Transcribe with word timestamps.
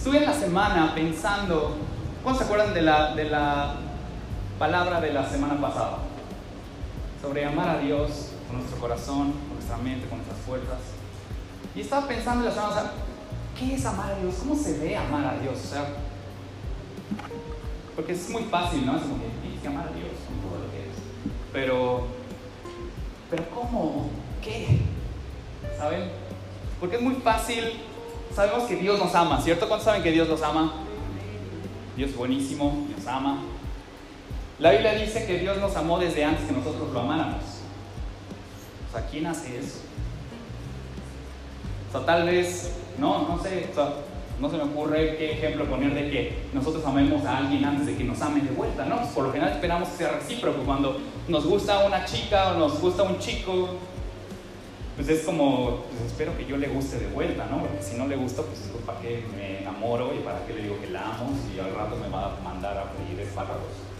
Estuve 0.00 0.16
en 0.16 0.24
la 0.24 0.32
semana 0.32 0.94
pensando, 0.94 1.76
¿cuántos 2.22 2.38
se 2.38 2.44
acuerdan 2.50 2.72
de 2.72 2.80
la, 2.80 3.14
de 3.14 3.24
la 3.24 3.74
palabra 4.58 4.98
de 4.98 5.12
la 5.12 5.28
semana 5.28 5.60
pasada? 5.60 5.98
Sobre 7.20 7.44
amar 7.44 7.68
a 7.68 7.78
Dios 7.80 8.30
con 8.48 8.60
nuestro 8.60 8.80
corazón, 8.80 9.32
con 9.32 9.56
nuestra 9.56 9.76
mente, 9.76 10.08
con 10.08 10.16
nuestras 10.16 10.40
fuerzas. 10.40 10.78
Y 11.76 11.82
estaba 11.82 12.08
pensando 12.08 12.40
en 12.40 12.48
la 12.48 12.54
semana, 12.54 12.72
sea, 12.72 12.92
¿qué 13.58 13.74
es 13.74 13.84
amar 13.84 14.12
a 14.12 14.14
Dios? 14.14 14.36
¿Cómo 14.38 14.56
se 14.56 14.78
ve 14.78 14.96
amar 14.96 15.34
a 15.34 15.38
Dios? 15.38 15.58
O 15.62 15.68
sea, 15.68 15.84
porque 17.94 18.12
es 18.12 18.30
muy 18.30 18.44
fácil, 18.44 18.86
¿no? 18.86 18.96
Es 18.96 19.02
como 19.02 19.16
que 19.18 19.60
que 19.60 19.68
amar 19.68 19.86
a 19.86 19.92
Dios 19.92 20.12
con 20.26 20.50
todo 20.50 20.64
lo 20.64 20.70
que 20.72 20.78
es. 20.78 20.96
Pero, 21.52 22.06
pero 23.28 23.44
¿cómo? 23.50 24.08
¿Qué? 24.40 24.78
¿Saben? 25.76 26.10
Porque 26.80 26.96
es 26.96 27.02
muy 27.02 27.16
fácil, 27.16 27.82
sabemos 28.34 28.64
que 28.64 28.76
Dios 28.76 28.98
nos 28.98 29.14
ama, 29.14 29.40
¿cierto? 29.40 29.66
¿Cuántos 29.68 29.84
saben 29.84 30.02
que 30.02 30.12
Dios 30.12 30.28
los 30.28 30.42
ama? 30.42 30.72
Dios 31.96 32.10
es 32.10 32.16
buenísimo, 32.16 32.86
nos 32.96 33.06
ama. 33.06 33.42
La 34.58 34.72
Biblia 34.72 34.94
dice 34.94 35.26
que 35.26 35.38
Dios 35.38 35.58
nos 35.58 35.74
amó 35.76 35.98
desde 35.98 36.24
antes 36.24 36.46
que 36.46 36.52
nosotros 36.52 36.92
lo 36.92 37.00
amáramos. 37.00 37.42
O 38.88 38.92
sea, 38.92 39.06
¿quién 39.06 39.26
hace 39.26 39.58
eso? 39.58 39.78
O 41.88 41.92
sea, 41.92 42.06
tal 42.06 42.26
vez, 42.26 42.76
no, 42.98 43.26
no 43.28 43.42
sé, 43.42 43.68
o 43.70 43.74
sea, 43.74 43.92
no 44.40 44.48
se 44.48 44.56
me 44.56 44.62
ocurre 44.62 45.16
qué 45.16 45.32
ejemplo 45.32 45.66
poner 45.66 45.94
de 45.94 46.10
que 46.10 46.42
nosotros 46.52 46.84
amemos 46.86 47.24
a 47.24 47.38
alguien 47.38 47.64
antes 47.64 47.86
de 47.86 47.96
que 47.96 48.04
nos 48.04 48.20
amen 48.22 48.46
de 48.46 48.52
vuelta, 48.52 48.84
¿no? 48.86 49.00
Por 49.14 49.24
lo 49.24 49.32
general 49.32 49.52
esperamos 49.54 49.88
que 49.90 49.96
sea 49.98 50.12
recíproco. 50.12 50.62
Cuando 50.62 50.98
nos 51.28 51.46
gusta 51.46 51.84
una 51.84 52.04
chica 52.04 52.52
o 52.52 52.58
nos 52.58 52.80
gusta 52.80 53.02
un 53.02 53.18
chico, 53.18 53.76
pues 54.96 55.08
es 55.08 55.24
como, 55.24 55.84
pues 55.88 56.12
espero 56.12 56.36
que 56.36 56.46
yo 56.46 56.56
le 56.56 56.68
guste 56.68 56.98
de 56.98 57.06
vuelta, 57.08 57.46
¿no? 57.50 57.60
Porque 57.60 57.82
si 57.82 57.96
no 57.96 58.06
le 58.06 58.16
gusta, 58.16 58.42
pues 58.42 58.58
es 58.60 58.70
para 58.84 59.00
qué 59.00 59.24
me 59.36 59.60
enamoro 59.60 60.14
y 60.14 60.18
para 60.18 60.44
qué 60.46 60.54
le 60.54 60.62
digo 60.64 60.80
que 60.80 60.90
la 60.90 61.02
amo 61.02 61.30
y 61.54 61.58
al 61.58 61.74
rato 61.74 61.96
me 61.96 62.08
va 62.08 62.36
a 62.36 62.40
mandar 62.42 62.76
a 62.76 62.84
freír 62.84 63.20
espárragos. 63.20 63.90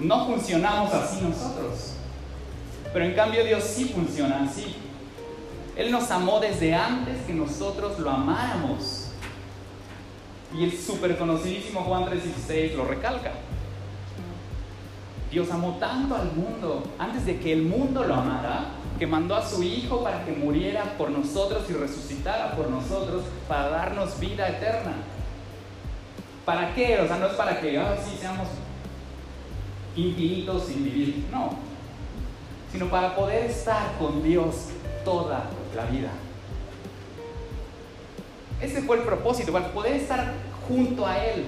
No 0.00 0.26
funcionamos 0.26 0.92
así 0.92 1.20
nosotros. 1.22 1.94
Pero 2.92 3.04
en 3.04 3.14
cambio 3.14 3.44
Dios 3.44 3.62
sí 3.64 3.86
funciona 3.86 4.44
así. 4.44 4.76
Él 5.76 5.90
nos 5.90 6.10
amó 6.10 6.40
desde 6.40 6.74
antes 6.74 7.22
que 7.26 7.32
nosotros 7.32 7.98
lo 7.98 8.10
amáramos. 8.10 9.08
Y 10.56 10.64
el 10.64 10.78
súper 10.78 11.18
conocidísimo 11.18 11.80
Juan 11.80 12.04
3:16 12.04 12.76
lo 12.76 12.84
recalca. 12.84 13.32
Dios 15.30 15.50
amó 15.50 15.76
tanto 15.80 16.14
al 16.14 16.32
mundo 16.32 16.84
antes 16.96 17.26
de 17.26 17.40
que 17.40 17.52
el 17.52 17.62
mundo 17.62 18.04
lo 18.04 18.14
amara, 18.14 18.66
que 18.98 19.06
mandó 19.06 19.34
a 19.34 19.46
su 19.46 19.62
Hijo 19.62 20.02
para 20.02 20.24
que 20.24 20.32
muriera 20.32 20.96
por 20.96 21.10
nosotros 21.10 21.64
y 21.68 21.72
resucitara 21.72 22.52
por 22.52 22.70
nosotros 22.70 23.24
para 23.48 23.68
darnos 23.68 24.18
vida 24.20 24.48
eterna. 24.48 24.92
¿Para 26.44 26.74
qué? 26.74 27.00
O 27.00 27.06
sea, 27.06 27.16
no 27.16 27.26
es 27.26 27.32
para 27.32 27.60
que 27.60 27.78
así 27.78 28.16
seamos 28.20 28.48
infinitos 29.96 30.64
sin 30.64 30.84
vivir, 30.84 31.26
no, 31.30 31.50
sino 32.70 32.88
para 32.88 33.14
poder 33.14 33.50
estar 33.50 33.96
con 33.98 34.22
Dios 34.22 34.68
toda 35.04 35.44
la 35.74 35.84
vida. 35.86 36.10
Ese 38.60 38.82
fue 38.82 38.98
el 38.98 39.02
propósito, 39.02 39.52
para 39.52 39.72
poder 39.72 39.94
estar 39.94 40.32
junto 40.68 41.06
a 41.06 41.18
Él. 41.18 41.44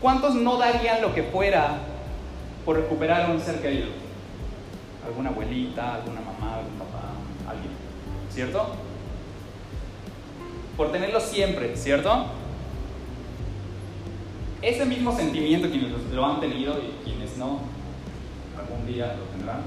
¿Cuántos 0.00 0.34
no 0.34 0.56
darían 0.56 1.02
lo 1.02 1.14
que 1.14 1.22
fuera 1.24 1.78
por 2.64 2.76
recuperar 2.76 3.22
a 3.22 3.28
un 3.28 3.40
ser 3.40 3.60
querido? 3.60 4.05
Alguna 5.06 5.30
abuelita, 5.30 5.94
alguna 5.94 6.20
mamá, 6.20 6.56
algún 6.56 6.78
papá, 6.78 7.12
alguien. 7.48 7.70
¿Cierto? 8.30 8.74
Por 10.76 10.92
tenerlo 10.92 11.20
siempre, 11.20 11.76
¿cierto? 11.76 12.26
Ese 14.60 14.84
mismo 14.84 15.16
sentimiento, 15.16 15.70
quienes 15.70 15.92
lo 16.12 16.26
han 16.26 16.40
tenido 16.40 16.74
y 16.78 17.04
quienes 17.04 17.36
no, 17.38 17.60
algún 18.58 18.86
día 18.86 19.14
lo 19.16 19.24
tendrán, 19.36 19.60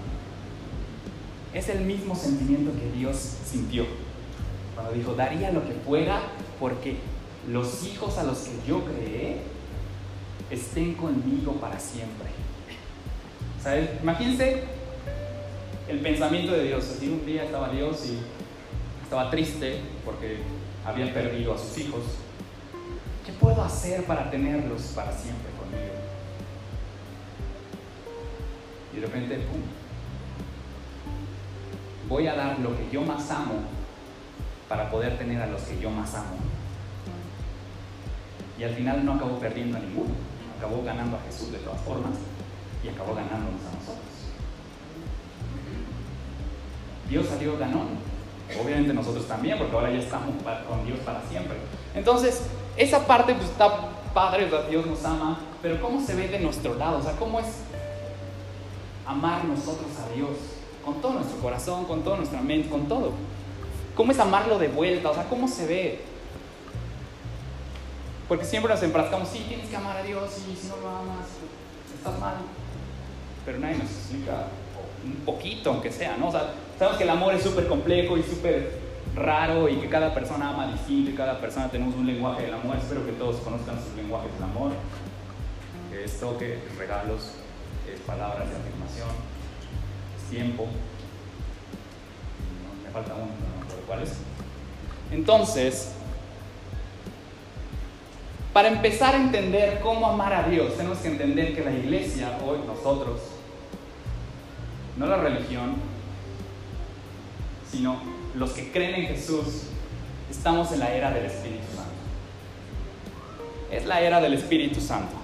es 1.53 1.69
el 1.69 1.81
mismo 1.81 2.15
sentimiento 2.15 2.71
que 2.79 2.91
Dios 2.97 3.15
sintió 3.45 3.85
cuando 4.79 4.97
dijo, 4.97 5.13
daría 5.13 5.51
lo 5.51 5.65
que 5.65 5.73
fuera 5.73 6.21
porque 6.57 6.95
los 7.49 7.85
hijos 7.85 8.17
a 8.17 8.23
los 8.23 8.37
que 8.39 8.51
yo 8.65 8.85
creé 8.85 9.41
estén 10.49 10.93
conmigo 10.93 11.53
para 11.53 11.77
siempre. 11.77 12.29
¿Sabes? 13.61 13.89
Imagínense 14.01 14.63
el 15.89 15.99
pensamiento 16.01 16.51
de 16.51 16.65
Dios. 16.65 16.89
Así 16.95 17.09
un 17.09 17.25
día 17.25 17.43
estaba 17.43 17.69
Dios 17.69 18.05
y 18.05 18.19
estaba 19.03 19.29
triste 19.31 19.81
porque 20.05 20.37
habían 20.85 21.09
perdido 21.09 21.53
a 21.53 21.57
sus 21.57 21.77
hijos. 21.79 22.03
¿Qué 23.25 23.31
puedo 23.33 23.63
hacer 23.63 24.05
para 24.05 24.29
tenerlos 24.29 24.81
para 24.95 25.11
siempre 25.11 25.49
conmigo? 25.59 25.93
Y 28.93 28.99
de 28.99 29.05
repente, 29.05 29.35
¡pum! 29.35 29.61
Voy 32.07 32.27
a 32.27 32.35
dar 32.35 32.59
lo 32.59 32.75
que 32.75 32.89
yo 32.91 33.01
más 33.01 33.29
amo 33.31 33.55
para 34.67 34.89
poder 34.89 35.17
tener 35.17 35.41
a 35.41 35.47
los 35.47 35.61
que 35.63 35.79
yo 35.79 35.89
más 35.89 36.13
amo. 36.13 36.37
Y 38.57 38.63
al 38.63 38.73
final 38.73 39.05
no 39.05 39.13
acabó 39.13 39.39
perdiendo 39.39 39.77
a 39.77 39.79
ninguno, 39.79 40.09
acabó 40.57 40.83
ganando 40.83 41.17
a 41.17 41.21
Jesús 41.21 41.51
de 41.51 41.59
todas 41.59 41.81
formas 41.81 42.13
y 42.83 42.89
acabó 42.89 43.15
ganándonos 43.15 43.61
a 43.61 43.75
nosotros. 43.75 44.08
Dios 47.09 47.25
salió 47.27 47.57
ganón. 47.57 47.87
Obviamente 48.61 48.93
nosotros 48.93 49.27
también, 49.27 49.57
porque 49.57 49.75
ahora 49.75 49.91
ya 49.91 49.99
estamos 49.99 50.29
con 50.67 50.85
Dios 50.85 50.99
para 50.99 51.21
siempre. 51.23 51.57
Entonces, 51.93 52.43
esa 52.77 53.05
parte 53.05 53.33
pues, 53.35 53.49
está 53.49 53.69
padre, 54.13 54.49
Dios 54.69 54.85
nos 54.85 55.03
ama, 55.05 55.39
pero 55.61 55.81
¿cómo 55.81 56.01
se 56.01 56.15
ve 56.15 56.27
de 56.27 56.39
nuestro 56.39 56.75
lado? 56.75 56.97
O 56.97 57.01
sea, 57.01 57.13
¿cómo 57.13 57.39
es 57.39 57.47
amar 59.05 59.45
nosotros 59.45 59.87
a 60.03 60.15
Dios? 60.15 60.29
Con 60.83 61.01
todo 61.01 61.13
nuestro 61.13 61.37
corazón, 61.39 61.85
con 61.85 62.03
toda 62.03 62.17
nuestra 62.17 62.41
mente, 62.41 62.69
con 62.69 62.87
todo. 62.87 63.11
¿Cómo 63.95 64.11
es 64.11 64.19
amarlo 64.19 64.57
de 64.57 64.69
vuelta? 64.69 65.11
O 65.11 65.13
sea, 65.13 65.25
¿cómo 65.25 65.47
se 65.47 65.67
ve? 65.67 66.01
Porque 68.27 68.45
siempre 68.45 68.73
nos 68.73 68.81
enfrascamos, 68.81 69.27
sí, 69.29 69.45
tienes 69.47 69.67
que 69.67 69.75
amar 69.75 69.97
a 69.97 70.03
Dios 70.03 70.29
y 70.47 70.55
si 70.55 70.67
no 70.67 70.77
lo 70.77 70.89
amas, 70.89 71.27
estás 71.95 72.19
mal. 72.19 72.35
Pero 73.45 73.59
nadie 73.59 73.77
nos 73.77 73.89
explica 73.89 74.47
un 75.03 75.15
poquito, 75.25 75.71
aunque 75.71 75.91
sea, 75.91 76.15
¿no? 76.17 76.29
O 76.29 76.31
sea, 76.31 76.53
sabemos 76.79 76.97
que 76.97 77.03
el 77.03 77.09
amor 77.09 77.33
es 77.33 77.43
súper 77.43 77.67
complejo 77.67 78.17
y 78.17 78.23
súper 78.23 78.71
raro 79.13 79.67
y 79.67 79.75
que 79.75 79.89
cada 79.89 80.13
persona 80.13 80.49
ama 80.49 80.71
distinto 80.71 81.11
y 81.11 81.13
cada 81.13 81.39
persona 81.41 81.69
tenemos 81.69 81.93
un 81.95 82.07
lenguaje 82.07 82.43
del 82.43 82.53
amor. 82.53 82.77
Espero 82.77 83.05
que 83.05 83.11
todos 83.11 83.35
conozcan 83.41 83.75
sus 83.83 83.93
lenguajes 83.95 84.33
del 84.33 84.43
amor. 84.43 84.71
Es 85.93 86.19
toque, 86.21 86.59
regalos, 86.77 87.33
es 87.93 87.99
palabras 88.01 88.49
de 88.49 88.55
afirmación, 88.55 89.09
es 90.17 90.31
tiempo. 90.31 90.67
Me 92.85 92.89
falta 92.91 93.13
uno, 93.13 93.25
no 93.25 93.61
recuerdo 93.61 93.85
cuál 93.85 94.03
es. 94.03 94.13
Entonces, 95.11 95.91
para 98.53 98.69
empezar 98.69 99.15
a 99.15 99.17
entender 99.17 99.81
cómo 99.81 100.07
amar 100.07 100.33
a 100.33 100.47
Dios, 100.47 100.77
tenemos 100.77 100.99
que 100.99 101.09
entender 101.09 101.53
que 101.53 101.61
la 101.61 101.71
iglesia, 101.71 102.37
hoy 102.45 102.59
nosotros, 102.65 103.19
no 104.95 105.07
la 105.07 105.17
religión, 105.17 105.75
sino 107.71 107.99
los 108.35 108.51
que 108.51 108.71
creen 108.71 108.95
en 108.95 109.07
Jesús, 109.07 109.63
estamos 110.29 110.71
en 110.71 110.79
la 110.79 110.93
era 110.93 111.11
del 111.11 111.25
Espíritu 111.25 111.65
Santo. 111.75 111.91
Es 113.71 113.85
la 113.85 114.01
era 114.01 114.21
del 114.21 114.33
Espíritu 114.33 114.79
Santo. 114.81 115.15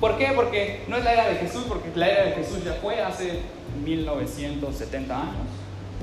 ¿Por 0.00 0.16
qué? 0.16 0.32
Porque 0.34 0.84
no 0.88 0.96
es 0.96 1.04
la 1.04 1.12
era 1.12 1.28
de 1.28 1.36
Jesús, 1.36 1.64
porque 1.68 1.90
la 1.94 2.08
era 2.08 2.24
de 2.24 2.32
Jesús 2.32 2.64
ya 2.64 2.74
fue 2.74 3.00
hace 3.02 3.40
1970 3.84 5.14
años, 5.14 5.34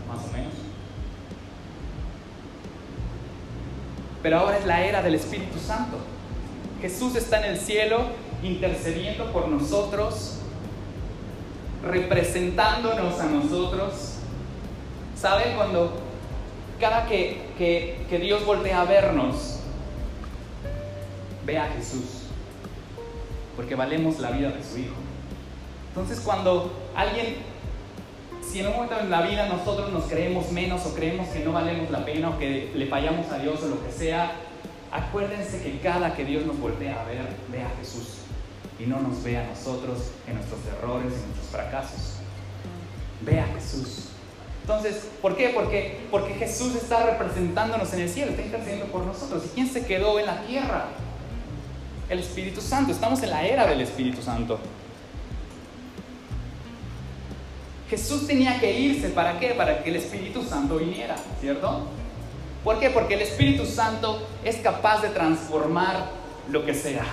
más 0.08 0.24
o 0.24 0.32
menos. 0.32 0.54
Pero 4.22 4.40
ahora 4.40 4.58
es 4.58 4.66
la 4.66 4.84
era 4.84 5.02
del 5.02 5.16
Espíritu 5.16 5.58
Santo. 5.60 5.98
Jesús 6.82 7.16
está 7.16 7.40
en 7.40 7.54
el 7.54 7.58
cielo 7.58 8.02
intercediendo 8.44 9.32
por 9.32 9.48
nosotros, 9.48 10.40
representándonos 11.84 13.20
a 13.20 13.26
nosotros. 13.26 14.17
¿Saben? 15.20 15.56
Cuando 15.56 15.94
cada 16.80 17.08
que, 17.08 17.42
que, 17.58 18.06
que, 18.08 18.20
Dios 18.20 18.46
voltea 18.46 18.82
a 18.82 18.86
vernos, 18.86 19.60
ve 21.44 21.58
a 21.58 21.66
Jesús, 21.70 22.28
porque 23.56 23.74
valemos 23.74 24.20
la 24.20 24.30
vida 24.30 24.50
de 24.50 24.64
su 24.64 24.78
Hijo. 24.78 24.94
Entonces 25.90 26.20
cuando 26.20 26.72
alguien, 26.96 27.38
si 28.48 28.60
en 28.60 28.68
un 28.68 28.74
momento 28.74 29.00
en 29.00 29.10
la 29.10 29.22
vida 29.22 29.48
nosotros 29.48 29.92
nos 29.92 30.04
creemos 30.04 30.52
menos 30.52 30.86
o 30.86 30.94
creemos 30.94 31.28
que 31.30 31.40
no 31.40 31.52
valemos 31.52 31.90
la 31.90 32.06
pena 32.06 32.30
o 32.30 32.38
que 32.38 32.72
le 32.76 32.86
fallamos 32.86 33.32
a 33.32 33.40
Dios 33.40 33.64
o 33.64 33.70
lo 33.70 33.84
que 33.84 33.92
sea, 33.92 34.34
acuérdense 34.92 35.64
que 35.64 35.80
cada 35.80 36.16
que 36.16 36.26
Dios 36.26 36.46
nos 36.46 36.60
voltea 36.60 37.02
a 37.02 37.06
ver, 37.06 37.26
ve 37.52 37.64
a 37.64 37.70
Jesús 37.80 38.20
y 38.80 38.86
no 38.86 39.00
nos 39.00 39.24
ve 39.24 39.40
a 39.40 39.48
nosotros 39.48 40.12
en 40.28 40.36
nuestros 40.36 40.60
errores 40.78 41.12
y 41.12 41.26
nuestros 41.26 41.48
fracasos. 41.50 42.18
Ve 43.22 43.40
a 43.40 43.48
Jesús. 43.48 44.12
Entonces, 44.68 45.08
¿por 45.22 45.38
qué? 45.38 45.52
Porque, 45.56 45.98
porque 46.12 46.34
Jesús 46.34 46.76
está 46.76 47.06
representándonos 47.06 47.94
en 47.94 48.02
el 48.02 48.10
cielo, 48.10 48.32
está 48.32 48.44
intercediendo 48.44 48.88
por 48.88 49.06
nosotros. 49.06 49.44
¿Y 49.46 49.48
quién 49.56 49.70
se 49.70 49.86
quedó 49.86 50.20
en 50.20 50.26
la 50.26 50.42
tierra? 50.42 50.88
El 52.10 52.20
Espíritu 52.20 52.60
Santo. 52.60 52.92
Estamos 52.92 53.24
en 53.24 53.30
la 53.30 53.48
era 53.48 53.66
del 53.66 53.80
Espíritu 53.80 54.22
Santo. 54.22 54.60
Jesús 57.90 58.28
tenía 58.28 58.60
que 58.60 58.78
irse, 58.78 59.08
¿para 59.08 59.40
qué? 59.40 59.52
Para 59.52 59.82
que 59.82 59.90
el 59.90 59.96
Espíritu 59.96 60.44
Santo 60.44 60.76
viniera, 60.76 61.16
¿cierto? 61.40 61.88
¿Por 62.62 62.78
qué? 62.82 62.90
Porque 62.90 63.14
el 63.14 63.22
Espíritu 63.22 63.66
Santo 63.66 64.28
es 64.44 64.58
capaz 64.58 65.02
de 65.02 65.12
transformar 65.12 66.10
lo 66.52 66.66
que 66.66 66.74
sea. 66.74 67.06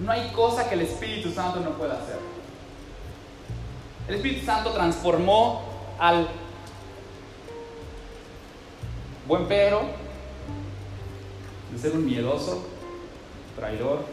No 0.00 0.10
hay 0.10 0.30
cosa 0.30 0.66
que 0.66 0.76
el 0.76 0.80
Espíritu 0.80 1.30
Santo 1.30 1.60
no 1.60 1.72
pueda 1.72 1.92
hacer. 1.92 2.18
El 4.08 4.14
Espíritu 4.14 4.46
Santo 4.46 4.70
transformó 4.70 5.73
al 5.98 6.28
buen 9.26 9.46
Pedro 9.46 9.82
de 11.72 11.78
ser 11.78 11.92
un 11.92 12.04
miedoso, 12.04 12.66
traidor, 13.56 14.04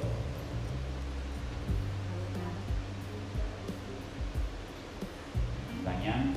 dañán, 5.83 6.33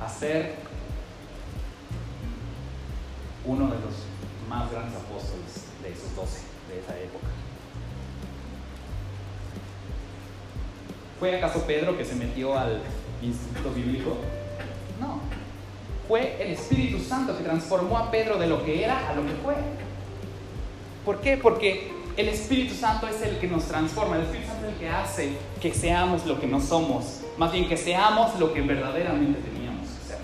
a 0.00 0.08
ser 0.08 0.56
uno 3.44 3.66
de 3.66 3.74
los 3.74 3.94
más 4.48 4.70
grandes 4.70 4.96
apóstoles 4.96 5.66
de 5.82 5.92
esos 5.92 6.14
doce, 6.14 6.42
de 6.68 6.80
esa 6.80 6.98
época. 6.98 7.41
¿Fue 11.22 11.36
acaso 11.36 11.62
Pedro 11.68 11.96
que 11.96 12.04
se 12.04 12.16
metió 12.16 12.58
al 12.58 12.80
instituto 13.22 13.70
bíblico? 13.70 14.16
No. 15.00 15.20
Fue 16.08 16.42
el 16.42 16.50
Espíritu 16.50 16.98
Santo 16.98 17.38
que 17.38 17.44
transformó 17.44 17.96
a 17.96 18.10
Pedro 18.10 18.38
de 18.38 18.48
lo 18.48 18.64
que 18.64 18.82
era 18.82 19.08
a 19.08 19.14
lo 19.14 19.22
que 19.22 19.32
fue. 19.34 19.54
¿Por 21.04 21.20
qué? 21.20 21.36
Porque 21.36 21.92
el 22.16 22.28
Espíritu 22.28 22.74
Santo 22.74 23.06
es 23.06 23.22
el 23.22 23.38
que 23.38 23.46
nos 23.46 23.66
transforma, 23.66 24.16
el 24.16 24.22
Espíritu 24.22 24.48
Santo 24.48 24.66
es 24.66 24.72
el 24.72 24.78
que 24.80 24.88
hace 24.88 25.36
que 25.60 25.72
seamos 25.72 26.26
lo 26.26 26.40
que 26.40 26.48
no 26.48 26.60
somos, 26.60 27.20
más 27.38 27.52
bien 27.52 27.68
que 27.68 27.76
seamos 27.76 28.36
lo 28.40 28.52
que 28.52 28.60
verdaderamente 28.62 29.38
teníamos 29.42 29.86
que 29.90 30.08
ser. 30.08 30.18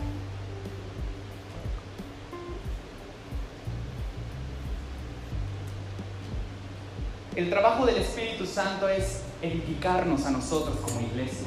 El 7.36 7.50
trabajo 7.50 7.86
del 7.86 7.98
Espíritu 7.98 8.44
Santo 8.46 8.88
es 8.88 9.27
edificarnos 9.43 10.26
a 10.26 10.31
nosotros 10.31 10.76
como 10.81 11.00
iglesia. 11.00 11.46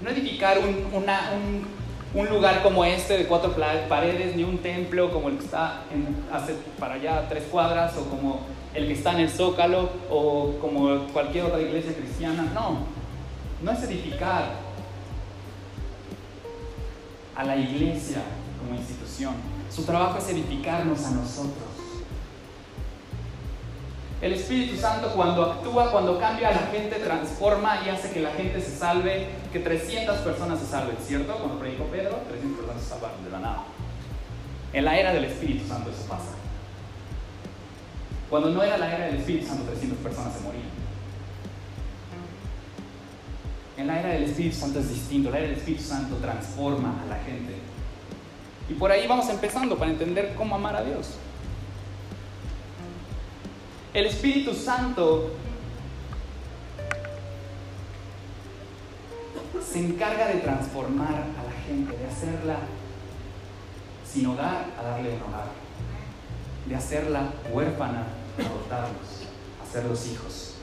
No 0.00 0.10
edificar 0.10 0.58
un, 0.58 1.66
un, 2.14 2.28
lugar 2.28 2.62
como 2.62 2.84
este 2.84 3.16
de 3.16 3.26
cuatro 3.26 3.54
paredes, 3.88 4.36
ni 4.36 4.44
un 4.44 4.58
templo 4.58 5.10
como 5.10 5.28
el 5.28 5.38
que 5.38 5.44
está 5.44 5.84
en, 5.92 6.16
hace 6.32 6.54
para 6.78 6.94
allá 6.94 7.26
tres 7.28 7.44
cuadras, 7.50 7.96
o 7.96 8.04
como 8.08 8.40
el 8.74 8.86
que 8.86 8.92
está 8.92 9.12
en 9.12 9.20
el 9.20 9.30
Zócalo, 9.30 9.90
o 10.10 10.56
como 10.60 11.06
cualquier 11.12 11.44
otra 11.44 11.60
iglesia 11.60 11.94
cristiana. 11.94 12.50
No, 12.54 12.80
no 13.62 13.72
es 13.72 13.82
edificar 13.84 14.52
a 17.34 17.44
la 17.44 17.56
iglesia 17.56 18.22
como 18.58 18.78
institución. 18.78 19.34
Su 19.70 19.84
trabajo 19.84 20.18
es 20.18 20.28
edificarnos 20.28 21.04
a 21.04 21.10
nosotros. 21.12 21.73
El 24.24 24.32
Espíritu 24.32 24.78
Santo 24.78 25.08
cuando 25.08 25.52
actúa, 25.52 25.90
cuando 25.90 26.18
cambia 26.18 26.48
a 26.48 26.52
la 26.52 26.66
gente, 26.72 26.96
transforma 26.96 27.82
y 27.84 27.90
hace 27.90 28.10
que 28.10 28.20
la 28.20 28.30
gente 28.30 28.58
se 28.58 28.74
salve, 28.74 29.26
que 29.52 29.58
300 29.58 30.16
personas 30.20 30.60
se 30.60 30.66
salven, 30.66 30.96
¿cierto? 31.06 31.34
Cuando 31.34 31.58
predicó 31.58 31.84
Pedro, 31.88 32.22
300 32.30 32.58
personas 32.58 32.82
se 32.82 32.88
salvaron 32.88 33.22
de 33.22 33.30
la 33.30 33.40
nada. 33.40 33.64
En 34.72 34.86
la 34.86 34.98
era 34.98 35.12
del 35.12 35.26
Espíritu 35.26 35.68
Santo 35.68 35.90
eso 35.90 36.08
pasa. 36.08 36.30
Cuando 38.30 38.48
no 38.48 38.62
era 38.62 38.78
la 38.78 38.94
era 38.94 39.04
del 39.08 39.16
Espíritu 39.16 39.46
Santo, 39.46 39.64
300 39.64 39.98
personas 39.98 40.32
se 40.32 40.40
morían. 40.40 40.70
En 43.76 43.86
la 43.88 44.00
era 44.00 44.08
del 44.08 44.24
Espíritu 44.24 44.56
Santo 44.56 44.78
es 44.78 44.88
distinto. 44.88 45.30
La 45.30 45.36
era 45.36 45.48
del 45.48 45.58
Espíritu 45.58 45.82
Santo 45.82 46.16
transforma 46.16 46.94
a 47.04 47.10
la 47.10 47.16
gente. 47.24 47.56
Y 48.70 48.72
por 48.72 48.90
ahí 48.90 49.06
vamos 49.06 49.28
empezando 49.28 49.76
para 49.76 49.90
entender 49.90 50.32
cómo 50.34 50.54
amar 50.54 50.76
a 50.76 50.82
Dios. 50.82 51.10
El 53.94 54.06
Espíritu 54.06 54.52
Santo 54.52 55.30
se 59.64 59.78
encarga 59.78 60.26
de 60.26 60.40
transformar 60.40 61.14
a 61.14 61.44
la 61.44 61.52
gente, 61.64 61.96
de 61.96 62.04
hacerla 62.04 62.56
sin 64.04 64.26
hogar 64.26 64.66
a 64.76 64.82
darle 64.82 65.10
un 65.10 65.22
hogar, 65.22 65.46
de 66.66 66.74
hacerla 66.74 67.30
huérfana, 67.52 68.02
a 68.36 68.40
adoptarlos, 68.44 69.28
a 69.60 69.68
hacerlos 69.68 70.08
hijos. 70.08 70.54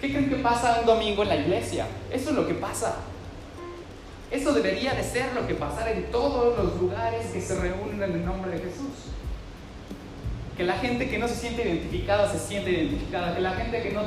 ¿Qué 0.00 0.10
creen 0.10 0.30
que 0.30 0.36
pasa 0.36 0.78
un 0.80 0.86
domingo 0.86 1.22
en 1.24 1.28
la 1.28 1.36
iglesia? 1.36 1.88
Eso 2.10 2.30
es 2.30 2.36
lo 2.36 2.46
que 2.46 2.54
pasa. 2.54 2.96
Eso 4.30 4.54
debería 4.54 4.94
de 4.94 5.04
ser 5.04 5.34
lo 5.34 5.46
que 5.46 5.56
pasara 5.56 5.90
en 5.90 6.10
todos 6.10 6.56
los 6.56 6.80
lugares 6.80 7.26
que 7.26 7.42
se 7.42 7.60
reúnen 7.60 8.02
en 8.02 8.12
el 8.12 8.24
nombre 8.24 8.52
de 8.52 8.60
Jesús 8.60 9.10
que 10.60 10.66
la 10.66 10.74
gente 10.74 11.08
que 11.08 11.16
no 11.16 11.26
se 11.26 11.36
siente 11.36 11.62
identificada 11.62 12.30
se 12.30 12.38
siente 12.38 12.70
identificada, 12.70 13.34
que 13.34 13.40
la 13.40 13.52
gente 13.52 13.82
que 13.82 13.92
no 13.92 14.02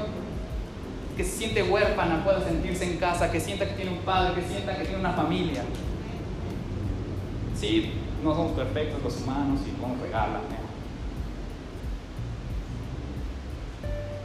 que 1.17 1.23
se 1.23 1.37
siente 1.37 1.63
huérfana 1.63 2.23
pueda 2.23 2.43
sentirse 2.43 2.83
en 2.83 2.97
casa, 2.97 3.31
que 3.31 3.39
sienta 3.39 3.67
que 3.67 3.73
tiene 3.73 3.89
un 3.89 3.97
padre, 4.05 4.39
que 4.39 4.47
sienta 4.47 4.77
que 4.77 4.83
tiene 4.83 4.99
una 4.99 5.13
familia. 5.13 5.63
Sí, 7.59 7.93
no 8.23 8.35
somos 8.35 8.51
perfectos 8.51 9.01
los 9.01 9.19
humanos 9.21 9.61
y 9.65 9.71
podemos 9.71 9.99
regalar. 9.99 10.41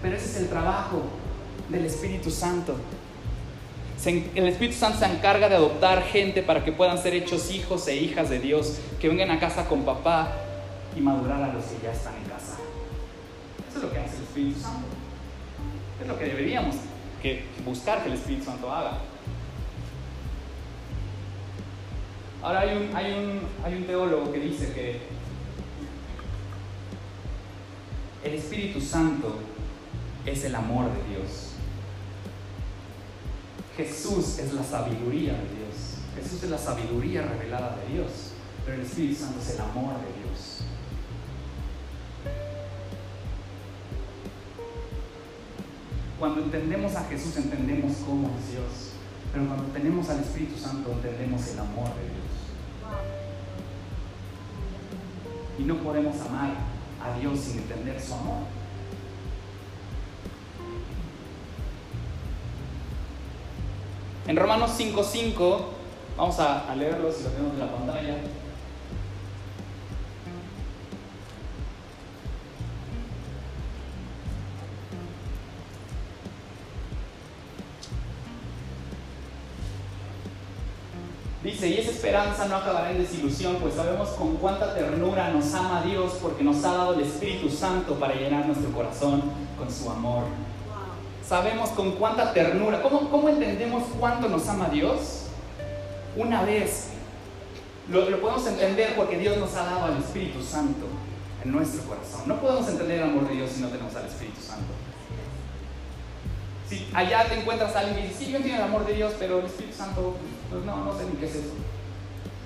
Pero 0.02 0.14
ese 0.14 0.26
es 0.26 0.36
el 0.36 0.48
trabajo 0.50 1.04
del 1.70 1.86
Espíritu 1.86 2.30
Santo. 2.30 2.76
El 4.04 4.48
Espíritu 4.48 4.76
Santo 4.76 4.98
se 4.98 5.06
encarga 5.06 5.48
de 5.48 5.54
adoptar 5.54 6.02
gente 6.02 6.42
para 6.42 6.62
que 6.62 6.72
puedan 6.72 6.98
ser 6.98 7.14
hechos 7.14 7.50
hijos 7.50 7.88
e 7.88 7.96
hijas 7.96 8.28
de 8.28 8.38
Dios, 8.38 8.80
que 9.00 9.08
vengan 9.08 9.30
a 9.30 9.40
casa 9.40 9.64
con 9.64 9.84
papá 9.86 10.44
y 10.98 11.00
madurar 11.00 11.42
a 11.42 11.52
los 11.52 11.64
que 11.64 11.82
ya 11.82 11.92
están 11.92 12.16
en 12.16 12.24
casa. 12.24 12.56
Eso 13.68 13.78
es 13.78 13.84
lo 13.84 13.92
que 13.92 13.98
hace 13.98 14.16
el 14.16 14.22
Espíritu 14.24 14.60
Santo. 14.60 14.88
Es 16.00 16.08
lo 16.08 16.18
que 16.18 16.24
deberíamos 16.24 16.74
que 17.22 17.44
buscar 17.64 18.02
que 18.02 18.08
el 18.08 18.14
Espíritu 18.14 18.44
Santo 18.44 18.72
haga. 18.72 18.98
Ahora 22.42 22.60
hay 22.60 22.76
un, 22.76 22.96
hay 22.96 23.12
un, 23.12 23.40
hay 23.64 23.74
un 23.74 23.84
teólogo 23.84 24.32
que 24.32 24.40
dice 24.40 24.72
que 24.72 25.00
el 28.24 28.34
Espíritu 28.34 28.80
Santo 28.80 29.38
es 30.26 30.44
el 30.44 30.54
amor 30.54 30.86
de 30.86 31.14
Dios. 31.14 31.52
Jesús 33.76 34.38
es 34.38 34.52
la 34.52 34.64
sabiduría 34.64 35.34
de 35.34 35.38
Dios. 35.38 35.98
Jesús 36.16 36.42
es 36.42 36.50
la 36.50 36.58
sabiduría 36.58 37.22
revelada 37.22 37.76
de 37.76 37.94
Dios. 37.94 38.10
Pero 38.64 38.76
el 38.76 38.86
Espíritu 38.86 39.20
Santo 39.20 39.40
es 39.40 39.54
el 39.54 39.60
amor 39.60 39.94
de 40.00 40.06
Dios. 40.06 40.17
Cuando 46.18 46.42
entendemos 46.42 46.96
a 46.96 47.04
Jesús 47.04 47.36
entendemos 47.36 47.92
cómo 48.04 48.28
es 48.38 48.52
Dios. 48.52 48.92
Pero 49.32 49.46
cuando 49.46 49.64
tenemos 49.66 50.08
al 50.08 50.20
Espíritu 50.20 50.58
Santo 50.58 50.90
entendemos 50.90 51.46
el 51.48 51.58
amor 51.60 51.88
de 51.94 52.02
Dios. 52.02 52.28
Y 55.58 55.62
no 55.62 55.76
podemos 55.76 56.20
amar 56.20 56.50
a 57.02 57.18
Dios 57.18 57.38
sin 57.38 57.58
entender 57.58 58.00
su 58.00 58.14
amor. 58.14 58.38
En 64.26 64.36
Romanos 64.36 64.72
5.5, 64.78 65.58
vamos 66.16 66.38
a, 66.38 66.74
leerlo 66.74 67.10
si 67.10 67.22
lo 67.24 67.30
tenemos 67.30 67.54
en 67.54 67.60
la 67.60 67.72
pantalla. 67.72 68.16
Esperanza 82.08 82.46
no 82.46 82.56
acabará 82.56 82.90
en 82.90 82.98
desilusión, 82.98 83.56
pues 83.56 83.74
sabemos 83.74 84.08
con 84.10 84.36
cuánta 84.36 84.74
ternura 84.74 85.28
nos 85.28 85.52
ama 85.52 85.82
Dios 85.82 86.14
porque 86.22 86.42
nos 86.42 86.64
ha 86.64 86.72
dado 86.72 86.94
el 86.94 87.00
Espíritu 87.00 87.50
Santo 87.50 87.96
para 87.96 88.14
llenar 88.14 88.46
nuestro 88.46 88.70
corazón 88.72 89.22
con 89.58 89.70
su 89.70 89.90
amor. 89.90 90.24
Sabemos 91.22 91.68
con 91.70 91.92
cuánta 91.92 92.32
ternura. 92.32 92.80
¿Cómo, 92.80 93.10
¿Cómo, 93.10 93.28
entendemos 93.28 93.84
cuánto 94.00 94.26
nos 94.30 94.48
ama 94.48 94.70
Dios? 94.70 95.24
Una 96.16 96.42
vez. 96.44 96.88
Lo, 97.90 98.08
lo 98.08 98.20
podemos 98.22 98.46
entender 98.46 98.94
porque 98.96 99.18
Dios 99.18 99.36
nos 99.36 99.54
ha 99.54 99.64
dado 99.64 99.84
al 99.84 99.98
Espíritu 99.98 100.42
Santo 100.42 100.86
en 101.44 101.52
nuestro 101.52 101.82
corazón. 101.82 102.22
No 102.24 102.40
podemos 102.40 102.66
entender 102.68 103.00
el 103.00 103.04
amor 103.04 103.28
de 103.28 103.34
Dios 103.34 103.50
si 103.50 103.60
no 103.60 103.68
tenemos 103.68 103.94
al 103.94 104.06
Espíritu 104.06 104.40
Santo. 104.40 104.72
Si 106.70 106.88
allá 106.94 107.28
te 107.28 107.38
encuentras 107.38 107.76
a 107.76 107.80
alguien 107.80 107.96
que 107.96 108.08
dice, 108.08 108.24
sí, 108.24 108.30
yo 108.30 108.38
entiendo 108.38 108.62
el 108.62 108.68
amor 108.68 108.86
de 108.86 108.94
Dios, 108.94 109.12
pero 109.18 109.40
el 109.40 109.46
Espíritu 109.46 109.76
Santo, 109.76 110.16
pues 110.48 110.64
no, 110.64 110.84
no 110.84 110.96
sé 110.96 111.04
ni 111.04 111.12
qué 111.18 111.26
es 111.26 111.34
eso. 111.34 111.67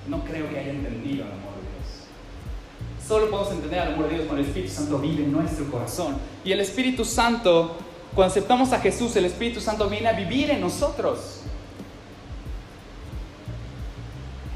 No 0.09 0.25
creo 0.25 0.49
que 0.51 0.59
haya 0.59 0.71
entendido 0.71 1.25
el 1.25 1.33
amor 1.33 1.55
de 1.55 1.63
Dios. 1.63 3.07
Solo 3.07 3.31
podemos 3.31 3.53
entender 3.53 3.83
el 3.83 3.95
amor 3.95 4.09
de 4.09 4.15
Dios 4.15 4.27
cuando 4.27 4.43
el 4.43 4.49
Espíritu 4.49 4.73
Santo 4.75 4.99
vive 4.99 5.25
en 5.25 5.33
nuestro 5.33 5.71
corazón. 5.71 6.17
Y 6.45 6.53
el 6.53 6.61
Espíritu 6.61 7.05
Santo, 7.05 7.77
cuando 8.15 8.33
aceptamos 8.33 8.73
a 8.73 8.81
Jesús, 8.81 9.15
el 9.17 9.27
Espíritu 9.27 9.61
Santo 9.61 9.89
viene 9.89 10.09
a 10.09 10.13
vivir 10.13 10.51
en 10.51 10.61
nosotros. 10.61 11.41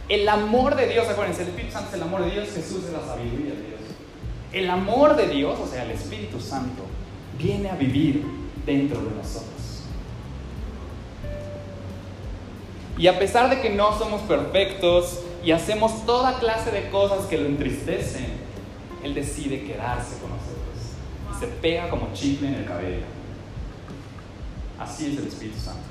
El 0.09 0.29
amor 0.29 0.77
de 0.77 0.89
Dios, 0.89 1.09
acuérdense, 1.09 1.43
el 1.43 1.49
Espíritu 1.49 1.73
Santo 1.73 1.89
es 1.89 1.95
el 1.95 2.03
amor 2.03 2.25
de 2.25 2.31
Dios, 2.31 2.49
Jesús 2.55 2.85
es 2.85 2.93
la 2.93 3.01
sabiduría 3.01 3.55
de 3.55 3.63
Dios. 3.63 3.81
El 4.53 4.71
amor 4.71 5.17
de 5.17 5.29
Dios, 5.29 5.59
o 5.59 5.67
sea, 5.67 5.85
el 5.85 5.91
Espíritu 5.91 6.41
Santo, 6.41 6.83
viene 7.39 7.69
a 7.69 7.75
vivir 7.75 8.25
dentro 8.65 9.01
de 9.01 9.11
nosotros. 9.11 9.53
Y 12.99 13.09
a 13.09 13.19
pesar 13.19 13.51
de 13.51 13.61
que 13.61 13.71
no 13.71 13.99
somos 13.99 14.23
perfectos 14.23 15.21
y 15.47 15.53
hacemos 15.53 16.05
toda 16.05 16.41
clase 16.41 16.73
de 16.73 16.91
cosas 16.91 17.27
que 17.27 17.39
lo 17.39 17.47
entristecen, 17.47 18.27
Él 19.05 19.15
decide 19.15 19.63
quedarse 19.63 20.19
con 20.19 20.31
nosotros. 20.31 20.57
Y 21.33 21.39
se 21.39 21.47
pega 21.47 21.89
como 21.89 22.13
chicle 22.13 22.49
en 22.49 22.55
el 22.55 22.65
cabello. 22.67 23.05
Así 24.77 25.13
es 25.13 25.19
el 25.19 25.29
Espíritu 25.29 25.61
Santo. 25.61 25.85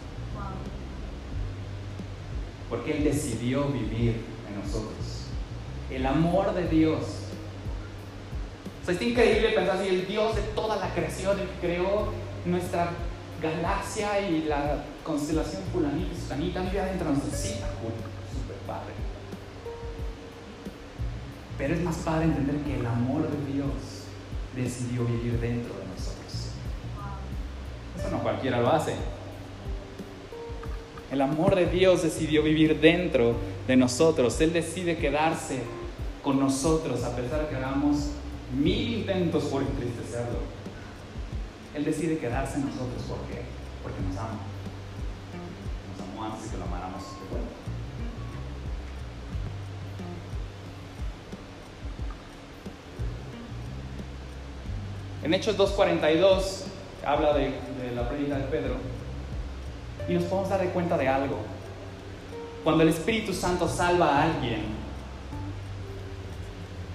Porque 2.69 2.97
Él 2.97 3.05
decidió 3.05 3.69
vivir 3.69 4.25
en 4.49 4.61
nosotros. 4.61 5.29
El 5.89 6.05
amor 6.05 6.53
de 6.53 6.67
Dios. 6.67 7.03
O 8.81 8.85
sea, 8.85 8.93
es 8.93 9.01
increíble 9.01 9.51
pensar 9.51 9.81
si 9.81 9.87
el 9.87 10.05
Dios 10.05 10.35
de 10.35 10.41
toda 10.53 10.75
la 10.75 10.93
creación, 10.93 11.39
el 11.39 11.47
que 11.47 11.67
creó 11.67 12.09
nuestra 12.43 12.89
galaxia 13.41 14.19
y 14.19 14.43
la 14.49 14.83
constelación 15.05 15.61
fulanita 15.71 16.13
y 16.13 16.19
sutanita 16.19 16.59
vive 16.59 16.81
adentro 16.81 17.07
de 17.07 17.13
nosotros. 17.13 17.39
Sí, 17.39 17.53
súper 17.53 18.14
Pero 21.57 21.73
es 21.73 21.81
más 21.81 21.97
padre 21.97 22.25
entender 22.25 22.57
que 22.57 22.79
el 22.79 22.85
amor 22.85 23.29
de 23.29 23.53
Dios 23.53 23.69
decidió 24.55 25.05
vivir 25.05 25.39
dentro 25.39 25.73
de 25.73 25.85
nosotros. 25.85 26.49
Eso 27.97 28.09
no 28.11 28.21
cualquiera 28.21 28.59
lo 28.59 28.69
hace. 28.69 28.93
El 31.11 31.21
amor 31.21 31.55
de 31.55 31.67
Dios 31.67 32.03
decidió 32.03 32.43
vivir 32.43 32.79
dentro 32.81 33.35
de 33.67 33.77
nosotros. 33.77 34.39
Él 34.41 34.51
decide 34.51 34.97
quedarse 34.97 35.61
con 36.23 36.39
nosotros 36.39 37.03
a 37.03 37.15
pesar 37.15 37.41
de 37.43 37.47
que 37.47 37.55
hagamos 37.55 38.09
mil 38.53 38.99
intentos 38.99 39.45
por 39.45 39.61
entristecerlo. 39.61 40.39
Él 41.73 41.85
decide 41.85 42.17
quedarse 42.17 42.55
en 42.55 42.65
nosotros. 42.65 43.01
¿Por 43.07 43.19
qué? 43.27 43.43
Porque 43.81 44.01
nos 44.01 44.17
ama. 44.17 44.39
Nos 45.91 46.09
amó 46.09 46.25
antes 46.25 46.45
de 46.45 46.51
que 46.51 46.57
lo 46.57 46.65
amáramos 46.65 47.03
En 55.25 55.33
Hechos 55.33 55.57
2.42 55.57 56.65
habla 57.03 57.33
de, 57.33 57.45
de 57.45 57.95
la 57.95 58.07
prédica 58.07 58.37
de 58.37 58.43
Pedro 58.43 58.75
y 60.07 60.13
nos 60.13 60.25
podemos 60.25 60.51
dar 60.51 60.63
cuenta 60.69 60.99
de 60.99 61.07
algo. 61.07 61.39
Cuando 62.63 62.83
el 62.83 62.89
Espíritu 62.89 63.33
Santo 63.33 63.67
salva 63.67 64.05
a 64.05 64.23
alguien, 64.25 64.65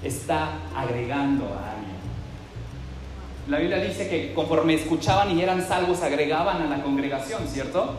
está 0.04 0.50
agregando 0.76 1.46
a 1.46 1.72
alguien. 1.72 1.96
La 3.48 3.58
Biblia 3.58 3.78
dice 3.78 4.08
que 4.08 4.32
conforme 4.32 4.74
escuchaban 4.74 5.36
y 5.36 5.42
eran 5.42 5.60
salvos, 5.66 6.00
agregaban 6.00 6.62
a 6.62 6.66
la 6.66 6.84
congregación, 6.84 7.48
¿cierto? 7.48 7.96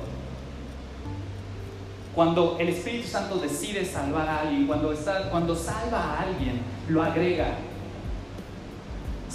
Cuando 2.15 2.55
el 2.57 2.69
Espíritu 2.69 3.09
Santo 3.09 3.35
decide 3.35 3.83
salvar 3.83 4.29
a 4.29 4.39
alguien, 4.43 4.65
cuando 4.65 5.55
salva 5.57 6.00
a 6.01 6.21
alguien, 6.21 6.61
lo 6.88 7.03
agrega. 7.03 7.50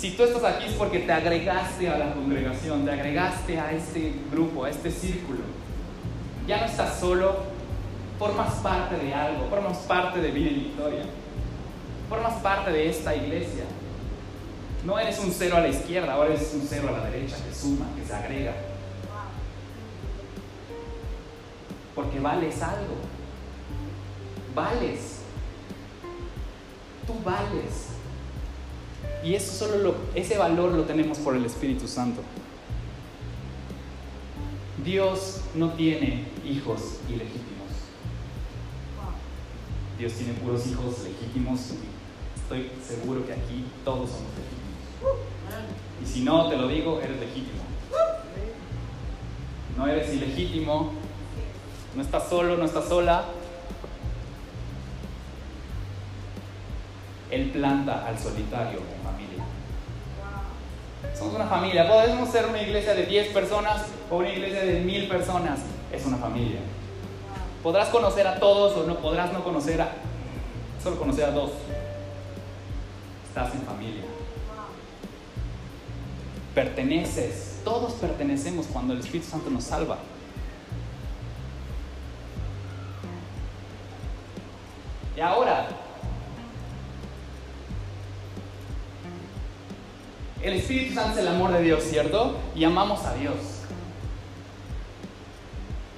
Si 0.06 0.12
tú 0.12 0.22
estás 0.22 0.44
aquí 0.44 0.66
es 0.66 0.74
porque 0.74 1.00
te 1.00 1.12
agregaste 1.12 1.88
a 1.88 1.98
la 1.98 2.14
congregación, 2.14 2.84
te 2.84 2.92
agregaste 2.92 3.58
a 3.58 3.72
este 3.72 4.14
grupo, 4.30 4.62
a 4.62 4.70
este 4.70 4.88
círculo. 4.88 5.40
Ya 6.46 6.60
no 6.60 6.66
estás 6.66 7.00
solo, 7.00 7.38
formas 8.16 8.54
parte 8.60 8.98
de 8.98 9.12
algo, 9.12 9.48
formas 9.50 9.78
parte 9.78 10.20
de 10.20 10.30
vida 10.30 10.50
y 10.50 10.54
victoria, 10.54 11.02
formas 12.08 12.34
parte 12.34 12.70
de 12.70 12.88
esta 12.88 13.16
iglesia. 13.16 13.64
No 14.84 14.96
eres 14.96 15.18
un 15.18 15.32
cero 15.32 15.56
a 15.56 15.60
la 15.60 15.68
izquierda, 15.70 16.12
ahora 16.12 16.34
eres 16.34 16.54
un 16.54 16.64
cero 16.70 16.86
a 16.88 16.98
la 17.00 17.10
derecha 17.10 17.38
que 17.44 17.52
suma, 17.52 17.86
que 17.96 18.06
se 18.06 18.14
agrega. 18.14 18.52
Porque 21.96 22.20
vales 22.20 22.62
algo. 22.62 22.94
Vales. 24.54 25.22
Tú 27.08 27.14
vales. 27.24 27.95
Y 29.26 29.34
eso 29.34 29.66
solo 29.66 29.78
lo, 29.78 29.94
ese 30.14 30.38
valor 30.38 30.72
lo 30.72 30.84
tenemos 30.84 31.18
por 31.18 31.34
el 31.34 31.44
Espíritu 31.44 31.88
Santo. 31.88 32.22
Dios 34.84 35.40
no 35.56 35.70
tiene 35.70 36.26
hijos 36.48 37.00
ilegítimos. 37.08 37.42
Dios 39.98 40.12
tiene 40.12 40.34
puros 40.34 40.64
hijos 40.68 41.02
legítimos. 41.02 41.60
Estoy 42.36 42.70
seguro 42.86 43.26
que 43.26 43.32
aquí 43.32 43.64
todos 43.84 44.10
somos 44.10 44.30
legítimos. 44.38 45.26
Y 46.04 46.06
si 46.06 46.20
no, 46.22 46.48
te 46.48 46.56
lo 46.56 46.68
digo, 46.68 47.00
eres 47.00 47.18
legítimo. 47.18 47.64
No 49.76 49.88
eres 49.88 50.14
ilegítimo. 50.14 50.92
No 51.96 52.02
estás 52.02 52.28
solo, 52.28 52.56
no 52.56 52.64
estás 52.64 52.88
sola. 52.88 53.24
Él 57.30 57.50
planta 57.50 58.06
al 58.06 58.18
solitario 58.18 58.78
en 58.78 59.02
familia. 59.02 59.44
Somos 61.16 61.34
una 61.34 61.46
familia. 61.46 61.88
Podemos 61.88 62.28
ser 62.28 62.46
una 62.46 62.60
iglesia 62.60 62.94
de 62.94 63.06
10 63.06 63.28
personas 63.28 63.86
o 64.10 64.16
una 64.16 64.28
iglesia 64.28 64.62
de 64.64 64.80
1000 64.80 65.08
personas. 65.08 65.60
Es 65.92 66.04
una 66.04 66.18
familia. 66.18 66.60
Podrás 67.62 67.88
conocer 67.88 68.26
a 68.26 68.38
todos 68.38 68.76
o 68.76 68.86
no 68.86 68.96
podrás 68.96 69.32
no 69.32 69.42
conocer 69.42 69.80
a 69.80 69.88
solo 70.82 70.98
conocer 70.98 71.24
a 71.24 71.30
dos. 71.32 71.50
Estás 73.28 73.54
en 73.54 73.62
familia. 73.62 74.02
Perteneces. 76.54 77.60
Todos 77.64 77.94
pertenecemos 77.94 78.66
cuando 78.72 78.92
el 78.92 79.00
Espíritu 79.00 79.28
Santo 79.28 79.50
nos 79.50 79.64
salva. 79.64 79.98
Y 85.16 85.20
ahora, 85.20 85.66
el 90.46 90.54
Espíritu 90.54 90.94
Santo 90.94 91.18
es 91.18 91.18
el 91.18 91.28
amor 91.28 91.52
de 91.52 91.60
Dios, 91.60 91.82
¿cierto? 91.82 92.36
Y 92.54 92.62
amamos 92.62 93.04
a 93.04 93.14
Dios. 93.14 93.34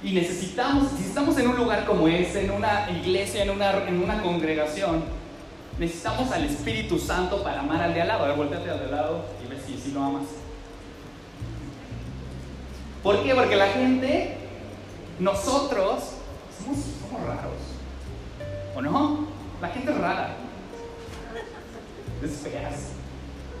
Y 0.03 0.13
necesitamos, 0.13 0.89
si 0.97 1.03
estamos 1.03 1.37
en 1.37 1.49
un 1.49 1.55
lugar 1.55 1.85
como 1.85 2.07
ese, 2.07 2.45
en 2.45 2.51
una 2.51 2.89
iglesia, 2.89 3.43
en 3.43 3.51
una, 3.51 3.87
en 3.87 4.01
una 4.01 4.23
congregación, 4.23 5.03
necesitamos 5.77 6.31
al 6.31 6.45
Espíritu 6.45 6.97
Santo 6.97 7.43
para 7.43 7.59
amar 7.59 7.83
al 7.83 7.93
de 7.93 8.01
al 8.01 8.07
lado. 8.07 8.25
A 8.25 8.35
ver, 8.35 8.41
al 8.41 8.63
de 8.63 8.71
al 8.71 8.91
lado 8.91 9.25
y 9.45 9.49
ve 9.49 9.61
si, 9.63 9.77
si 9.77 9.91
lo 9.91 10.03
amas. 10.03 10.23
¿Por 13.03 13.21
qué? 13.23 13.35
Porque 13.35 13.55
la 13.55 13.67
gente, 13.67 14.35
nosotros, 15.19 16.15
somos, 16.57 17.27
raros. 17.27 17.53
¿O 18.75 18.81
no? 18.81 19.27
La 19.61 19.67
gente 19.67 19.91
es 19.91 19.97
rara. 19.97 20.35
Es 22.23 22.98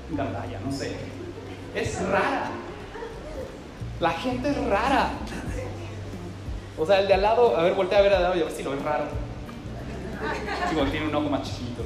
es 0.09 0.17
gandalla, 0.17 0.59
no 0.65 0.71
sé. 0.71 0.95
Es 1.75 2.01
rara. 2.01 2.49
La 3.99 4.11
gente 4.11 4.49
es 4.49 4.57
rara. 4.67 5.09
O 6.77 6.85
sea, 6.85 7.01
el 7.01 7.07
de 7.07 7.13
al 7.13 7.21
lado, 7.21 7.57
a 7.57 7.63
ver, 7.63 7.73
voltea 7.73 7.99
a 7.99 8.01
ver 8.01 8.13
al 8.13 8.23
lado 8.23 8.37
y 8.37 8.41
a 8.41 8.45
ver 8.45 8.53
si 8.53 8.63
lo 8.63 8.71
ves 8.71 8.81
raro. 8.81 9.05
Digo, 10.69 10.85
tiene 10.85 11.07
un 11.07 11.15
ojo 11.15 11.29
más 11.29 11.43
chiquito. 11.43 11.83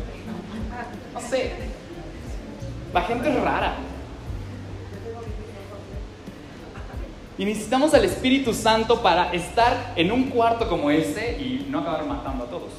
No 1.13 1.19
sé. 1.19 1.51
La 2.93 3.01
gente 3.01 3.29
es 3.29 3.41
rara. 3.41 3.75
Y 7.37 7.45
necesitamos 7.45 7.93
al 7.95 8.05
Espíritu 8.05 8.53
Santo 8.53 9.01
para 9.01 9.33
estar 9.33 9.93
en 9.95 10.11
un 10.11 10.29
cuarto 10.29 10.69
como 10.69 10.91
este 10.91 11.31
y 11.41 11.67
no 11.69 11.79
acabar 11.79 12.05
matando 12.05 12.45
a 12.45 12.47
todos. 12.47 12.71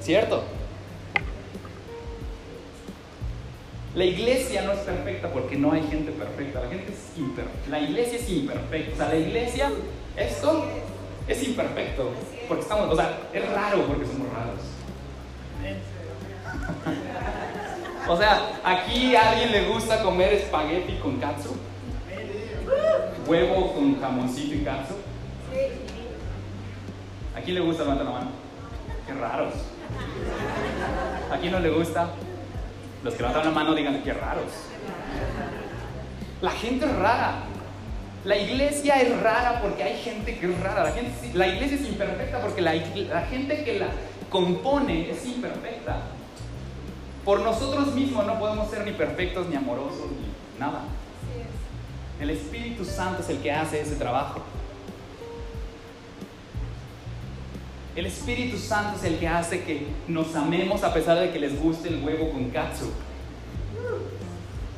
¿Cierto? 0.00 0.42
La 3.94 4.04
iglesia 4.04 4.62
no 4.62 4.72
es 4.72 4.80
perfecta 4.80 5.28
porque 5.32 5.56
no 5.56 5.72
hay 5.72 5.82
gente 5.84 6.10
perfecta. 6.10 6.60
La 6.62 6.68
gente 6.68 6.92
es 6.92 7.18
imperfecta. 7.18 7.70
La 7.70 7.80
iglesia 7.80 8.18
es 8.18 8.28
imperfecta. 8.28 8.92
O 8.92 8.96
sea, 8.96 9.08
la 9.08 9.16
iglesia, 9.16 9.70
esto 10.16 10.64
es 11.28 11.42
imperfecto. 11.44 12.10
Porque 12.48 12.62
estamos, 12.62 12.92
o 12.92 12.96
sea, 12.96 13.18
es 13.32 13.48
raro 13.50 13.86
porque 13.86 14.06
somos 14.06 14.28
raros. 14.32 14.60
O 18.06 18.18
sea, 18.18 18.60
aquí 18.62 19.16
a 19.16 19.30
alguien 19.30 19.50
le 19.50 19.66
gusta 19.66 20.02
comer 20.02 20.34
espagueti 20.34 20.98
con 20.98 21.18
katsu. 21.18 21.56
huevo 23.26 23.72
con 23.72 23.98
jamoncito 23.98 24.56
y 24.56 24.58
katsu? 24.58 24.92
¿A 27.34 27.40
quién 27.40 27.54
le 27.54 27.62
gusta? 27.62 27.84
Levanta 27.84 28.04
la 28.04 28.10
mano. 28.10 28.30
Qué 29.06 29.14
raros. 29.14 29.54
¿A 31.32 31.38
quién 31.38 31.52
no 31.52 31.60
le 31.60 31.70
gusta? 31.70 32.10
Los 33.04 33.14
que 33.14 33.22
levantan 33.22 33.44
la 33.44 33.50
mano 33.50 33.74
digan 33.74 34.02
qué 34.02 34.14
raros. 34.14 34.50
La 36.40 36.50
gente 36.50 36.86
es 36.86 36.96
rara. 36.96 37.44
La 38.24 38.38
iglesia 38.38 39.00
es 39.02 39.20
rara 39.20 39.60
porque 39.60 39.82
hay 39.82 40.02
gente 40.02 40.38
que 40.38 40.50
es 40.50 40.60
rara. 40.60 40.84
La, 40.84 40.92
gente, 40.92 41.12
la 41.34 41.46
iglesia 41.46 41.76
es 41.76 41.86
imperfecta 41.86 42.40
porque 42.40 42.62
la, 42.62 42.74
la 42.74 43.26
gente 43.26 43.62
que 43.62 43.78
la 43.78 43.88
compone 44.30 45.10
es 45.10 45.26
imperfecta. 45.26 45.98
Por 47.26 47.40
nosotros 47.40 47.94
mismos 47.94 48.26
no 48.26 48.38
podemos 48.38 48.70
ser 48.70 48.86
ni 48.86 48.92
perfectos, 48.92 49.48
ni 49.48 49.56
amorosos, 49.56 50.10
ni 50.10 50.58
nada. 50.58 50.84
El 52.18 52.30
Espíritu 52.30 52.86
Santo 52.86 53.20
es 53.22 53.28
el 53.28 53.38
que 53.38 53.52
hace 53.52 53.82
ese 53.82 53.96
trabajo. 53.96 54.40
El 57.96 58.06
Espíritu 58.06 58.58
Santo 58.58 58.98
es 58.98 59.04
el 59.04 59.18
que 59.18 59.28
hace 59.28 59.62
que 59.62 59.86
nos 60.08 60.34
amemos 60.34 60.82
a 60.82 60.92
pesar 60.92 61.18
de 61.20 61.30
que 61.30 61.38
les 61.38 61.60
guste 61.60 61.88
el 61.88 62.02
huevo 62.02 62.30
con 62.32 62.50
katsu. 62.50 62.90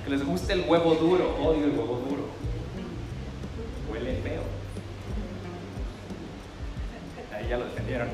Que 0.05 0.11
les 0.11 0.25
guste 0.25 0.53
el 0.53 0.65
huevo 0.69 0.95
duro. 0.95 1.35
Odio 1.43 1.65
el 1.65 1.71
huevo 1.71 2.03
duro. 2.09 2.27
Huele 3.91 4.17
feo. 4.17 4.43
Ahí 7.35 7.49
ya 7.49 7.57
lo 7.57 7.65
defendieron. 7.65 8.09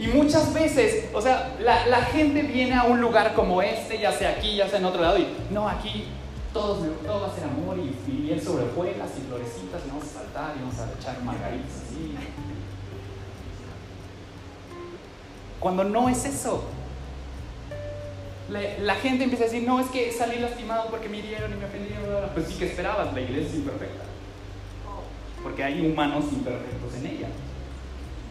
Y 0.00 0.06
muchas 0.08 0.52
veces, 0.52 1.10
o 1.12 1.20
sea, 1.20 1.54
la, 1.60 1.86
la, 1.86 2.02
gente 2.06 2.42
viene 2.42 2.74
a 2.74 2.84
un 2.84 3.00
lugar 3.00 3.34
como 3.34 3.60
este, 3.60 4.00
ya 4.00 4.10
sea 4.10 4.30
aquí, 4.30 4.56
ya 4.56 4.66
sea 4.66 4.78
en 4.78 4.86
otro 4.86 5.02
lado, 5.02 5.18
y 5.18 5.26
no, 5.50 5.68
aquí 5.68 6.06
todos, 6.52 6.78
todo 7.06 7.20
va 7.20 7.28
a 7.28 7.34
ser 7.34 7.44
amor 7.44 7.78
y, 7.78 8.12
miel 8.12 8.40
sobre 8.40 8.64
hojuelas 8.64 9.10
y 9.18 9.26
florecitas, 9.28 9.82
y 9.86 9.88
vamos 9.88 10.04
a 10.04 10.20
saltar 10.20 10.54
y 10.56 10.60
vamos 10.60 10.78
a 10.78 10.92
echar 10.98 11.22
margaritas 11.22 11.82
así. 11.86 12.14
Cuando 15.60 15.84
no 15.84 16.08
es 16.08 16.24
eso. 16.24 16.64
La, 18.48 18.94
gente 18.96 19.22
empieza 19.22 19.44
a 19.44 19.46
decir, 19.46 19.62
no, 19.62 19.78
es 19.78 19.86
que 19.88 20.10
salí 20.10 20.40
lastimado 20.40 20.90
porque 20.90 21.08
me 21.08 21.18
hirieron 21.18 21.52
y 21.52 21.56
me 21.56 21.66
ofendieron. 21.66 22.30
Pues 22.34 22.48
sí 22.48 22.54
que 22.54 22.66
esperabas, 22.66 23.14
la 23.14 23.20
iglesia 23.20 23.48
es 23.48 23.54
imperfecta. 23.54 24.04
Porque 25.40 25.62
hay 25.62 25.86
humanos 25.86 26.24
imperfectos 26.32 26.94
en 26.96 27.06
ella. 27.06 27.28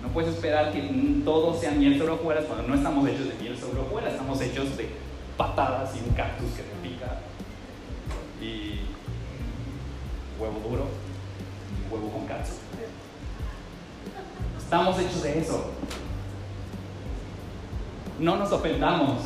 No 0.01 0.09
puedes 0.09 0.33
esperar 0.33 0.73
que 0.73 0.81
todo 1.23 1.57
sea 1.57 1.71
miel 1.71 1.97
sobre 1.97 2.13
hojuelas 2.13 2.45
cuando 2.45 2.67
no 2.67 2.75
estamos 2.75 3.07
hechos 3.07 3.29
de 3.29 3.35
miel 3.35 3.57
sobre 3.57 3.79
hojuelas, 3.79 4.13
estamos 4.13 4.41
hechos 4.41 4.75
de 4.75 4.89
patadas 5.38 5.95
y 5.95 6.07
un 6.07 6.15
cactus 6.15 6.51
que 6.51 6.63
te 6.63 6.78
y 8.41 8.79
huevo 10.39 10.60
duro 10.67 10.86
y 11.77 11.93
huevo 11.93 12.10
con 12.10 12.25
cactus. 12.25 12.55
Estamos 14.58 15.00
hechos 15.00 15.24
de 15.24 15.39
eso. 15.39 15.72
No 18.19 18.38
nos 18.38 18.51
ofendamos. 18.51 19.22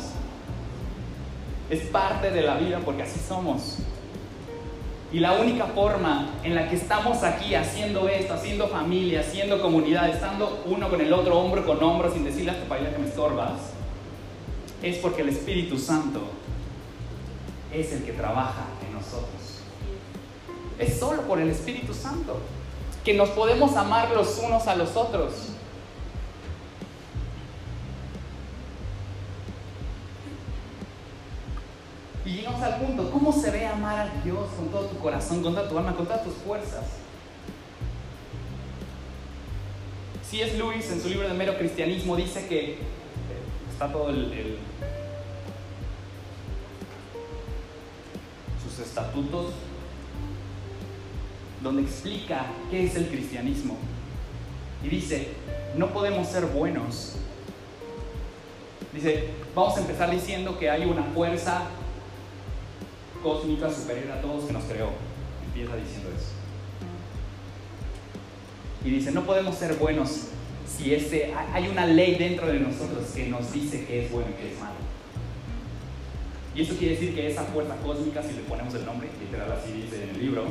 Es 1.70 1.82
parte 1.88 2.30
de 2.30 2.42
la 2.42 2.56
vida 2.56 2.80
porque 2.84 3.02
así 3.02 3.20
somos. 3.20 3.78
Y 5.12 5.20
la 5.20 5.32
única 5.34 5.66
forma 5.66 6.30
en 6.42 6.54
la 6.54 6.68
que 6.68 6.74
estamos 6.74 7.22
aquí 7.22 7.54
haciendo 7.54 8.08
esto, 8.08 8.34
haciendo 8.34 8.66
familia, 8.66 9.20
haciendo 9.20 9.62
comunidad, 9.62 10.08
estando 10.08 10.64
uno 10.66 10.88
con 10.88 11.00
el 11.00 11.12
otro, 11.12 11.38
hombro 11.38 11.64
con 11.64 11.80
hombro, 11.82 12.12
sin 12.12 12.24
decirle 12.24 12.50
a 12.50 12.60
tu 12.60 12.68
que 12.68 12.98
me 12.98 13.06
estorbas, 13.06 13.52
es 14.82 14.96
porque 14.98 15.22
el 15.22 15.28
Espíritu 15.28 15.78
Santo 15.78 16.20
es 17.72 17.92
el 17.92 18.04
que 18.04 18.12
trabaja 18.12 18.66
Es 20.78 20.98
solo 20.98 21.22
por 21.22 21.40
el 21.40 21.50
Espíritu 21.50 21.94
Santo 21.94 22.38
que 23.04 23.14
nos 23.14 23.30
podemos 23.30 23.76
amar 23.76 24.10
los 24.10 24.38
unos 24.38 24.66
a 24.66 24.74
los 24.74 24.96
otros. 24.96 25.32
Y 32.24 32.30
llegamos 32.30 32.62
al 32.62 32.76
punto, 32.80 33.10
¿cómo 33.10 33.32
se 33.32 33.50
ve 33.50 33.66
amar 33.66 34.08
a 34.08 34.24
Dios 34.24 34.48
con 34.56 34.68
todo 34.68 34.86
tu 34.86 34.98
corazón, 34.98 35.42
con 35.42 35.54
toda 35.54 35.68
tu 35.68 35.78
alma, 35.78 35.94
con 35.94 36.06
todas 36.06 36.24
tus 36.24 36.32
fuerzas? 36.34 36.84
Si 40.28 40.40
es 40.40 40.58
Luis 40.58 40.90
en 40.90 41.02
su 41.02 41.08
libro 41.10 41.28
de 41.28 41.34
mero 41.34 41.58
cristianismo 41.58 42.16
dice 42.16 42.48
que 42.48 42.72
eh, 42.72 42.78
está 43.70 43.92
todo 43.92 44.08
el, 44.08 44.58
sus 48.74 48.86
estatutos 48.86 49.52
donde 51.62 51.82
explica 51.82 52.46
qué 52.70 52.84
es 52.84 52.94
el 52.96 53.08
cristianismo. 53.08 53.76
Y 54.82 54.88
dice, 54.88 55.28
no 55.76 55.92
podemos 55.92 56.28
ser 56.28 56.44
buenos. 56.46 57.14
Dice, 58.92 59.30
vamos 59.54 59.76
a 59.76 59.80
empezar 59.80 60.10
diciendo 60.10 60.58
que 60.58 60.70
hay 60.70 60.84
una 60.84 61.02
fuerza 61.04 61.62
cósmica 63.22 63.70
superior 63.70 64.12
a 64.12 64.20
todos 64.20 64.44
que 64.44 64.52
nos 64.52 64.64
creó. 64.64 64.90
Empieza 65.46 65.74
diciendo 65.76 66.10
eso. 66.10 66.32
Y 68.84 68.90
dice, 68.90 69.12
no 69.12 69.24
podemos 69.24 69.54
ser 69.54 69.74
buenos 69.76 70.28
si 70.66 70.94
ese, 70.94 71.32
hay 71.52 71.68
una 71.68 71.86
ley 71.86 72.16
dentro 72.16 72.46
de 72.46 72.60
nosotros 72.60 73.06
que 73.14 73.28
nos 73.28 73.52
dice 73.52 73.86
que 73.86 74.04
es 74.04 74.12
bueno 74.12 74.28
y 74.30 74.42
que 74.42 74.52
es 74.52 74.60
malo. 74.60 74.74
Y 76.54 76.62
eso 76.62 76.76
quiere 76.76 76.94
decir 76.94 77.14
que 77.14 77.30
esa 77.30 77.42
fuerza 77.44 77.76
cósmica, 77.76 78.22
si 78.22 78.34
le 78.34 78.42
ponemos 78.42 78.74
el 78.74 78.86
nombre, 78.86 79.08
literal 79.20 79.52
así 79.52 79.72
dice 79.72 80.04
en 80.04 80.10
el 80.10 80.20
libro, 80.20 80.44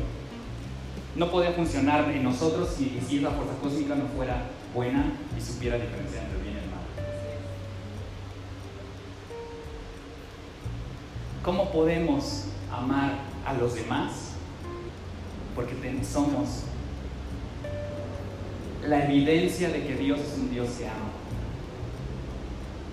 no 1.16 1.32
podía 1.32 1.52
funcionar 1.52 2.10
en 2.12 2.24
nosotros 2.24 2.70
si, 2.78 3.00
si 3.08 3.20
esa 3.20 3.32
fuerza 3.32 3.54
cósmica 3.62 3.96
no 3.96 4.08
fuera 4.08 4.44
buena 4.74 5.14
y 5.38 5.42
supiera 5.42 5.78
diferenciar 5.78 6.24
entre 6.24 6.38
el 6.38 6.44
bien 6.44 6.56
y 6.56 6.60
el 6.60 6.70
mal. 6.70 6.80
¿Cómo 11.44 11.72
podemos 11.72 12.48
amar 12.72 13.34
a 13.46 13.54
los 13.54 13.76
demás, 13.76 14.32
porque 15.56 15.76
somos 16.04 16.64
la 18.86 19.06
evidencia 19.06 19.70
de 19.70 19.86
que 19.86 19.96
Dios 19.96 20.20
es 20.20 20.38
un 20.38 20.52
Dios 20.52 20.70
que 20.78 20.88
ama. 20.88 21.12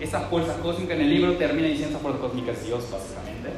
Esa 0.00 0.20
fuerza 0.22 0.54
cósmica 0.62 0.94
en 0.94 1.02
el 1.02 1.10
libro 1.10 1.36
termina 1.36 1.68
diciendo 1.68 1.96
esa 1.96 2.02
fuerza 2.02 2.20
cósmica 2.20 2.52
es 2.52 2.64
Dios, 2.64 2.84
básicamente, 2.90 3.50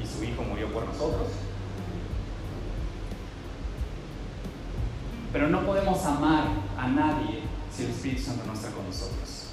y 0.00 0.06
su 0.06 0.22
Hijo 0.22 0.42
murió 0.42 0.72
por 0.72 0.86
nosotros. 0.86 1.28
Pero 5.32 5.48
no 5.48 5.66
podemos 5.66 6.04
amar 6.04 6.44
a 6.78 6.86
nadie 6.86 7.40
si 7.74 7.82
el 7.82 7.90
Espíritu 7.90 8.22
Santo 8.22 8.44
no 8.46 8.52
está 8.52 8.70
con 8.70 8.86
nosotros. 8.86 9.48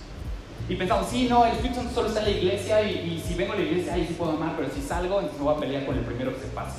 Y 0.70 0.76
pensamos, 0.76 1.08
sí, 1.10 1.28
no, 1.28 1.44
el 1.44 1.54
Espíritu 1.54 1.78
Santo 1.78 1.96
solo 1.96 2.08
está 2.10 2.20
en 2.20 2.26
la 2.28 2.32
iglesia 2.38 2.84
y, 2.84 3.20
si 3.20 3.34
vengo 3.34 3.54
a 3.54 3.56
la 3.56 3.64
iglesia, 3.64 3.96
ahí 3.96 4.06
sí 4.08 4.14
puedo 4.14 4.34
amar, 4.34 4.54
pero 4.56 4.70
si 4.72 4.80
salgo, 4.80 5.16
entonces 5.16 5.40
me 5.40 5.46
voy 5.46 5.56
a 5.56 5.60
pelear 5.60 5.86
con 5.88 5.98
el 5.98 6.04
primero 6.04 6.36
que 6.36 6.42
se 6.42 6.48
pase. 6.48 6.78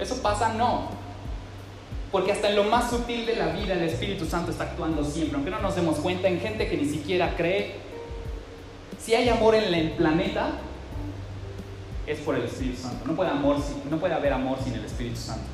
¿Eso 0.00 0.22
pasa? 0.22 0.54
No. 0.54 0.88
Porque 2.10 2.32
hasta 2.32 2.48
en 2.48 2.56
lo 2.56 2.64
más 2.64 2.88
sutil 2.88 3.26
de 3.26 3.36
la 3.36 3.48
vida 3.48 3.74
el 3.74 3.82
Espíritu 3.82 4.24
Santo 4.24 4.50
está 4.50 4.64
actuando 4.64 5.04
siempre, 5.04 5.36
aunque 5.36 5.50
no 5.50 5.60
nos 5.60 5.76
demos 5.76 5.98
cuenta, 5.98 6.26
en 6.26 6.40
gente 6.40 6.68
que 6.68 6.78
ni 6.78 6.86
siquiera 6.86 7.36
cree. 7.36 7.74
Si 9.00 9.14
hay 9.14 9.28
amor 9.28 9.54
en 9.54 9.72
el 9.72 9.92
planeta, 9.92 10.52
es 12.06 12.18
por 12.20 12.34
el 12.34 12.44
Espíritu 12.44 12.80
Santo. 12.80 13.06
No 13.06 13.14
puede, 13.14 13.30
haber 14.14 14.32
amor 14.32 14.58
sin 14.62 14.74
el 14.74 14.84
Espíritu 14.84 15.16
Santo. 15.16 15.44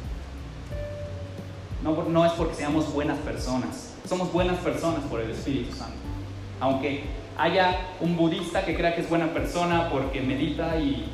No, 1.82 2.04
no 2.04 2.24
es 2.24 2.32
porque 2.32 2.54
seamos 2.54 2.92
buenas 2.92 3.18
personas. 3.18 3.92
Somos 4.08 4.32
buenas 4.32 4.58
personas 4.58 5.00
por 5.04 5.20
el 5.20 5.30
Espíritu 5.30 5.74
Santo. 5.74 5.96
Aunque 6.60 7.04
haya 7.36 7.78
un 8.00 8.16
budista 8.16 8.64
que 8.64 8.76
crea 8.76 8.94
que 8.94 9.00
es 9.00 9.08
buena 9.08 9.32
persona 9.32 9.90
porque 9.90 10.20
medita 10.20 10.78
y, 10.78 11.12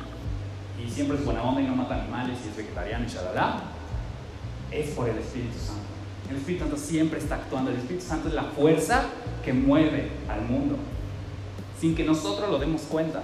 y 0.83 0.89
siempre 0.89 1.17
es 1.17 1.25
buena 1.25 1.41
onda 1.43 1.61
y 1.61 1.65
no 1.65 1.75
mata 1.75 1.95
animales 1.95 2.37
y 2.45 2.49
es 2.49 2.55
vegetariano 2.55 3.05
y 3.05 3.07
shalala, 3.07 3.61
es 4.71 4.91
por 4.91 5.09
el 5.09 5.17
Espíritu 5.17 5.57
Santo. 5.57 5.81
El 6.29 6.37
Espíritu 6.37 6.63
Santo 6.63 6.77
siempre 6.77 7.19
está 7.19 7.35
actuando. 7.35 7.71
El 7.71 7.77
Espíritu 7.77 8.05
Santo 8.05 8.29
es 8.29 8.33
la 8.33 8.43
fuerza 8.43 9.05
que 9.43 9.53
mueve 9.53 10.11
al 10.29 10.41
mundo, 10.41 10.77
sin 11.81 11.95
que 11.95 12.03
nosotros 12.03 12.47
lo 12.47 12.59
demos 12.59 12.83
cuenta. 12.83 13.23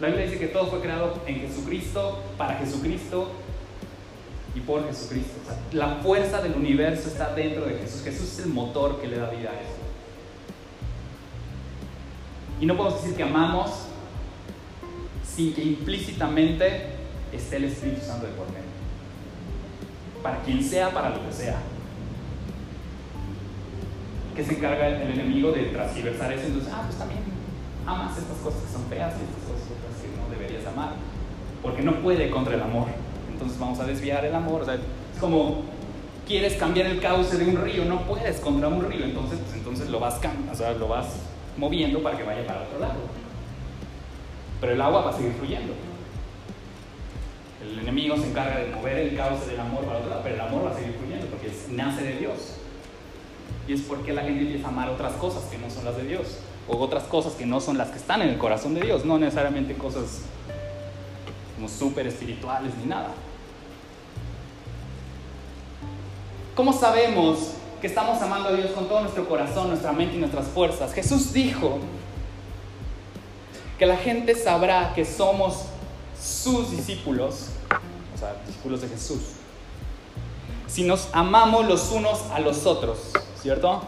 La 0.00 0.08
Biblia 0.08 0.26
dice 0.26 0.40
que 0.40 0.48
todo 0.48 0.66
fue 0.66 0.80
creado 0.80 1.22
en 1.24 1.36
Jesucristo, 1.36 2.18
para 2.36 2.56
Jesucristo 2.56 3.30
y 4.56 4.60
por 4.60 4.84
Jesucristo. 4.84 5.38
la 5.72 5.96
fuerza 6.02 6.42
del 6.42 6.54
universo 6.54 7.08
está 7.08 7.32
dentro 7.34 7.64
de 7.64 7.78
Jesús. 7.78 8.02
Jesús 8.02 8.32
es 8.32 8.38
el 8.40 8.48
motor 8.48 9.00
que 9.00 9.06
le 9.06 9.18
da 9.18 9.30
vida 9.30 9.50
a 9.50 9.54
eso. 9.54 9.78
Y 12.60 12.66
no 12.66 12.76
podemos 12.76 13.00
decir 13.00 13.16
que 13.16 13.22
amamos 13.22 13.70
sin 15.24 15.54
que 15.54 15.62
implícitamente 15.62 16.86
esté 17.32 17.56
el 17.56 17.64
Espíritu 17.66 18.04
Santo 18.04 18.26
de 18.26 18.32
por 18.32 18.48
medio. 18.48 18.64
Para 20.24 20.42
quien 20.42 20.64
sea, 20.64 20.90
para 20.90 21.10
lo 21.10 21.24
que 21.24 21.32
sea. 21.32 21.60
Que 24.38 24.44
se 24.44 24.54
encarga 24.54 24.86
el, 24.86 25.18
enemigo 25.18 25.50
de 25.50 25.64
transversar 25.64 26.32
eso. 26.32 26.46
Entonces, 26.46 26.72
ah, 26.72 26.82
pues 26.86 26.96
también 26.96 27.22
amas 27.84 28.16
estas 28.16 28.36
cosas 28.36 28.62
que 28.62 28.72
son 28.72 28.84
feas 28.84 29.14
y 29.18 29.24
estas 29.26 29.42
cosas 29.50 29.66
que 30.00 30.14
no 30.14 30.30
deberías 30.30 30.64
amar. 30.64 30.92
porque 31.60 31.82
no 31.82 32.00
puede 32.00 32.30
contra 32.30 32.54
el 32.54 32.62
amor. 32.62 32.86
Entonces 33.32 33.58
vamos 33.58 33.80
a 33.80 33.84
desviar 33.84 34.24
el 34.24 34.32
amor. 34.32 34.62
O 34.62 34.64
sea, 34.64 34.74
es 34.74 34.80
como 35.18 35.64
quieres 36.24 36.54
cambiar 36.54 36.86
el 36.86 37.00
cauce 37.00 37.36
de 37.36 37.48
un 37.48 37.60
río, 37.60 37.84
no 37.84 38.02
puedes 38.02 38.38
contra 38.38 38.68
un 38.68 38.88
río, 38.88 39.06
entonces, 39.06 39.40
pues, 39.40 39.56
entonces 39.56 39.90
lo, 39.90 39.98
vas, 39.98 40.20
o 40.52 40.54
sea, 40.54 40.70
lo 40.70 40.86
vas 40.86 41.16
moviendo 41.56 42.00
para 42.00 42.16
que 42.16 42.22
vaya 42.22 42.46
para 42.46 42.62
otro 42.62 42.78
lado. 42.78 43.00
Pero 44.60 44.72
el 44.72 44.80
agua 44.80 45.00
va 45.00 45.10
a 45.10 45.16
seguir 45.16 45.32
fluyendo. 45.32 45.72
El 47.60 47.76
enemigo 47.80 48.16
se 48.16 48.28
encarga 48.28 48.60
de 48.60 48.72
mover 48.72 48.98
el 48.98 49.16
cauce 49.16 49.50
del 49.50 49.58
amor 49.58 49.84
para 49.84 49.98
otro 49.98 50.10
lado, 50.10 50.20
pero 50.22 50.36
el 50.36 50.40
amor 50.42 50.64
va 50.64 50.70
a 50.70 50.74
seguir 50.74 50.92
fluyendo 50.92 51.26
porque 51.26 51.50
nace 51.72 52.04
de 52.04 52.18
Dios. 52.18 52.57
Y 53.68 53.74
es 53.74 53.82
porque 53.82 54.14
la 54.14 54.22
gente 54.22 54.40
empieza 54.40 54.66
a 54.66 54.70
amar 54.70 54.88
otras 54.88 55.12
cosas 55.12 55.44
que 55.44 55.58
no 55.58 55.68
son 55.70 55.84
las 55.84 55.96
de 55.96 56.04
Dios, 56.04 56.38
o 56.66 56.78
otras 56.78 57.04
cosas 57.04 57.34
que 57.34 57.44
no 57.44 57.60
son 57.60 57.76
las 57.76 57.90
que 57.90 57.98
están 57.98 58.22
en 58.22 58.30
el 58.30 58.38
corazón 58.38 58.74
de 58.74 58.80
Dios, 58.80 59.04
no 59.04 59.18
necesariamente 59.18 59.74
cosas 59.74 60.22
como 61.54 61.68
súper 61.68 62.06
espirituales 62.06 62.72
ni 62.80 62.86
nada. 62.86 63.10
¿Cómo 66.54 66.72
sabemos 66.72 67.50
que 67.80 67.86
estamos 67.86 68.20
amando 68.22 68.48
a 68.48 68.52
Dios 68.52 68.70
con 68.70 68.88
todo 68.88 69.02
nuestro 69.02 69.28
corazón, 69.28 69.68
nuestra 69.68 69.92
mente 69.92 70.16
y 70.16 70.18
nuestras 70.18 70.46
fuerzas? 70.46 70.92
Jesús 70.94 71.32
dijo 71.32 71.78
que 73.78 73.86
la 73.86 73.96
gente 73.96 74.34
sabrá 74.34 74.92
que 74.94 75.04
somos 75.04 75.66
sus 76.20 76.70
discípulos, 76.70 77.50
o 78.14 78.18
sea, 78.18 78.34
discípulos 78.46 78.80
de 78.80 78.88
Jesús, 78.88 79.20
si 80.66 80.84
nos 80.84 81.08
amamos 81.12 81.66
los 81.66 81.92
unos 81.92 82.22
a 82.32 82.40
los 82.40 82.66
otros, 82.66 83.12
¿cierto? 83.40 83.82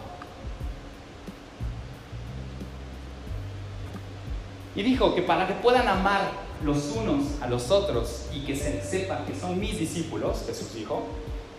Y 4.75 4.83
dijo 4.83 5.15
que 5.15 5.23
para 5.23 5.47
que 5.47 5.55
puedan 5.55 5.89
amar 5.89 6.31
los 6.65 6.97
unos 6.97 7.41
a 7.41 7.49
los 7.49 7.71
otros 7.71 8.27
y 8.33 8.45
que 8.45 8.55
se 8.55 8.83
sepa 8.83 9.25
que 9.27 9.35
son 9.35 9.59
mis 9.59 9.79
discípulos, 9.79 10.45
Jesús 10.47 10.75
dijo, 10.75 11.03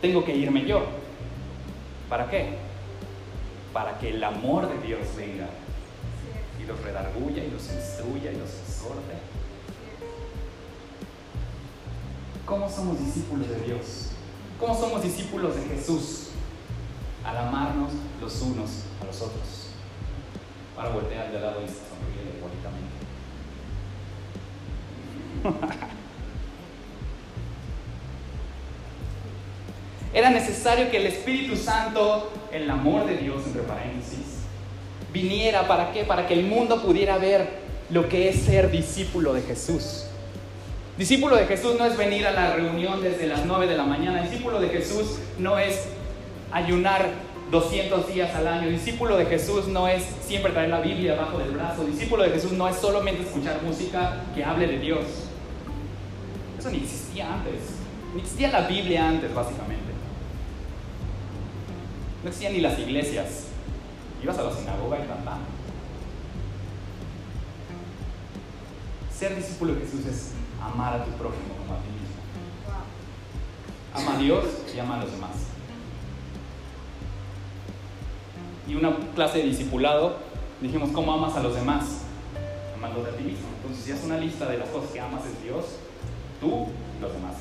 tengo 0.01 0.23
que 0.23 0.35
irme 0.35 0.65
yo. 0.65 0.81
¿Para 2.09 2.29
qué? 2.29 2.57
Para 3.73 3.97
que 3.99 4.09
el 4.09 4.23
amor 4.23 4.67
de 4.67 4.87
Dios 4.87 5.01
venga 5.17 5.47
y 6.61 6.65
los 6.65 6.81
redarguya 6.81 7.43
y 7.43 7.51
los 7.51 7.63
instruya 7.71 8.31
y 8.31 8.35
los 8.35 8.49
exhorte. 8.49 9.15
¿Cómo 12.45 12.69
somos 12.69 12.99
discípulos 12.99 13.47
de 13.49 13.61
Dios? 13.61 14.09
¿Cómo 14.59 14.75
somos 14.75 15.03
discípulos 15.03 15.55
de 15.55 15.61
Jesús? 15.75 16.30
Al 17.25 17.37
amarnos 17.37 17.91
los 18.19 18.41
unos 18.41 18.69
a 19.01 19.05
los 19.05 19.21
otros. 19.21 19.67
Para 20.75 20.89
voltear 20.89 21.31
de 21.31 21.39
lado 21.39 21.61
y 21.61 21.67
sonreír 21.67 22.41
bonitamente. 22.41 23.01
Era 30.13 30.29
necesario 30.29 30.91
que 30.91 30.97
el 30.97 31.05
Espíritu 31.07 31.55
Santo, 31.55 32.31
el 32.51 32.69
amor 32.69 33.05
de 33.05 33.15
Dios, 33.17 33.43
entre 33.45 33.61
paréntesis, 33.61 34.41
viniera 35.13 35.67
para 35.67 35.93
qué? 35.93 36.03
Para 36.03 36.27
que 36.27 36.33
el 36.33 36.45
mundo 36.45 36.81
pudiera 36.81 37.17
ver 37.17 37.61
lo 37.89 38.09
que 38.09 38.29
es 38.29 38.41
ser 38.41 38.71
discípulo 38.71 39.33
de 39.33 39.41
Jesús. 39.41 40.05
Discípulo 40.97 41.37
de 41.37 41.45
Jesús 41.45 41.75
no 41.79 41.85
es 41.85 41.95
venir 41.95 42.27
a 42.27 42.31
la 42.31 42.53
reunión 42.55 43.01
desde 43.01 43.25
las 43.25 43.45
9 43.45 43.67
de 43.67 43.77
la 43.77 43.83
mañana. 43.83 44.21
Discípulo 44.21 44.59
de 44.59 44.67
Jesús 44.69 45.17
no 45.39 45.57
es 45.57 45.87
ayunar 46.51 47.09
200 47.51 48.07
días 48.07 48.33
al 48.35 48.47
año. 48.47 48.69
Discípulo 48.69 49.17
de 49.17 49.25
Jesús 49.25 49.67
no 49.67 49.87
es 49.87 50.03
siempre 50.25 50.51
traer 50.51 50.69
la 50.69 50.79
Biblia 50.79 51.13
abajo 51.13 51.37
del 51.37 51.51
brazo. 51.51 51.83
Discípulo 51.83 52.23
de 52.23 52.29
Jesús 52.31 52.53
no 52.53 52.67
es 52.67 52.77
solamente 52.77 53.23
escuchar 53.23 53.61
música 53.61 54.23
que 54.33 54.43
hable 54.43 54.67
de 54.67 54.79
Dios. 54.79 55.05
Eso 56.57 56.69
ni 56.69 56.77
existía 56.77 57.33
antes. 57.33 57.53
Ni 58.15 58.21
existía 58.21 58.51
la 58.51 58.67
Biblia 58.67 59.07
antes, 59.07 59.33
básicamente. 59.33 59.91
No 62.23 62.29
existían 62.29 62.53
ni 62.53 62.61
las 62.61 62.79
iglesias. 62.79 63.47
Ibas 64.23 64.37
a 64.37 64.43
la 64.43 64.53
sinagoga 64.53 64.97
y 64.97 65.07
tal. 65.07 65.17
Ser 69.13 69.35
discípulo 69.35 69.75
de 69.75 69.81
Jesús 69.81 70.05
es 70.05 70.31
amar 70.61 70.93
a 70.93 71.03
tu 71.03 71.11
prójimo 71.11 71.53
como 71.59 71.73
a 71.73 71.77
ti 71.77 71.89
mismo. 71.89 72.21
Ama 73.93 74.17
a 74.17 74.19
Dios 74.19 74.45
y 74.73 74.79
ama 74.79 74.95
a 74.95 75.03
los 75.03 75.11
demás. 75.11 75.50
Y 78.71 78.75
una 78.75 78.95
clase 79.13 79.39
de 79.39 79.51
discipulado, 79.51 80.15
dijimos, 80.61 80.91
¿cómo 80.91 81.11
amas 81.11 81.35
a 81.35 81.43
los 81.43 81.53
demás? 81.53 82.07
Amándote 82.77 83.09
a 83.09 83.17
ti 83.17 83.23
mismo. 83.23 83.51
Entonces, 83.59 83.83
si 83.83 83.91
es 83.91 84.01
una 84.05 84.17
lista 84.17 84.47
de 84.47 84.59
las 84.59 84.69
cosas 84.69 84.91
que 84.91 85.01
amas 85.01 85.25
es 85.25 85.43
Dios, 85.43 85.75
tú 86.39 86.71
y 86.71 87.01
los 87.01 87.11
demás. 87.11 87.35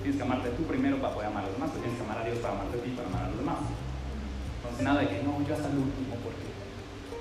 Tienes 0.00 0.16
que 0.16 0.24
amarte 0.24 0.48
tú 0.56 0.62
primero 0.64 0.96
para 1.04 1.12
poder 1.12 1.28
amar 1.28 1.44
a 1.44 1.46
los 1.48 1.54
demás, 1.54 1.68
pero 1.68 1.84
tienes 1.84 2.00
que 2.00 2.04
amar 2.08 2.24
a 2.24 2.24
Dios 2.24 2.38
para 2.38 2.54
amarte 2.54 2.78
a 2.78 2.80
ti 2.80 2.90
para 2.96 3.08
amar 3.12 3.22
a 3.24 3.28
los 3.28 3.36
demás. 3.36 3.60
Entonces, 3.60 4.84
nada 4.88 5.00
de 5.04 5.08
que 5.12 5.20
no, 5.20 5.36
yo 5.44 5.52
hasta 5.52 5.68
el 5.68 5.78
último 5.84 6.16
porque 6.24 6.48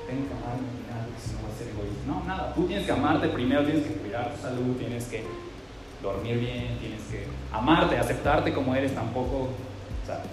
tengo 0.07 0.23
que 0.23 0.35
amarme 0.39 0.67
y 0.71 0.83
nada, 0.87 1.03
porque 1.03 1.19
si 1.19 1.29
no 1.35 1.43
voy 1.43 1.51
a 1.51 1.57
ser 1.59 1.67
egoísta. 1.67 2.03
No, 2.07 2.15
nada, 2.23 2.55
tú 2.55 2.63
tienes 2.63 2.87
que 2.87 2.93
amarte 2.95 3.27
primero, 3.27 3.67
tienes 3.67 3.83
que 3.83 4.07
cuidar 4.07 4.31
tu 4.31 4.39
salud, 4.39 4.71
tienes 4.79 5.03
que 5.11 5.27
dormir 5.99 6.39
bien, 6.39 6.79
tienes 6.79 7.03
que 7.11 7.27
amarte, 7.51 7.99
aceptarte 7.99 8.55
como 8.55 8.71
eres 8.71 8.95
tampoco. 8.95 9.51
O 9.51 10.05
sea, 10.07 10.23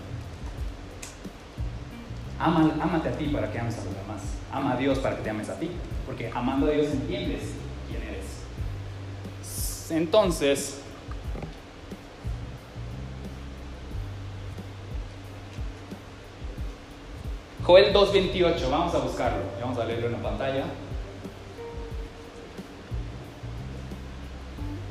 ama, 2.38 3.02
a 3.04 3.10
ti 3.16 3.26
para 3.28 3.50
que 3.50 3.58
ames 3.58 3.78
a 3.78 3.84
los 3.84 3.94
demás. 3.94 4.22
Ama 4.52 4.74
a 4.74 4.76
Dios 4.76 4.98
para 4.98 5.16
que 5.16 5.22
te 5.22 5.30
ames 5.30 5.48
a 5.48 5.58
ti. 5.58 5.70
Porque 6.06 6.30
amando 6.34 6.66
a 6.66 6.70
Dios 6.70 6.86
entiendes 6.92 7.42
quién 7.88 8.02
eres. 8.02 9.90
Entonces, 9.90 10.80
Joel 17.64 17.94
2.28, 17.94 18.70
vamos 18.70 18.94
a 18.94 18.98
buscarlo, 18.98 19.38
vamos 19.58 19.78
a 19.78 19.86
leerlo 19.86 20.08
en 20.08 20.12
la 20.12 20.18
pantalla. 20.18 20.64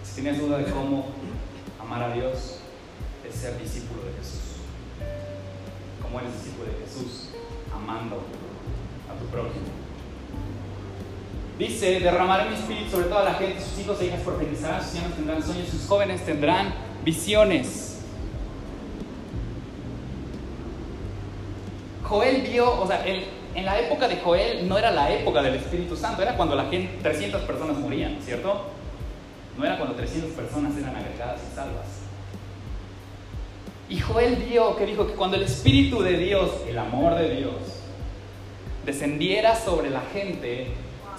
Si 0.03 0.21
tienes 0.21 0.39
duda 0.39 0.57
de 0.57 0.65
cómo 0.65 1.05
amar 1.79 2.01
a 2.01 2.13
Dios, 2.15 2.57
es 3.27 3.35
ser 3.35 3.59
discípulo 3.59 4.03
de 4.05 4.13
Jesús. 4.13 4.39
¿Cómo 6.01 6.19
eres 6.19 6.33
discípulo 6.33 6.71
de 6.71 6.83
Jesús? 6.83 7.32
Amando 7.75 8.21
a 9.09 9.19
tu 9.19 9.25
prójimo. 9.27 9.65
Dice, 11.57 11.99
derramaré 11.99 12.49
mi 12.49 12.55
espíritu 12.55 12.89
sobre 12.89 13.05
toda 13.07 13.23
la 13.23 13.33
gente, 13.35 13.61
sus 13.61 13.79
hijos 13.79 14.01
e 14.01 14.07
hijas 14.07 14.21
profetizarán, 14.21 14.83
sus 14.83 14.93
niños 14.95 15.13
tendrán 15.13 15.43
sueños, 15.43 15.67
sus 15.69 15.87
jóvenes 15.87 16.25
tendrán 16.25 16.73
visiones. 17.03 18.01
Joel 22.03 22.41
vio, 22.41 22.81
o 22.81 22.87
sea, 22.87 23.05
en 23.05 23.65
la 23.65 23.79
época 23.79 24.07
de 24.07 24.17
Joel 24.17 24.67
no 24.67 24.77
era 24.77 24.91
la 24.91 25.11
época 25.11 25.41
del 25.41 25.55
Espíritu 25.55 25.95
Santo, 25.95 26.21
era 26.21 26.35
cuando 26.35 26.55
la 26.55 26.65
gente, 26.65 26.99
300 27.01 27.43
personas 27.43 27.77
morían, 27.77 28.17
¿cierto? 28.21 28.65
No 29.57 29.63
era 29.63 29.77
cuando 29.77 29.95
300 29.95 30.31
personas 30.31 30.75
eran 30.75 30.95
agregadas 30.95 31.39
y 31.51 31.55
salvas. 31.55 32.02
Y 33.89 33.99
Joel 33.99 34.35
vio 34.35 34.75
que 34.75 34.85
dijo 34.85 35.07
que 35.07 35.13
cuando 35.13 35.37
el 35.37 35.43
Espíritu 35.43 36.01
de 36.01 36.17
Dios, 36.17 36.51
el 36.67 36.77
amor 36.77 37.15
de 37.15 37.35
Dios, 37.35 37.53
descendiera 38.85 39.55
sobre 39.55 39.89
la 39.89 40.01
gente, 40.13 40.67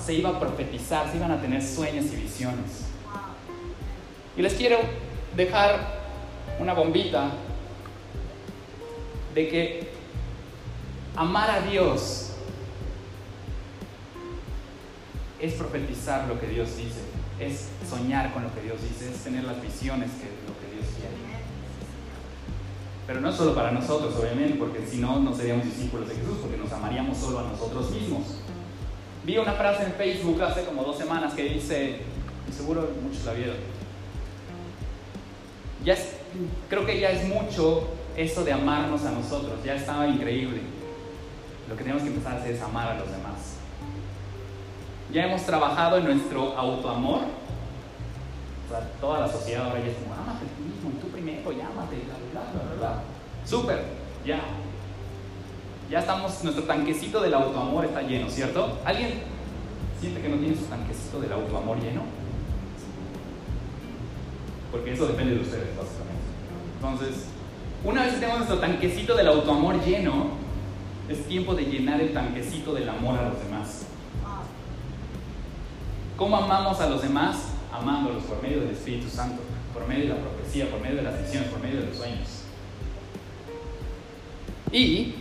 se 0.04 0.14
iba 0.14 0.30
a 0.30 0.40
profetizar, 0.40 1.10
se 1.10 1.16
iban 1.16 1.30
a 1.30 1.40
tener 1.40 1.62
sueños 1.62 2.06
y 2.12 2.16
visiones. 2.16 2.86
Y 4.36 4.42
les 4.42 4.54
quiero 4.54 4.78
dejar 5.36 6.02
una 6.58 6.74
bombita 6.74 7.30
de 9.34 9.48
que 9.48 9.94
Amar 11.16 11.48
a 11.48 11.60
Dios 11.60 12.30
es 15.40 15.52
profetizar 15.54 16.26
lo 16.26 16.40
que 16.40 16.48
Dios 16.48 16.76
dice, 16.76 17.02
es 17.38 17.68
soñar 17.88 18.32
con 18.32 18.42
lo 18.42 18.52
que 18.52 18.62
Dios 18.62 18.78
dice, 18.82 19.12
es 19.12 19.22
tener 19.22 19.44
las 19.44 19.62
visiones 19.62 20.10
que 20.10 20.43
Pero 23.06 23.20
no 23.20 23.32
solo 23.32 23.54
para 23.54 23.70
nosotros, 23.70 24.14
obviamente, 24.16 24.56
porque 24.58 24.86
si 24.86 24.98
no, 24.98 25.20
no 25.20 25.34
seríamos 25.34 25.64
discípulos 25.64 26.08
de 26.08 26.14
Jesús, 26.14 26.38
porque 26.40 26.56
nos 26.56 26.72
amaríamos 26.72 27.18
solo 27.18 27.40
a 27.40 27.42
nosotros 27.42 27.90
mismos. 27.90 28.22
Vi 29.24 29.36
una 29.38 29.52
frase 29.52 29.84
en 29.84 29.92
Facebook 29.92 30.42
hace 30.42 30.64
como 30.64 30.82
dos 30.82 30.96
semanas 30.96 31.34
que 31.34 31.44
dice, 31.44 32.00
y 32.48 32.52
seguro 32.52 32.88
muchos 33.02 33.24
la 33.24 33.32
vieron, 33.32 33.56
ya 35.84 35.96
creo 36.68 36.86
que 36.86 36.98
ya 36.98 37.10
es 37.10 37.26
mucho 37.26 37.88
eso 38.16 38.44
de 38.44 38.52
amarnos 38.52 39.04
a 39.04 39.10
nosotros, 39.10 39.62
ya 39.64 39.74
estaba 39.74 40.06
increíble 40.06 40.74
lo 41.68 41.76
que 41.76 41.82
tenemos 41.82 42.02
que 42.02 42.08
empezar 42.08 42.34
a 42.34 42.36
hacer 42.36 42.54
es 42.54 42.62
amar 42.62 42.88
a 42.88 42.98
los 42.98 43.10
demás. 43.10 43.56
Ya 45.12 45.26
hemos 45.26 45.42
trabajado 45.42 45.98
en 45.98 46.04
nuestro 46.04 46.56
autoamor. 46.58 47.20
O 47.20 48.70
sea, 48.70 48.80
toda 49.00 49.20
la 49.20 49.28
sociedad 49.28 49.66
ahora 49.66 49.80
ya 49.80 49.90
es 49.90 49.96
como, 49.96 50.14
amate 50.14 50.46
tú 50.56 50.62
mismo 50.62 50.90
y 50.90 51.00
tú 51.00 51.08
primero, 51.24 51.50
bla, 52.32 52.76
bla. 52.78 53.02
Súper, 53.44 53.84
ya. 54.24 54.40
Ya 55.90 56.00
estamos, 56.00 56.42
nuestro 56.42 56.64
tanquecito 56.64 57.20
del 57.20 57.34
autoamor 57.34 57.84
está 57.84 58.02
lleno, 58.02 58.28
¿cierto? 58.30 58.78
¿Alguien 58.84 59.22
siente 60.00 60.20
que 60.20 60.28
no 60.28 60.36
tiene 60.36 60.56
su 60.56 60.64
tanquecito 60.64 61.20
del 61.20 61.32
autoamor 61.32 61.78
lleno? 61.80 62.02
porque 64.74 64.92
eso 64.92 65.06
depende 65.06 65.36
de 65.36 65.40
ustedes, 65.40 65.68
básicamente. 65.76 66.24
Entonces, 66.74 67.26
una 67.84 68.02
vez 68.02 68.14
que 68.14 68.18
tenemos 68.18 68.38
nuestro 68.38 68.58
tanquecito 68.58 69.14
del 69.14 69.28
autoamor 69.28 69.80
lleno, 69.84 70.30
es 71.08 71.28
tiempo 71.28 71.54
de 71.54 71.62
llenar 71.62 72.00
el 72.00 72.12
tanquecito 72.12 72.74
del 72.74 72.88
amor 72.88 73.16
a 73.20 73.28
los 73.28 73.38
demás. 73.38 73.86
¿Cómo 76.16 76.36
amamos 76.36 76.80
a 76.80 76.88
los 76.88 77.02
demás? 77.02 77.50
Amándolos 77.72 78.24
por 78.24 78.42
medio 78.42 78.62
del 78.62 78.70
Espíritu 78.70 79.08
Santo, 79.08 79.42
por 79.72 79.86
medio 79.86 80.02
de 80.02 80.08
la 80.08 80.16
por 80.62 80.80
medio 80.80 80.96
de 80.96 81.02
las 81.02 81.20
visiones, 81.20 81.50
por 81.50 81.60
medio 81.60 81.80
de 81.80 81.86
los 81.86 81.96
sueños. 81.96 82.28
Y 84.70 85.14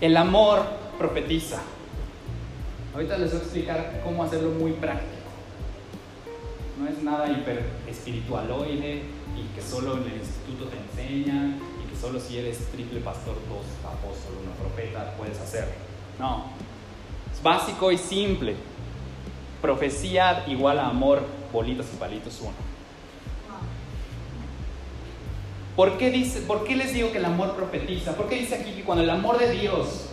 el 0.00 0.16
amor 0.16 0.64
profetiza. 0.98 1.62
Ahorita 2.92 3.18
les 3.18 3.30
voy 3.30 3.40
a 3.40 3.42
explicar 3.42 4.00
cómo 4.04 4.24
hacerlo 4.24 4.50
muy 4.50 4.72
práctico. 4.72 5.12
No 6.78 6.88
es 6.88 7.02
nada 7.02 7.30
hiper 7.30 7.64
espiritualoide 7.88 9.02
y 9.36 9.54
que 9.54 9.62
solo 9.62 9.98
en 9.98 10.10
el 10.10 10.18
instituto 10.18 10.66
te 10.66 10.76
enseñan 10.76 11.58
y 11.82 11.90
que 11.90 11.96
solo 12.00 12.18
si 12.20 12.38
eres 12.38 12.58
triple 12.72 13.00
pastor, 13.00 13.34
dos 13.48 13.64
apóstol, 13.84 14.34
una 14.42 14.54
profeta 14.54 15.14
puedes 15.16 15.38
hacerlo. 15.38 15.72
No. 16.18 16.46
Es 17.32 17.42
básico 17.42 17.92
y 17.92 17.98
simple. 17.98 18.56
Profecía 19.62 20.44
igual 20.46 20.78
a 20.78 20.88
amor, 20.88 21.22
bolitas 21.52 21.86
y 21.92 21.96
palitos 21.96 22.40
uno. 22.40 22.76
¿Por 25.76 25.98
qué, 25.98 26.10
dice, 26.10 26.40
¿Por 26.40 26.64
qué 26.64 26.74
les 26.74 26.94
digo 26.94 27.12
que 27.12 27.18
el 27.18 27.24
amor 27.26 27.54
profetiza? 27.54 28.16
¿Por 28.16 28.28
qué 28.28 28.36
dice 28.36 28.54
aquí 28.54 28.72
que 28.72 28.82
cuando 28.82 29.04
el 29.04 29.10
amor 29.10 29.38
de 29.38 29.50
Dios 29.50 30.06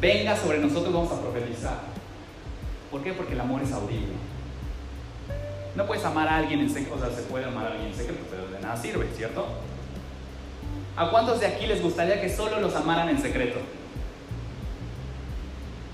venga 0.00 0.34
sobre 0.36 0.58
nosotros 0.58 0.92
vamos 0.92 1.12
a 1.12 1.20
profetizar? 1.20 1.80
¿Por 2.90 3.02
qué? 3.02 3.12
Porque 3.12 3.34
el 3.34 3.40
amor 3.40 3.60
es 3.62 3.72
audible. 3.72 4.14
No 5.76 5.86
puedes 5.86 6.04
amar 6.04 6.28
a 6.28 6.38
alguien 6.38 6.60
en 6.60 6.68
secreto, 6.70 6.94
o 6.96 6.98
sea, 6.98 7.10
se 7.10 7.22
puede 7.22 7.44
amar 7.44 7.66
a 7.66 7.70
alguien 7.72 7.88
en 7.88 7.96
secreto, 7.96 8.24
pero 8.30 8.46
de 8.48 8.60
nada 8.60 8.76
sirve, 8.76 9.06
¿cierto? 9.14 9.46
¿A 10.96 11.10
cuántos 11.10 11.40
de 11.40 11.46
aquí 11.46 11.66
les 11.66 11.82
gustaría 11.82 12.20
que 12.20 12.28
solo 12.28 12.60
los 12.60 12.74
amaran 12.74 13.08
en 13.08 13.20
secreto? 13.20 13.58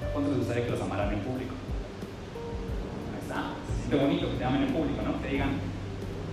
¿A 0.05 0.13
cuántos 0.13 0.31
les 0.33 0.39
gustaría 0.39 0.65
que 0.65 0.71
los 0.71 0.81
amaran 0.81 1.13
en 1.13 1.21
público? 1.21 1.55
Siente 3.89 4.05
bonito 4.05 4.31
que 4.31 4.37
te 4.37 4.45
amen 4.45 4.65
en 4.65 4.69
público, 4.75 5.01
¿no? 5.03 5.15
Te 5.15 5.29
digan, 5.29 5.49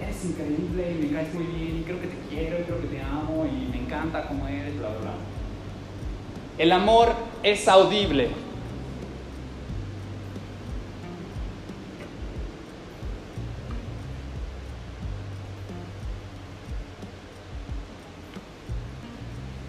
eres 0.03 0.25
increíble 0.25 0.91
y 0.91 1.05
me 1.05 1.13
caes 1.13 1.33
muy 1.33 1.45
bien 1.45 1.77
y 1.77 1.83
creo 1.83 2.01
que 2.01 2.07
te 2.07 2.17
quiero 2.29 2.59
y 2.59 2.63
creo 2.63 2.81
que 2.81 2.87
te 2.87 3.01
amo 3.01 3.45
y 3.45 3.71
me 3.71 3.77
encanta 3.81 4.27
como 4.27 4.45
eres, 4.45 4.77
bla, 4.77 4.89
bla, 4.89 4.99
bla. 4.99 5.11
El 6.57 6.73
amor 6.73 7.13
es 7.43 7.65
audible. 7.69 8.27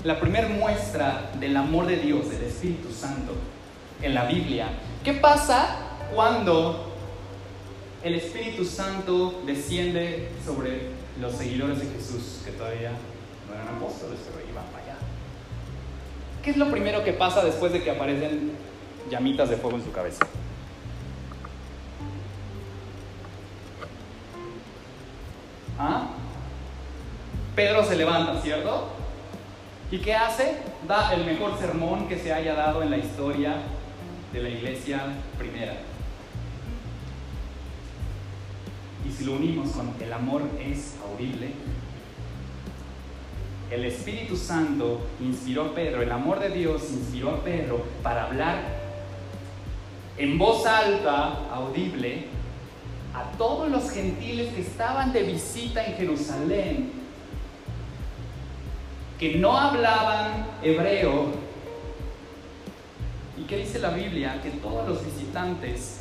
La 0.02 0.18
primera 0.18 0.48
muestra 0.48 1.30
del 1.38 1.56
amor 1.56 1.86
de 1.86 1.98
Dios, 1.98 2.30
del 2.30 2.42
Espíritu 2.42 2.90
Santo, 2.90 3.32
en 4.02 4.12
la 4.12 4.24
Biblia. 4.24 4.70
¿Qué 5.04 5.12
pasa 5.12 5.76
cuando 6.12 6.95
el 8.02 8.14
Espíritu 8.14 8.64
Santo 8.64 9.42
desciende 9.46 10.28
sobre 10.44 10.90
los 11.20 11.34
seguidores 11.34 11.80
de 11.80 11.86
Jesús, 11.86 12.42
que 12.44 12.52
todavía 12.52 12.92
no 13.48 13.54
eran 13.54 13.68
apóstoles, 13.76 14.18
pero 14.26 14.48
iban 14.48 14.64
para 14.66 14.84
allá. 14.84 14.96
¿Qué 16.42 16.50
es 16.50 16.56
lo 16.56 16.70
primero 16.70 17.02
que 17.02 17.12
pasa 17.12 17.44
después 17.44 17.72
de 17.72 17.82
que 17.82 17.90
aparecen 17.90 18.52
llamitas 19.10 19.48
de 19.48 19.56
fuego 19.56 19.78
en 19.78 19.84
su 19.84 19.92
cabeza? 19.92 20.24
¿Ah? 25.78 26.08
Pedro 27.54 27.84
se 27.84 27.96
levanta, 27.96 28.40
¿cierto? 28.40 28.88
¿Y 29.90 29.98
qué 29.98 30.14
hace? 30.14 30.56
Da 30.86 31.14
el 31.14 31.24
mejor 31.24 31.58
sermón 31.58 32.08
que 32.08 32.18
se 32.18 32.32
haya 32.32 32.54
dado 32.54 32.82
en 32.82 32.90
la 32.90 32.98
historia 32.98 33.56
de 34.32 34.42
la 34.42 34.48
iglesia 34.48 35.00
primera. 35.38 35.74
Y 39.06 39.12
si 39.12 39.24
lo 39.24 39.34
unimos 39.34 39.70
con 39.70 39.94
el 40.00 40.12
amor 40.12 40.42
es 40.60 40.96
audible, 41.08 41.50
el 43.70 43.84
Espíritu 43.84 44.36
Santo 44.36 45.00
inspiró 45.20 45.66
a 45.66 45.74
Pedro, 45.74 46.02
el 46.02 46.10
amor 46.10 46.40
de 46.40 46.50
Dios 46.50 46.82
inspiró 46.92 47.30
a 47.30 47.44
Pedro 47.44 47.84
para 48.02 48.24
hablar 48.24 48.56
en 50.18 50.38
voz 50.38 50.66
alta, 50.66 51.46
audible, 51.52 52.24
a 53.14 53.36
todos 53.36 53.70
los 53.70 53.90
gentiles 53.90 54.52
que 54.54 54.60
estaban 54.62 55.12
de 55.12 55.22
visita 55.22 55.84
en 55.84 55.94
Jerusalén, 55.94 56.92
que 59.18 59.36
no 59.36 59.56
hablaban 59.56 60.46
hebreo. 60.62 61.32
¿Y 63.38 63.44
qué 63.44 63.58
dice 63.58 63.78
la 63.78 63.90
Biblia? 63.90 64.40
Que 64.42 64.50
todos 64.50 64.88
los 64.88 65.04
visitantes 65.04 66.00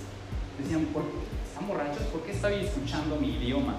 decían, 0.60 0.86
¿por 0.86 1.04
qué 1.04 1.35
están 1.56 1.70
borrachos? 1.70 2.04
¿Por 2.08 2.22
qué 2.24 2.34
estoy 2.34 2.66
escuchando 2.66 3.16
mi 3.16 3.30
idioma? 3.30 3.76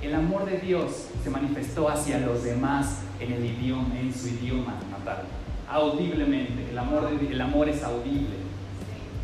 El 0.00 0.14
amor 0.14 0.46
de 0.46 0.56
Dios 0.58 1.08
se 1.22 1.28
manifestó 1.28 1.90
hacia 1.90 2.20
los 2.20 2.42
demás 2.42 3.00
en 3.20 3.34
el 3.34 3.44
idioma, 3.44 4.00
en 4.00 4.14
su 4.14 4.28
idioma 4.28 4.76
natal, 4.90 5.24
audiblemente. 5.68 6.70
El 6.70 6.78
amor, 6.78 7.10
el 7.20 7.40
amor 7.40 7.68
es 7.68 7.82
audible. 7.82 8.36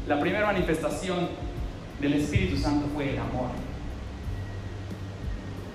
La 0.07 0.21
primera 0.21 0.45
manifestación 0.45 1.29
del 1.99 2.13
Espíritu 2.15 2.59
Santo 2.59 2.87
fue 2.95 3.15
el 3.15 3.19
amor. 3.19 3.49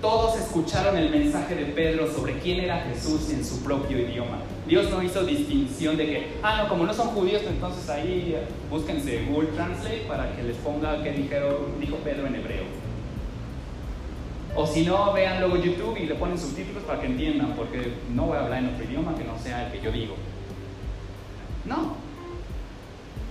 Todos 0.00 0.38
escucharon 0.38 0.96
el 0.96 1.10
mensaje 1.10 1.56
de 1.56 1.64
Pedro 1.66 2.12
sobre 2.12 2.38
quién 2.38 2.60
era 2.60 2.82
Jesús 2.82 3.30
en 3.30 3.44
su 3.44 3.60
propio 3.64 3.98
idioma. 3.98 4.38
Dios 4.66 4.90
no 4.90 5.02
hizo 5.02 5.24
distinción 5.24 5.96
de 5.96 6.06
que, 6.06 6.32
ah, 6.42 6.62
no, 6.62 6.68
como 6.68 6.84
no 6.84 6.92
son 6.92 7.08
judíos, 7.08 7.42
entonces 7.46 7.88
ahí 7.88 8.36
búsquense 8.68 9.24
Google 9.26 9.50
Translate 9.50 10.04
para 10.08 10.34
que 10.34 10.42
les 10.42 10.56
ponga 10.56 11.02
qué 11.02 11.12
dijo 11.12 11.96
Pedro 12.04 12.26
en 12.26 12.34
hebreo. 12.34 12.64
O 14.56 14.66
si 14.66 14.84
no, 14.84 15.12
vean 15.12 15.38
luego 15.40 15.56
YouTube 15.56 15.98
y 15.98 16.06
le 16.06 16.14
ponen 16.14 16.38
subtítulos 16.38 16.82
para 16.84 17.00
que 17.00 17.06
entiendan, 17.06 17.52
porque 17.54 17.92
no 18.12 18.24
voy 18.24 18.38
a 18.38 18.40
hablar 18.40 18.60
en 18.60 18.70
otro 18.70 18.84
idioma 18.84 19.14
que 19.14 19.24
no 19.24 19.38
sea 19.38 19.66
el 19.66 19.72
que 19.72 19.82
yo 19.82 19.92
digo. 19.92 20.14
No. 21.66 21.94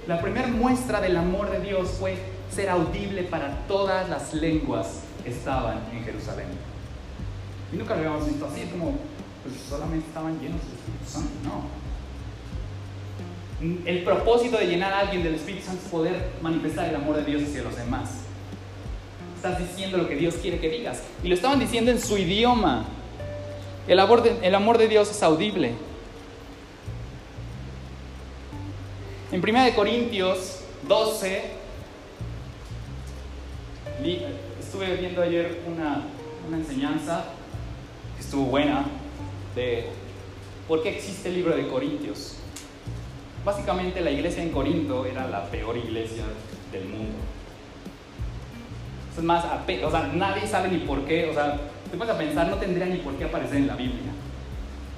La 0.07 0.21
primera 0.21 0.47
muestra 0.47 1.01
del 1.01 1.17
amor 1.17 1.49
de 1.49 1.61
Dios 1.61 1.89
fue 1.99 2.15
ser 2.51 2.69
audible 2.69 3.23
para 3.23 3.65
todas 3.67 4.07
las 4.07 4.35
lenguas 4.35 5.01
que 5.23 5.31
estaban 5.31 5.79
en 5.91 6.03
Jerusalén. 6.03 6.47
Y 7.73 7.77
nunca 7.77 7.95
lo 7.95 8.01
habíamos 8.01 8.27
visto 8.27 8.45
así, 8.45 8.61
como, 8.71 8.93
pues 9.45 9.55
solamente 9.69 10.07
estaban 10.07 10.39
llenos 10.39 10.61
del 10.61 10.73
Espíritu 10.73 11.05
Santo. 11.07 11.29
No. 11.43 11.85
El 13.85 14.03
propósito 14.03 14.57
de 14.57 14.67
llenar 14.67 14.91
a 14.91 14.99
alguien 14.99 15.23
del 15.23 15.35
Espíritu 15.35 15.65
Santo 15.65 15.81
es 15.85 15.91
poder 15.91 16.31
manifestar 16.41 16.89
el 16.89 16.95
amor 16.95 17.15
de 17.15 17.23
Dios 17.23 17.43
hacia 17.43 17.63
los 17.63 17.75
demás 17.75 18.25
estás 19.45 19.59
diciendo 19.59 19.97
lo 19.97 20.07
que 20.07 20.15
Dios 20.15 20.35
quiere 20.35 20.59
que 20.59 20.69
digas. 20.69 21.03
Y 21.23 21.27
lo 21.27 21.35
estaban 21.35 21.59
diciendo 21.59 21.91
en 21.91 21.99
su 21.99 22.17
idioma. 22.17 22.85
El 23.87 23.99
amor 23.99 24.23
de, 24.23 24.55
amor 24.55 24.77
de 24.79 24.87
Dios 24.87 25.11
es 25.11 25.21
audible. 25.21 25.73
En 29.31 29.43
1 29.43 29.75
Corintios 29.75 30.61
12, 30.87 31.43
estuve 34.59 34.95
viendo 34.95 35.21
ayer 35.21 35.61
una, 35.67 36.03
una 36.47 36.57
enseñanza 36.57 37.25
que 38.15 38.23
estuvo 38.23 38.45
buena 38.45 38.85
de 39.55 39.85
por 40.67 40.83
qué 40.83 40.89
existe 40.89 41.29
el 41.29 41.35
libro 41.35 41.55
de 41.55 41.67
Corintios. 41.67 42.37
Básicamente 43.43 44.01
la 44.01 44.11
iglesia 44.11 44.43
en 44.43 44.49
Corinto 44.49 45.05
era 45.05 45.27
la 45.27 45.45
peor 45.45 45.77
iglesia 45.77 46.23
del 46.71 46.85
mundo. 46.85 47.15
Es 49.15 49.23
más, 49.23 49.45
nadie 50.13 50.47
sabe 50.47 50.69
ni 50.69 50.79
por 50.79 51.05
qué, 51.05 51.29
o 51.29 51.33
sea, 51.33 51.57
te 51.89 51.97
pones 51.97 52.13
a 52.13 52.17
pensar, 52.17 52.47
no 52.49 52.57
tendría 52.57 52.87
ni 52.87 52.97
por 52.97 53.13
qué 53.13 53.25
aparecer 53.25 53.57
en 53.57 53.67
la 53.67 53.75
Biblia. 53.75 54.11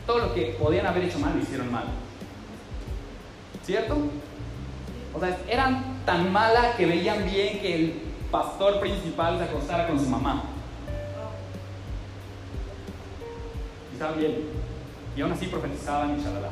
Todo 0.08 0.20
lo 0.20 0.34
que 0.34 0.56
podían 0.60 0.88
haber 0.88 1.04
hecho 1.04 1.20
mal 1.20 1.36
lo 1.36 1.44
hicieron 1.44 1.72
mal. 1.72 1.84
¿Cierto? 3.64 3.98
O 5.14 5.20
sea, 5.20 5.38
eran 5.50 5.98
tan 6.06 6.32
malas 6.32 6.76
que 6.78 6.86
veían 6.86 7.26
bien 7.26 7.60
que 7.60 7.76
el 7.76 7.94
pastor 8.32 8.80
principal 8.80 9.38
se 9.38 9.44
acostara 9.44 9.88
con 9.88 10.00
su 10.00 10.06
mamá. 10.06 10.44
Estaban 13.98 14.20
bien. 14.20 14.36
Y 15.16 15.22
aún 15.22 15.32
así 15.32 15.48
profetizaban 15.48 16.20
y 16.20 16.24
shalala. 16.24 16.50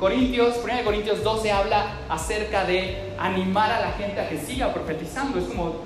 Corintios, 0.00 0.56
1 0.64 0.84
Corintios 0.84 1.22
12 1.22 1.52
habla 1.52 1.98
acerca 2.08 2.64
de 2.64 3.12
animar 3.16 3.70
a 3.70 3.80
la 3.80 3.92
gente 3.92 4.20
a 4.20 4.28
que 4.28 4.36
siga 4.40 4.74
profetizando. 4.74 5.38
Es 5.38 5.44
como, 5.44 5.76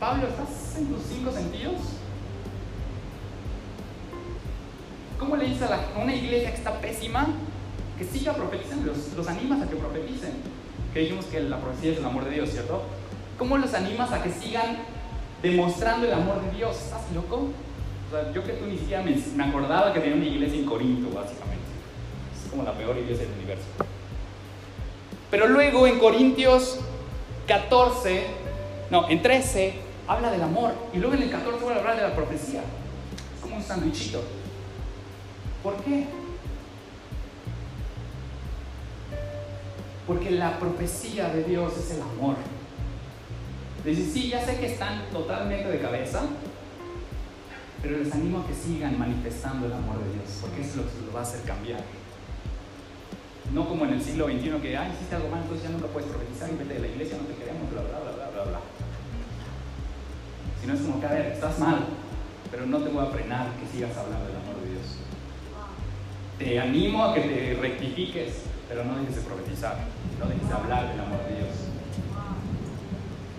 Pablo, 0.00 0.26
¿estás 0.26 0.78
en 0.78 0.86
tus 0.86 1.02
cinco 1.02 1.30
sentidos? 1.30 1.74
¿Cómo 5.18 5.36
le 5.36 5.48
dices 5.48 5.70
a, 5.70 6.00
una 6.00 6.14
iglesia 6.14 6.48
que 6.48 6.56
está 6.56 6.80
pésima 6.80 7.26
que 7.98 8.04
siga 8.04 8.32
profetizando? 8.32 8.86
Los, 8.86 9.12
los 9.14 9.28
animas 9.28 9.60
a 9.60 9.68
que 9.68 9.76
profeticen. 9.76 10.32
Que 10.94 11.00
dijimos 11.00 11.26
que 11.26 11.40
la 11.40 11.60
profecía 11.60 11.92
es 11.92 11.98
el 11.98 12.06
amor 12.06 12.24
de 12.24 12.30
Dios, 12.30 12.48
¿cierto? 12.48 12.84
¿Cómo 13.36 13.58
los 13.58 13.74
animas 13.74 14.12
a 14.12 14.22
que 14.22 14.30
sigan 14.30 14.78
demostrando 15.42 16.06
el 16.06 16.14
amor 16.14 16.42
de 16.42 16.56
Dios? 16.56 16.74
¿Estás 16.74 17.02
loco? 17.14 17.50
Yo 18.34 18.42
que 18.42 18.52
tú 18.54 18.66
ni 18.66 18.78
siquiera 18.78 19.02
me, 19.02 19.14
me 19.36 19.44
acordaba 19.44 19.92
que 19.92 20.00
tenía 20.00 20.16
una 20.16 20.24
iglesia 20.24 20.58
en 20.58 20.64
Corinto, 20.64 21.14
básicamente. 21.14 21.66
Es 22.34 22.50
como 22.50 22.62
la 22.62 22.72
peor 22.72 22.96
iglesia 22.96 23.26
del 23.26 23.34
universo. 23.34 23.66
Pero 25.30 25.46
luego 25.46 25.86
en 25.86 25.98
Corintios 25.98 26.80
14, 27.46 28.26
no, 28.90 29.08
en 29.10 29.20
13, 29.20 29.74
habla 30.06 30.30
del 30.30 30.42
amor. 30.42 30.72
Y 30.94 30.98
luego 30.98 31.14
en 31.14 31.22
el 31.24 31.30
14 31.30 31.62
vuelve 31.62 31.76
a 31.76 31.82
hablar 31.82 31.96
de 31.96 32.02
la 32.02 32.14
profecía. 32.14 32.60
Es 32.60 33.42
como 33.42 33.56
un 33.56 33.62
sandwichito. 33.62 34.22
¿Por 35.62 35.76
qué? 35.84 36.06
Porque 40.06 40.30
la 40.30 40.58
profecía 40.58 41.28
de 41.28 41.44
Dios 41.44 41.76
es 41.76 41.90
el 41.90 42.00
amor. 42.00 42.36
Dice, 43.84 44.10
sí, 44.10 44.28
ya 44.30 44.44
sé 44.44 44.58
que 44.58 44.66
están 44.66 45.02
totalmente 45.12 45.68
de 45.68 45.78
cabeza, 45.78 46.22
pero 47.82 47.98
les 47.98 48.12
animo 48.12 48.40
a 48.40 48.46
que 48.46 48.54
sigan 48.54 48.98
manifestando 48.98 49.66
el 49.66 49.72
amor 49.72 49.98
de 50.02 50.12
Dios, 50.14 50.38
porque 50.40 50.62
es 50.62 50.74
lo 50.74 50.82
que 50.82 51.06
los 51.06 51.14
va 51.14 51.20
a 51.20 51.22
hacer 51.22 51.42
cambiar. 51.42 51.80
No 53.54 53.68
como 53.68 53.84
en 53.84 53.94
el 53.94 54.02
siglo 54.02 54.26
XXI 54.26 54.60
que, 54.60 54.76
ay, 54.76 54.92
hiciste 54.94 55.14
algo 55.14 55.28
mal, 55.30 55.42
entonces 55.42 55.64
ya 55.64 55.72
nunca 55.72 55.86
puedes 55.88 56.10
profetizar 56.10 56.50
y 56.50 56.56
vete 56.56 56.74
de 56.74 56.80
la 56.80 56.88
iglesia, 56.88 57.16
no 57.16 57.24
te 57.24 57.34
queremos, 57.34 57.70
bla, 57.70 57.82
bla, 57.82 57.98
bla, 58.00 58.12
bla, 58.12 58.30
bla, 58.30 58.44
bla. 58.44 58.60
Sino 60.60 60.74
es 60.74 60.80
como 60.80 61.00
que, 61.00 61.06
a 61.06 61.10
ver, 61.10 61.26
estás 61.32 61.58
mal, 61.58 61.86
pero 62.50 62.66
no 62.66 62.78
te 62.78 62.90
voy 62.90 63.06
a 63.06 63.10
frenar 63.10 63.46
que 63.56 63.66
sigas 63.72 63.96
hablando 63.96 64.26
del 64.26 64.36
amor 64.36 64.56
de 64.60 64.70
Dios. 64.70 64.98
Te 66.38 66.60
animo 66.60 67.04
a 67.04 67.14
que 67.14 67.20
te 67.20 67.58
rectifiques, 67.60 68.42
pero 68.68 68.84
no 68.84 68.98
dejes 68.98 69.16
de 69.16 69.22
profetizar, 69.22 69.78
no 70.18 70.26
dejes 70.26 70.48
de 70.48 70.54
hablar 70.54 70.90
del 70.90 71.00
amor 71.00 71.24
de 71.28 71.36
Dios. 71.36 71.56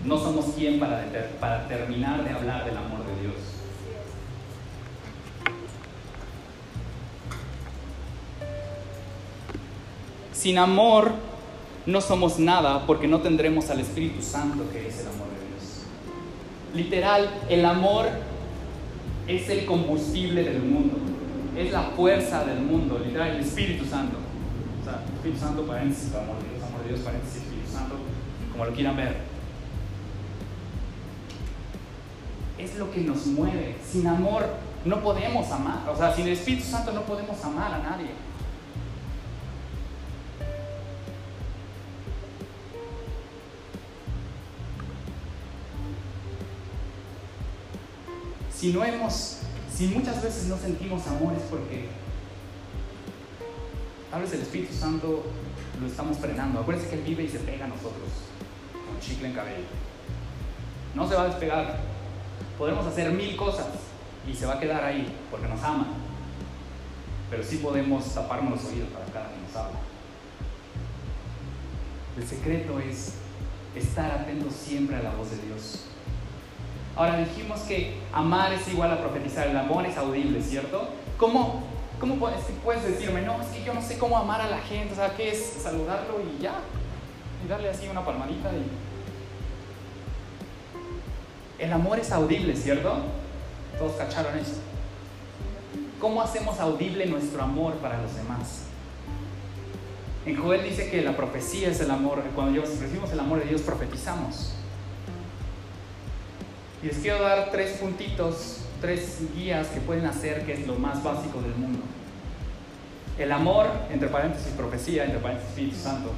No 0.04 0.16
somos 0.16 0.54
quien 0.56 0.80
para 0.80 1.68
terminar 1.68 2.24
de 2.24 2.30
hablar 2.30 2.64
del 2.64 2.76
amor 2.76 3.04
de 3.06 3.20
Dios. 3.20 3.59
Sin 10.40 10.56
amor 10.56 11.12
no 11.84 12.00
somos 12.00 12.38
nada 12.38 12.86
porque 12.86 13.06
no 13.06 13.20
tendremos 13.20 13.68
al 13.68 13.80
Espíritu 13.80 14.22
Santo 14.22 14.64
que 14.72 14.88
es 14.88 15.00
el 15.00 15.08
amor 15.08 15.28
de 15.28 15.46
Dios. 15.46 15.84
Literal, 16.74 17.30
el 17.50 17.66
amor 17.66 18.06
es 19.28 19.50
el 19.50 19.66
combustible 19.66 20.42
del 20.42 20.62
mundo, 20.62 20.96
es 21.58 21.70
la 21.70 21.82
fuerza 21.94 22.42
del 22.46 22.60
mundo, 22.60 22.98
literal, 23.04 23.32
el 23.32 23.40
Espíritu 23.40 23.84
Santo. 23.84 24.16
O 24.80 24.84
sea, 24.84 25.04
Espíritu 25.14 25.40
Santo, 25.40 25.66
paréntesis, 25.66 26.14
amor 26.14 26.36
de 26.42 26.48
Dios, 26.54 26.64
amor 26.66 26.82
de 26.84 26.88
Dios, 26.88 27.00
paréntesis, 27.00 27.42
Espíritu 27.42 27.70
Santo, 27.70 27.96
como 28.50 28.64
lo 28.64 28.72
quieran 28.72 28.96
ver. 28.96 29.16
Es 32.56 32.76
lo 32.76 32.90
que 32.90 33.02
nos 33.02 33.26
mueve. 33.26 33.76
Sin 33.86 34.06
amor 34.06 34.46
no 34.86 35.02
podemos 35.02 35.50
amar. 35.50 35.86
O 35.92 35.94
sea, 35.94 36.14
sin 36.14 36.26
el 36.26 36.32
Espíritu 36.32 36.64
Santo 36.64 36.92
no 36.92 37.02
podemos 37.02 37.44
amar 37.44 37.74
a 37.74 37.78
nadie. 37.80 38.29
Si 48.60 48.74
no 48.74 48.84
hemos, 48.84 49.38
si 49.74 49.86
muchas 49.86 50.22
veces 50.22 50.44
no 50.44 50.58
sentimos 50.58 51.06
amor 51.06 51.32
es 51.32 51.44
porque 51.44 51.88
tal 54.10 54.20
vez 54.20 54.34
el 54.34 54.42
Espíritu 54.42 54.74
Santo 54.74 55.24
lo 55.80 55.86
estamos 55.86 56.18
frenando. 56.18 56.60
Acuérdense 56.60 56.90
que 56.90 56.96
Él 56.96 57.04
vive 57.06 57.22
y 57.22 57.28
se 57.30 57.38
pega 57.38 57.64
a 57.64 57.68
nosotros, 57.68 58.10
con 58.86 59.00
chicle 59.00 59.28
en 59.28 59.34
cabello. 59.34 59.64
No 60.94 61.08
se 61.08 61.14
va 61.14 61.22
a 61.22 61.28
despegar. 61.28 61.80
Podemos 62.58 62.86
hacer 62.86 63.10
mil 63.12 63.34
cosas 63.34 63.64
y 64.30 64.34
se 64.34 64.44
va 64.44 64.56
a 64.56 64.60
quedar 64.60 64.84
ahí 64.84 65.10
porque 65.30 65.48
nos 65.48 65.62
ama. 65.62 65.86
Pero 67.30 67.42
sí 67.42 67.56
podemos 67.56 68.12
taparnos 68.12 68.62
los 68.62 68.70
oídos 68.70 68.90
para 68.90 69.06
cada 69.06 69.34
que 69.34 69.40
nos 69.40 69.56
habla. 69.56 69.80
El 72.14 72.28
secreto 72.28 72.78
es 72.78 73.14
estar 73.74 74.10
atentos 74.10 74.52
siempre 74.52 74.96
a 74.96 75.02
la 75.02 75.12
voz 75.12 75.30
de 75.30 75.38
Dios. 75.46 75.86
Ahora 76.96 77.18
dijimos 77.18 77.60
que 77.60 77.94
amar 78.12 78.52
es 78.52 78.66
igual 78.68 78.90
a 78.92 79.00
profetizar, 79.00 79.46
el 79.46 79.56
amor 79.56 79.86
es 79.86 79.96
audible, 79.96 80.42
¿cierto? 80.42 80.88
¿Cómo, 81.16 81.62
cómo 81.98 82.16
puedes, 82.16 82.82
decirme, 82.84 83.22
no, 83.22 83.40
es 83.40 83.48
que 83.48 83.64
yo 83.64 83.72
no 83.72 83.80
sé 83.80 83.98
cómo 83.98 84.16
amar 84.16 84.40
a 84.40 84.48
la 84.48 84.58
gente, 84.58 84.92
o 84.92 84.96
sea, 84.96 85.14
¿qué 85.14 85.30
es 85.30 85.56
saludarlo 85.62 86.20
y 86.20 86.42
ya? 86.42 86.54
Y 87.44 87.48
darle 87.48 87.70
así 87.70 87.88
una 87.88 88.04
palmadita. 88.04 88.50
El 91.58 91.72
amor 91.72 91.98
es 91.98 92.10
audible, 92.10 92.56
¿cierto? 92.56 92.94
Todos 93.78 93.92
cacharon 93.92 94.36
eso. 94.38 94.56
¿Cómo 96.00 96.22
hacemos 96.22 96.58
audible 96.58 97.06
nuestro 97.06 97.42
amor 97.42 97.74
para 97.74 98.00
los 98.00 98.14
demás? 98.14 98.62
En 100.26 100.36
Joel 100.36 100.62
dice 100.62 100.90
que 100.90 101.02
la 101.02 101.16
profecía 101.16 101.68
es 101.68 101.80
el 101.80 101.90
amor, 101.90 102.22
cuando 102.34 102.60
recibimos 102.60 103.10
el 103.10 103.20
amor 103.20 103.40
de 103.40 103.46
Dios 103.46 103.62
profetizamos. 103.62 104.54
Y 106.82 106.86
les 106.86 106.96
quiero 106.98 107.22
dar 107.22 107.50
tres 107.50 107.78
puntitos, 107.78 108.60
tres 108.80 109.18
guías 109.34 109.68
que 109.68 109.80
pueden 109.80 110.06
hacer 110.06 110.46
que 110.46 110.54
es 110.54 110.66
lo 110.66 110.76
más 110.76 111.02
básico 111.02 111.40
del 111.42 111.54
mundo. 111.54 111.80
El 113.18 113.32
amor, 113.32 113.66
entre 113.90 114.08
paréntesis 114.08 114.52
profecía, 114.54 115.04
entre 115.04 115.18
paréntesis 115.18 115.50
Espíritu 115.50 115.76
Santo. 115.76 116.10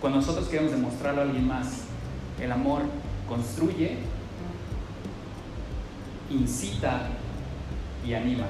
Cuando 0.00 0.20
nosotros 0.20 0.48
queremos 0.48 0.72
demostrarlo 0.72 1.20
a 1.20 1.24
alguien 1.24 1.46
más, 1.46 1.82
el 2.40 2.50
amor 2.52 2.82
construye, 3.28 3.98
incita 6.30 7.08
y 8.06 8.14
anima. 8.14 8.46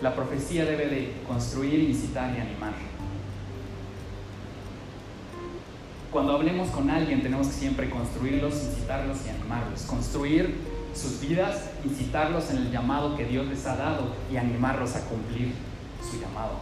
La 0.00 0.14
profecía 0.14 0.64
debe 0.64 0.86
de 0.86 1.14
construir, 1.26 1.78
incitar 1.80 2.34
y 2.34 2.40
animar. 2.40 2.72
Cuando 6.12 6.34
hablemos 6.34 6.68
con 6.68 6.90
alguien 6.90 7.22
tenemos 7.22 7.46
que 7.46 7.54
siempre 7.54 7.88
construirlos, 7.88 8.52
incitarlos 8.52 9.16
y 9.24 9.30
animarlos. 9.30 9.80
Construir 9.82 10.54
sus 10.94 11.20
vidas, 11.20 11.70
incitarlos 11.84 12.50
en 12.50 12.58
el 12.58 12.70
llamado 12.70 13.16
que 13.16 13.24
Dios 13.24 13.46
les 13.46 13.64
ha 13.66 13.76
dado 13.76 14.14
y 14.30 14.36
animarlos 14.36 14.94
a 14.94 15.00
cumplir 15.06 15.54
su 16.02 16.20
llamado. 16.20 16.60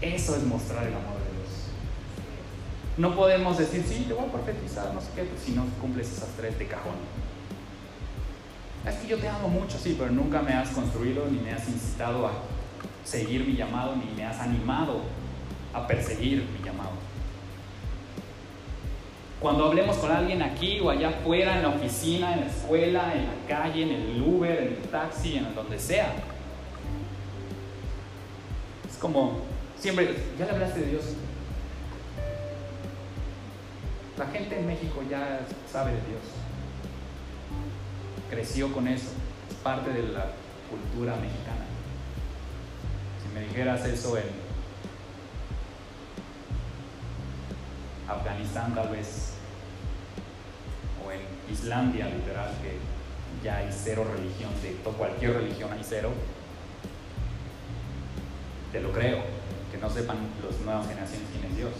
Eso 0.00 0.34
es 0.34 0.42
mostrar 0.42 0.88
el 0.88 0.94
amor 0.94 1.18
de 1.18 1.38
Dios. 1.38 1.50
No 2.96 3.14
podemos 3.14 3.58
decir, 3.58 3.84
sí, 3.86 4.06
te 4.08 4.14
voy 4.14 4.24
a 4.24 4.32
profetizar, 4.32 4.92
no 4.92 5.00
sé 5.00 5.08
qué, 5.14 5.22
pues 5.22 5.40
si 5.40 5.52
no 5.52 5.66
cumples 5.80 6.10
esas 6.10 6.30
tres 6.30 6.58
de 6.58 6.66
cajón. 6.66 6.96
Es 8.84 8.94
que 8.96 9.06
yo 9.06 9.18
te 9.18 9.28
amo 9.28 9.46
mucho, 9.46 9.78
sí, 9.78 9.94
pero 9.96 10.10
nunca 10.10 10.42
me 10.42 10.54
has 10.54 10.70
construido 10.70 11.26
ni 11.30 11.38
me 11.38 11.52
has 11.52 11.68
incitado 11.68 12.26
a 12.26 12.32
seguir 13.04 13.46
mi 13.46 13.54
llamado, 13.54 13.94
ni 13.94 14.10
me 14.16 14.26
has 14.26 14.40
animado 14.40 15.02
a 15.72 15.86
perseguir 15.86 16.44
mi 16.58 16.64
llamado. 16.66 17.09
Cuando 19.40 19.64
hablemos 19.64 19.96
con 19.96 20.12
alguien 20.12 20.42
aquí 20.42 20.80
o 20.80 20.90
allá 20.90 21.08
afuera, 21.08 21.56
en 21.56 21.62
la 21.62 21.70
oficina, 21.70 22.34
en 22.34 22.40
la 22.40 22.46
escuela, 22.46 23.14
en 23.14 23.26
la 23.26 23.32
calle, 23.48 23.82
en 23.84 23.90
el 23.90 24.22
Uber, 24.22 24.50
en 24.50 24.68
el 24.74 24.82
taxi, 24.90 25.38
en 25.38 25.54
donde 25.54 25.78
sea. 25.78 26.12
Es 28.86 28.98
como, 28.98 29.38
siempre, 29.78 30.14
ya 30.38 30.44
le 30.44 30.50
hablaste 30.50 30.80
de 30.80 30.86
Dios. 30.90 31.04
La 34.18 34.26
gente 34.26 34.58
en 34.58 34.66
México 34.66 35.02
ya 35.08 35.40
sabe 35.72 35.92
de 35.92 36.00
Dios. 36.02 36.20
Creció 38.28 38.70
con 38.74 38.86
eso. 38.88 39.08
Es 39.48 39.56
parte 39.56 39.90
de 39.90 40.02
la 40.02 40.26
cultura 40.68 41.16
mexicana. 41.16 41.64
Si 43.22 43.34
me 43.34 43.46
dijeras 43.46 43.86
eso 43.86 44.18
en 44.18 44.49
Afganistán 48.12 48.74
tal 48.74 48.88
vez, 48.88 49.32
o 51.04 51.10
en 51.10 51.20
Islandia 51.52 52.06
literal, 52.06 52.50
que 52.62 52.78
ya 53.44 53.58
hay 53.58 53.70
cero 53.70 54.04
religión, 54.04 54.50
de 54.62 54.74
cualquier 54.92 55.34
religión 55.34 55.72
hay 55.72 55.82
cero, 55.82 56.10
te 58.72 58.80
lo 58.80 58.92
creo, 58.92 59.18
que 59.70 59.78
no 59.78 59.88
sepan 59.88 60.18
las 60.48 60.60
nuevas 60.60 60.86
generaciones 60.86 61.28
quién 61.32 61.50
es 61.50 61.56
Dios. 61.56 61.72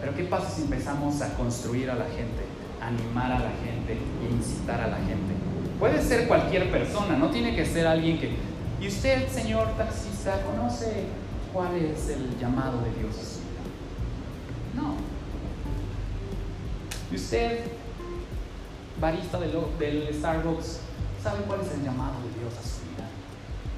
Pero 0.00 0.14
¿qué 0.14 0.24
pasa 0.24 0.48
si 0.48 0.62
empezamos 0.62 1.20
a 1.22 1.34
construir 1.34 1.90
a 1.90 1.94
la 1.94 2.04
gente, 2.04 2.44
animar 2.80 3.32
a 3.32 3.40
la 3.40 3.50
gente 3.64 3.94
e 3.94 4.32
incitar 4.32 4.80
a 4.80 4.88
la 4.88 4.96
gente? 4.96 5.34
Puede 5.78 6.02
ser 6.02 6.26
cualquier 6.26 6.70
persona, 6.70 7.16
no 7.16 7.30
tiene 7.30 7.54
que 7.54 7.64
ser 7.64 7.86
alguien 7.86 8.18
que... 8.18 8.30
¿Y 8.80 8.88
usted, 8.88 9.28
señor 9.28 9.68
taxista, 9.76 10.40
conoce 10.42 11.04
cuál 11.52 11.74
es 11.76 12.08
el 12.08 12.38
llamado 12.38 12.80
de 12.82 12.90
Dios? 13.00 13.37
No. 14.74 14.96
Y 17.10 17.16
usted, 17.16 17.64
barista 19.00 19.38
del, 19.38 19.52
del 19.78 20.14
Starbucks, 20.14 20.80
sabe 21.22 21.44
cuál 21.46 21.60
es 21.62 21.72
el 21.72 21.84
llamado 21.84 22.14
de 22.22 22.40
Dios 22.40 22.52
a 22.52 22.62
su 22.62 22.80
vida. 22.90 23.08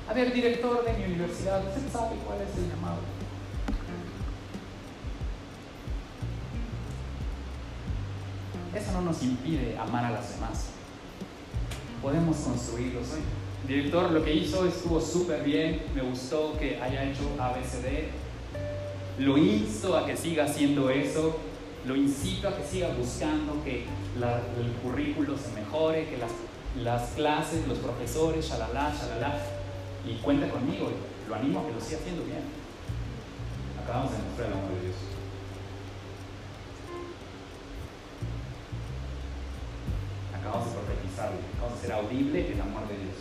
A 0.09 0.12
ver, 0.12 0.32
director 0.32 0.84
de 0.84 0.93
mi 0.95 1.05
universidad, 1.14 1.64
usted 1.66 1.93
sabe 1.93 2.16
cuál 2.26 2.38
es 2.41 2.57
el 2.59 2.68
llamado. 2.68 2.99
Eso 8.74 8.93
no 8.93 9.03
nos 9.03 9.22
impide 9.22 9.76
amar 9.78 10.05
a 10.05 10.11
las 10.11 10.34
demás. 10.34 10.66
Podemos 12.03 12.36
construirlos 12.36 13.12
hoy. 13.12 13.20
Director, 13.66 14.11
lo 14.11 14.24
que 14.24 14.34
hizo 14.34 14.66
estuvo 14.66 15.01
súper 15.01 15.43
bien, 15.45 15.82
me 15.95 16.03
gustó 16.03 16.57
que 16.59 16.80
haya 16.80 17.05
hecho 17.05 17.22
ABCD, 17.38 18.09
lo 19.20 19.36
insto 19.36 19.96
a 19.96 20.06
que 20.06 20.16
siga 20.16 20.44
haciendo 20.44 20.88
eso, 20.88 21.36
lo 21.86 21.94
incito 21.94 22.48
a 22.48 22.56
que 22.56 22.64
siga 22.64 22.88
buscando 22.88 23.62
que 23.62 23.84
el 23.84 24.72
currículo 24.82 25.36
se 25.36 25.52
mejore, 25.52 26.08
que 26.08 26.16
las, 26.16 26.30
las 26.82 27.10
clases, 27.10 27.68
los 27.68 27.78
profesores, 27.78 28.48
shalala, 28.48 28.92
shalala, 28.94 29.34
y 30.06 30.14
cuenta 30.22 30.48
conmigo, 30.48 30.90
lo 31.28 31.34
animo 31.34 31.60
a 31.60 31.66
que 31.66 31.72
lo 31.72 31.80
siga 31.80 31.98
haciendo 31.98 32.24
bien. 32.24 32.40
Acabamos 33.82 34.12
de 34.12 34.18
mostrar 34.22 34.46
el 34.48 34.52
amor 34.54 34.70
de 34.70 34.80
Dios. 34.86 34.96
Acabamos 40.38 40.66
de 40.66 40.72
profetizarlo, 40.72 41.36
acabamos 41.56 41.82
de 41.82 41.86
ser 41.86 41.96
audible 41.96 42.52
el 42.52 42.60
amor 42.60 42.88
de 42.88 42.94
Dios. 42.96 43.16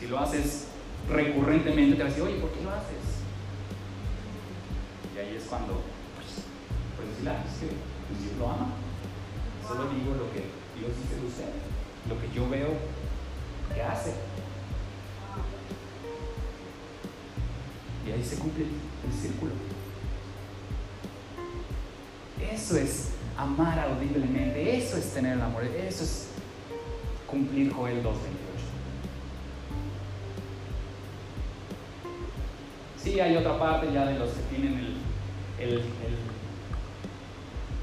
Si 0.00 0.06
lo 0.08 0.18
haces 0.18 0.69
recurrentemente, 1.10 1.96
te 1.96 2.02
vas 2.02 2.12
a 2.12 2.14
decir, 2.14 2.28
oye, 2.28 2.40
¿por 2.40 2.50
qué 2.50 2.62
lo 2.62 2.70
haces? 2.70 3.20
Y 5.14 5.18
ahí 5.18 5.36
es 5.36 5.44
cuando, 5.44 5.82
pues, 6.16 6.46
pues 6.96 7.28
ah, 7.28 7.44
es 7.46 7.58
que 7.60 7.66
Dios 7.66 8.38
lo 8.38 8.50
ama. 8.50 8.68
Solo 9.66 9.90
digo 9.90 10.14
lo 10.14 10.32
que 10.32 10.40
Dios 10.78 10.92
dice 10.96 11.20
lo 12.08 12.20
que 12.20 12.34
yo 12.34 12.48
veo 12.48 12.68
que 13.74 13.82
hace. 13.82 14.12
Y 18.06 18.12
ahí 18.12 18.24
se 18.24 18.36
cumple 18.36 18.64
el 18.64 19.12
círculo. 19.12 19.52
Eso 22.52 22.76
es 22.76 23.10
amar 23.36 23.78
audiblemente, 23.78 24.76
eso 24.76 24.96
es 24.96 25.12
tener 25.12 25.34
el 25.34 25.42
amor, 25.42 25.64
eso 25.64 26.04
es 26.04 26.28
cumplir 27.26 27.72
Joel 27.72 28.02
2.28. 28.02 28.39
Sí, 33.02 33.18
hay 33.18 33.34
otra 33.36 33.58
parte 33.58 33.90
ya 33.92 34.04
de 34.04 34.18
los 34.18 34.28
que 34.30 34.42
tienen 34.54 34.96
el, 35.58 35.82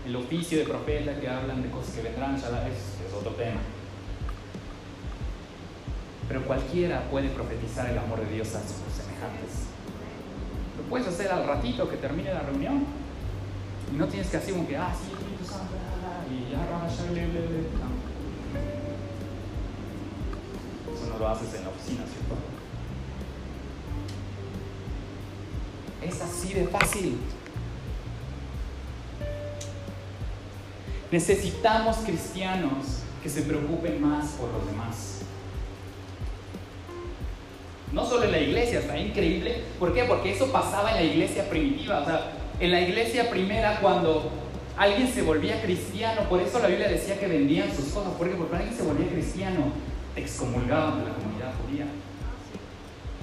el, 0.06 0.16
oficio 0.16 0.60
de 0.60 0.64
profeta, 0.64 1.20
que 1.20 1.28
hablan 1.28 1.64
de 1.64 1.70
cosas 1.72 1.96
que 1.96 2.04
vendrán, 2.04 2.36
es, 2.36 2.44
es 2.44 3.14
otro 3.14 3.32
tema. 3.32 3.60
Pero 6.28 6.44
cualquiera 6.44 7.10
puede 7.10 7.30
profetizar 7.30 7.90
el 7.90 7.98
amor 7.98 8.20
de 8.20 8.36
Dios 8.36 8.48
a 8.50 8.62
sus 8.62 8.78
semejantes. 8.96 9.66
Lo 10.78 10.84
puedes 10.90 11.08
hacer 11.08 11.32
al 11.32 11.48
ratito 11.48 11.90
que 11.90 11.98
termine 11.98 12.34
la 12.34 12.42
reunión. 12.42 12.86
Y 13.92 13.96
no 13.98 14.06
tienes 14.08 14.30
que 14.30 14.38
hacer 14.38 14.54
como 14.54 14.68
que, 14.68 14.78
ah, 14.78 14.94
sí, 14.94 15.12
Espíritu 15.14 15.46
Santo, 15.46 15.74
y 16.30 16.52
ya, 16.52 16.64
Eso 20.94 21.14
no 21.14 21.20
lo 21.20 21.30
haces 21.30 21.54
en 21.56 21.64
la 21.64 21.70
oficina, 21.70 22.04
¿cierto? 22.06 22.57
Es 26.02 26.22
así 26.22 26.54
de 26.54 26.68
fácil. 26.68 27.18
Necesitamos 31.12 31.98
cristianos 31.98 33.02
que 33.24 33.30
se 33.30 33.42
preocupen 33.42 34.02
más 34.02 34.32
por 34.32 34.52
los 34.52 34.66
demás. 34.66 35.22
No 37.94 38.06
solo 38.06 38.26
en 38.26 38.32
la 38.32 38.40
iglesia, 38.40 38.80
está 38.80 38.98
increíble. 38.98 39.64
¿Por 39.80 39.94
qué? 39.94 40.04
Porque 40.04 40.34
eso 40.34 40.52
pasaba 40.52 40.92
en 40.92 40.96
la 40.98 41.04
iglesia 41.04 41.50
primitiva. 41.50 42.02
O 42.02 42.06
sea, 42.06 42.32
en 42.60 42.72
la 42.72 42.82
iglesia 42.82 43.30
primera, 43.30 43.80
cuando 43.80 44.30
alguien 44.76 45.08
se 45.08 45.22
volvía 45.22 45.62
cristiano, 45.62 46.24
por 46.28 46.42
eso 46.42 46.60
la 46.60 46.68
Biblia 46.68 46.90
decía 46.90 47.18
que 47.18 47.28
vendían 47.28 47.74
sus 47.74 47.86
cosas. 47.86 48.12
Porque 48.18 48.36
cuando 48.36 48.58
alguien 48.58 48.76
se 48.76 48.84
volvía 48.84 49.08
cristiano, 49.10 49.72
te 50.14 50.22
excomulgaban 50.22 51.00
de 51.00 51.10
la 51.10 51.16
comunidad 51.16 51.54
judía. 51.66 51.86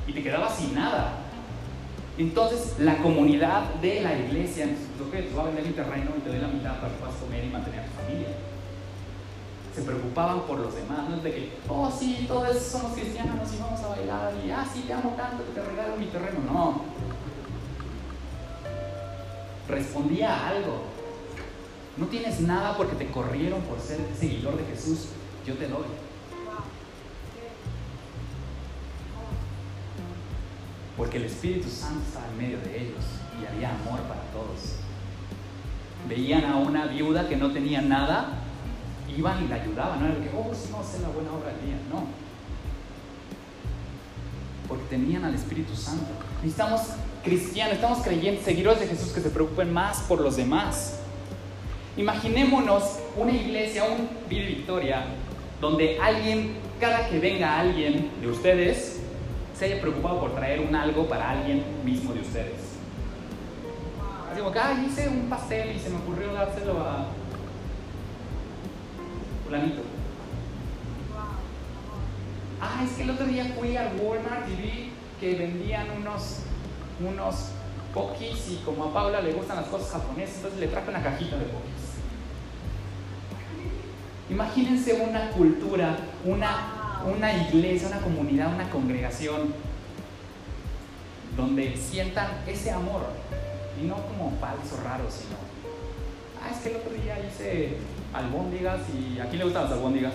Y 0.06 0.12
te 0.12 0.22
quedabas 0.22 0.56
sin 0.56 0.74
nada. 0.74 1.23
Entonces, 2.16 2.76
la 2.78 2.98
comunidad 2.98 3.74
de 3.74 4.00
la 4.02 4.16
iglesia, 4.16 4.68
lo 4.98 5.10
que 5.10 5.22
tú 5.22 5.36
vas 5.36 5.46
a 5.46 5.48
vender 5.48 5.66
mi 5.66 5.72
terreno 5.72 6.10
y 6.16 6.20
te 6.20 6.28
doy 6.28 6.38
la 6.38 6.48
mitad 6.48 6.80
para 6.80 6.92
que 6.92 6.98
puedas 6.98 7.16
comer 7.16 7.44
y 7.44 7.48
mantener 7.48 7.80
a 7.80 7.84
tu 7.84 8.02
familia 8.02 8.28
se 9.74 9.82
preocupaban 9.82 10.42
por 10.42 10.60
los 10.60 10.74
demás, 10.74 11.08
no 11.08 11.16
es 11.16 11.22
de 11.24 11.32
que, 11.32 11.52
oh 11.68 11.90
sí, 11.90 12.26
todos 12.28 12.56
somos 12.58 12.92
cristianos 12.92 13.52
y 13.52 13.60
vamos 13.60 13.80
a 13.80 13.88
bailar 13.88 14.32
y, 14.46 14.50
ah 14.50 14.64
sí, 14.72 14.84
te 14.86 14.92
amo 14.92 15.14
tanto 15.16 15.44
que 15.44 15.50
te 15.50 15.66
regalo 15.66 15.96
mi 15.96 16.06
terreno. 16.06 16.38
No. 16.46 16.82
Respondía 19.68 20.32
a 20.32 20.48
algo. 20.50 20.82
No 21.96 22.06
tienes 22.06 22.40
nada 22.40 22.76
porque 22.76 22.94
te 22.94 23.10
corrieron 23.10 23.62
por 23.62 23.80
ser 23.80 23.98
seguidor 24.18 24.56
de 24.56 24.64
Jesús. 24.64 25.06
Yo 25.44 25.54
te 25.54 25.66
doy. 25.66 25.86
Porque 30.96 31.16
el 31.16 31.24
Espíritu 31.24 31.68
Santo 31.68 32.04
estaba 32.06 32.26
en 32.28 32.38
medio 32.38 32.58
de 32.60 32.82
ellos 32.82 33.04
y 33.40 33.46
había 33.46 33.70
amor 33.70 34.00
para 34.02 34.22
todos. 34.32 34.78
Veían 36.08 36.44
a 36.44 36.56
una 36.56 36.86
viuda 36.86 37.28
que 37.28 37.36
no 37.36 37.50
tenía 37.52 37.80
nada 37.80 38.44
iban 39.16 39.44
y 39.44 39.48
la 39.48 39.56
ayudaban, 39.56 40.00
no 40.00 40.06
era 40.06 40.16
que, 40.16 40.30
oh, 40.36 40.52
sí, 40.54 40.68
vamos 40.72 40.94
a 40.94 41.02
la 41.02 41.08
buena 41.08 41.32
obra 41.32 41.50
del 41.50 41.66
día, 41.66 41.76
no. 41.92 42.04
Porque 44.68 44.84
tenían 44.88 45.24
al 45.24 45.34
Espíritu 45.34 45.74
Santo. 45.76 46.06
Necesitamos 46.42 46.80
cristianos, 47.22 47.74
estamos 47.74 47.98
creyentes, 47.98 48.44
seguidores 48.44 48.80
de 48.80 48.88
Jesús 48.88 49.12
que 49.12 49.20
se 49.20 49.30
preocupen 49.30 49.72
más 49.72 50.00
por 50.02 50.20
los 50.20 50.36
demás. 50.36 51.00
Imaginémonos 51.96 52.98
una 53.16 53.32
iglesia, 53.32 53.84
un 53.84 54.08
Vida 54.28 54.46
Victoria, 54.46 55.04
donde 55.60 55.98
alguien, 56.00 56.54
cada 56.80 57.08
que 57.08 57.18
venga 57.18 57.60
alguien 57.60 58.10
de 58.20 58.28
ustedes, 58.28 59.00
se 59.64 59.72
haya 59.72 59.80
preocupado 59.80 60.20
por 60.20 60.34
traer 60.34 60.60
un 60.60 60.74
algo 60.74 61.08
para 61.08 61.30
alguien 61.30 61.64
mismo 61.84 62.12
de 62.12 62.20
ustedes. 62.20 62.76
Así 64.30 64.38
como 64.38 64.52
que, 64.52 64.58
ah, 64.58 64.84
hice 64.86 65.08
un 65.08 65.30
pastel 65.30 65.74
y 65.74 65.78
se 65.78 65.88
me 65.88 65.96
ocurrió 65.96 66.34
dárselo 66.34 66.80
a 66.80 67.06
fulanito. 69.42 69.80
Ah, 72.60 72.82
es 72.84 72.90
que 72.92 73.04
el 73.04 73.10
otro 73.10 73.24
día 73.24 73.54
fui 73.58 73.74
al 73.74 73.98
Walmart 73.98 74.46
y 74.50 74.62
vi 74.62 74.90
que 75.18 75.34
vendían 75.34 75.86
unos, 75.98 76.40
unos 77.00 77.48
pokis 77.94 78.50
y 78.50 78.62
como 78.66 78.84
a 78.84 78.92
Paula 78.92 79.22
le 79.22 79.32
gustan 79.32 79.56
las 79.56 79.66
cosas 79.68 79.92
japonesas, 79.92 80.36
entonces 80.36 80.60
le 80.60 80.68
traje 80.68 80.90
una 80.90 81.02
cajita 81.02 81.38
de 81.38 81.44
pokis. 81.44 81.84
Imagínense 84.28 84.92
una 85.08 85.30
cultura, 85.30 85.96
una, 86.26 86.73
una 87.04 87.32
iglesia, 87.32 87.88
una 87.88 88.00
comunidad, 88.00 88.54
una 88.54 88.70
congregación 88.70 89.54
donde 91.36 91.76
sientan 91.76 92.28
ese 92.46 92.70
amor 92.70 93.02
y 93.80 93.86
no 93.86 93.96
como 93.96 94.32
falso, 94.40 94.80
raro, 94.84 95.04
sino, 95.10 95.36
ah, 96.42 96.50
es 96.50 96.58
que 96.62 96.70
el 96.70 96.76
otro 96.76 96.92
día 96.92 97.18
hice 97.26 97.76
albóndigas 98.12 98.80
y 98.90 99.18
aquí 99.20 99.36
le 99.36 99.44
gustan 99.44 99.64
las 99.64 99.72
albóndigas. 99.72 100.14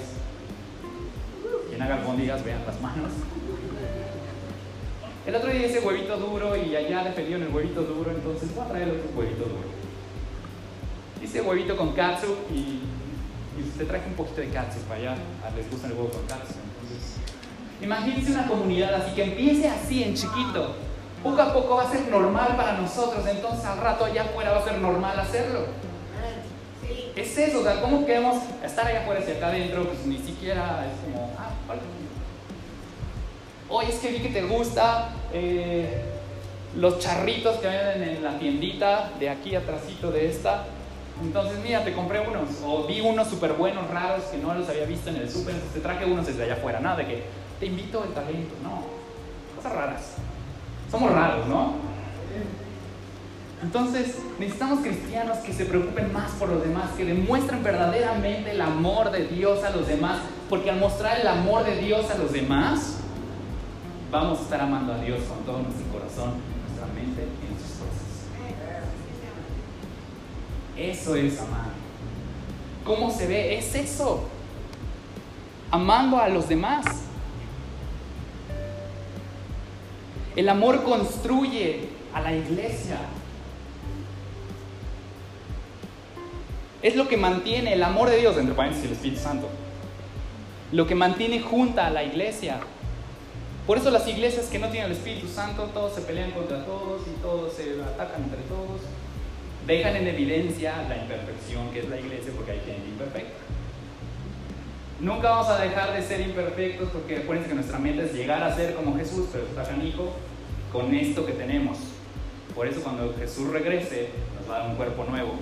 Quien 1.69 1.81
haga 1.81 1.95
albóndigas, 1.95 2.43
vean 2.43 2.65
las 2.65 2.79
manos. 2.81 3.11
El 5.27 5.35
otro 5.35 5.51
día 5.51 5.67
hice 5.67 5.79
huevito 5.79 6.17
duro 6.17 6.55
y 6.55 6.75
allá 6.75 7.03
le 7.03 7.35
en 7.35 7.43
el 7.43 7.53
huevito 7.53 7.83
duro, 7.83 8.11
entonces 8.11 8.55
voy 8.55 8.65
a 8.65 8.69
traer 8.69 8.89
otro 8.89 9.11
huevito 9.15 9.43
duro. 9.43 9.69
Hice 11.21 11.41
huevito 11.41 11.75
con 11.75 11.93
katsu 11.93 12.35
y, 12.51 12.79
y 13.59 13.83
traje 13.85 14.07
un 14.07 14.15
poquito 14.15 14.41
de 14.41 14.49
katsu 14.49 14.79
para 14.87 15.01
allá. 15.01 15.15
Les 15.55 15.69
gusta 15.69 15.87
el 15.87 15.93
huevo 15.93 16.09
con 16.09 16.25
katsu. 16.25 16.68
Imagínense 17.81 18.31
una 18.31 18.47
comunidad 18.47 18.93
así 18.93 19.11
que 19.15 19.23
empiece 19.23 19.67
así 19.69 20.03
en 20.03 20.13
chiquito. 20.13 20.75
Poco 21.23 21.41
a 21.41 21.53
poco 21.53 21.75
va 21.75 21.83
a 21.83 21.91
ser 21.91 22.07
normal 22.09 22.55
para 22.55 22.73
nosotros, 22.73 23.25
entonces 23.27 23.65
al 23.65 23.79
rato 23.79 24.05
allá 24.05 24.23
afuera 24.23 24.51
va 24.51 24.59
a 24.59 24.63
ser 24.63 24.77
normal 24.79 25.19
hacerlo. 25.19 25.65
Es 27.15 27.37
eso, 27.37 27.59
o 27.59 27.63
sea, 27.63 27.81
¿cómo 27.81 28.05
queremos 28.05 28.37
estar 28.63 28.87
allá 28.87 29.01
afuera 29.01 29.21
y 29.27 29.31
acá 29.31 29.47
adentro? 29.47 29.83
Pues 29.83 30.05
ni 30.05 30.17
siquiera 30.17 30.85
es 30.87 31.03
como, 31.03 31.33
ah, 31.37 31.49
vale. 31.67 31.81
Oye, 33.67 33.89
es 33.89 33.99
que 33.99 34.09
vi 34.09 34.19
que 34.19 34.29
te 34.29 34.43
gusta 34.43 35.09
eh, 35.33 36.01
los 36.75 36.99
charritos 36.99 37.57
que 37.57 37.67
venden 37.67 38.09
en 38.09 38.23
la 38.23 38.39
tiendita 38.39 39.11
de 39.19 39.29
aquí 39.29 39.55
atrásito 39.55 40.11
de 40.11 40.29
esta. 40.29 40.65
Entonces, 41.21 41.59
mira, 41.63 41.83
te 41.83 41.93
compré 41.93 42.19
unos. 42.19 42.49
O 42.65 42.87
vi 42.87 43.01
unos 43.01 43.27
súper 43.27 43.53
buenos, 43.53 43.89
raros, 43.89 44.23
que 44.25 44.37
no 44.37 44.53
los 44.53 44.67
había 44.69 44.85
visto 44.85 45.09
en 45.09 45.17
el 45.17 45.29
súper. 45.29 45.55
Te 45.73 45.79
traje 45.79 46.05
unos 46.05 46.25
desde 46.25 46.43
allá 46.43 46.53
afuera. 46.53 46.79
Nada 46.79 46.97
de 46.97 47.07
que 47.07 47.23
te 47.59 47.65
invito 47.65 48.03
el 48.03 48.11
talento. 48.11 48.55
No. 48.63 48.83
Cosas 49.55 49.73
raras. 49.73 50.13
Somos 50.89 51.11
raros, 51.11 51.47
¿no? 51.47 51.89
Entonces 53.61 54.17
necesitamos 54.39 54.79
cristianos 54.79 55.37
que 55.39 55.51
se 55.51 55.65
preocupen 55.65 56.13
más 56.13 56.31
por 56.31 56.49
los 56.49 56.63
demás, 56.63 56.91
que 56.95 57.03
demuestren 57.03 57.61
verdaderamente 57.61 58.51
el 58.51 58.61
amor 58.61 59.11
de 59.11 59.27
Dios 59.27 59.63
a 59.65 59.71
los 59.71 59.85
demás, 59.85 60.19
porque 60.49 60.69
al 60.69 60.79
mostrar 60.79 61.19
el 61.19 61.27
amor 61.27 61.65
de 61.65 61.75
Dios 61.75 62.09
a 62.09 62.17
los 62.17 62.31
demás, 62.31 62.95
vamos 64.11 64.39
a 64.39 64.41
estar 64.43 64.61
amando 64.61 64.93
a 64.93 64.97
Dios 64.99 65.19
con 65.23 65.39
todo 65.39 65.61
nuestro 65.61 65.85
corazón, 65.91 66.35
Eso 70.79 71.15
es 71.15 71.39
amar. 71.41 71.71
¿Cómo 72.85 73.11
se 73.11 73.27
ve? 73.27 73.57
Es 73.57 73.75
eso. 73.75 74.23
Amando 75.71 76.17
a 76.17 76.29
los 76.29 76.47
demás. 76.47 76.85
El 80.37 80.47
amor 80.47 80.83
construye 80.83 81.89
a 82.13 82.21
la 82.21 82.33
iglesia. 82.33 82.97
Es 86.81 86.95
lo 86.95 87.09
que 87.09 87.17
mantiene 87.17 87.73
el 87.73 87.83
amor 87.83 88.09
de 88.09 88.17
Dios, 88.17 88.37
entre 88.37 88.55
paréntesis, 88.55 88.85
el 88.87 88.93
Espíritu 88.93 89.21
Santo. 89.21 89.49
Lo 90.71 90.87
que 90.87 90.95
mantiene 90.95 91.41
junta 91.41 91.87
a 91.87 91.89
la 91.89 92.03
iglesia. 92.03 92.61
Por 93.67 93.77
eso 93.77 93.91
las 93.91 94.07
iglesias 94.07 94.45
que 94.45 94.59
no 94.59 94.69
tienen 94.69 94.91
el 94.91 94.97
Espíritu 94.97 95.27
Santo, 95.27 95.63
todos 95.73 95.93
se 95.93 96.01
pelean 96.01 96.31
contra 96.31 96.63
todos 96.63 97.01
y 97.05 97.21
todos 97.21 97.53
se 97.53 97.83
atacan 97.83 98.23
entre 98.23 98.39
todos. 98.43 98.81
Dejan 99.67 99.95
en 99.95 100.07
evidencia 100.07 100.85
la 100.87 100.97
imperfección 100.97 101.69
que 101.71 101.79
es 101.79 101.89
la 101.89 101.99
iglesia 101.99 102.31
porque 102.35 102.51
hay 102.51 102.59
gente 102.59 102.87
imperfecta. 102.87 103.37
Nunca 104.99 105.29
vamos 105.29 105.47
a 105.47 105.61
dejar 105.61 105.93
de 105.93 106.01
ser 106.01 106.19
imperfectos 106.21 106.89
porque 106.89 107.17
acuérdense 107.17 107.49
que 107.49 107.55
nuestra 107.55 107.79
meta 107.79 108.03
es 108.03 108.13
llegar 108.13 108.43
a 108.43 108.53
ser 108.53 108.75
como 108.75 108.97
Jesús, 108.97 109.27
pero 109.31 109.45
está 109.45 109.63
canijo 109.63 110.13
con 110.73 110.93
esto 110.93 111.25
que 111.25 111.31
tenemos. 111.31 111.77
Por 112.53 112.67
eso 112.67 112.81
cuando 112.81 113.13
Jesús 113.17 113.49
regrese 113.49 114.09
nos 114.37 114.49
va 114.49 114.57
a 114.57 114.59
dar 114.59 114.69
un 114.71 114.75
cuerpo 114.75 115.05
nuevo, 115.05 115.35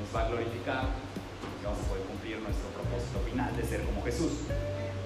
nos 0.00 0.16
va 0.16 0.24
a 0.24 0.28
glorificar 0.28 0.84
y 1.60 1.64
vamos 1.64 1.80
a 1.80 1.88
poder 1.88 2.04
cumplir 2.04 2.38
nuestro 2.38 2.68
propósito 2.70 3.18
final 3.30 3.54
de 3.54 3.62
ser 3.64 3.82
como 3.82 4.02
Jesús. 4.02 4.32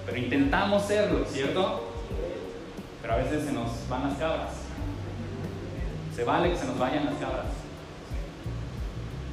Pero 0.05 0.17
intentamos 0.17 0.83
serlo, 0.83 1.25
¿cierto? 1.25 1.91
Pero 3.01 3.13
a 3.13 3.17
veces 3.17 3.43
se 3.43 3.51
nos 3.51 3.89
van 3.89 4.07
las 4.07 4.17
cabras. 4.17 4.51
Se 6.15 6.23
vale 6.23 6.51
que 6.51 6.57
se 6.57 6.65
nos 6.65 6.79
vayan 6.79 7.05
las 7.05 7.15
cabras. 7.15 7.66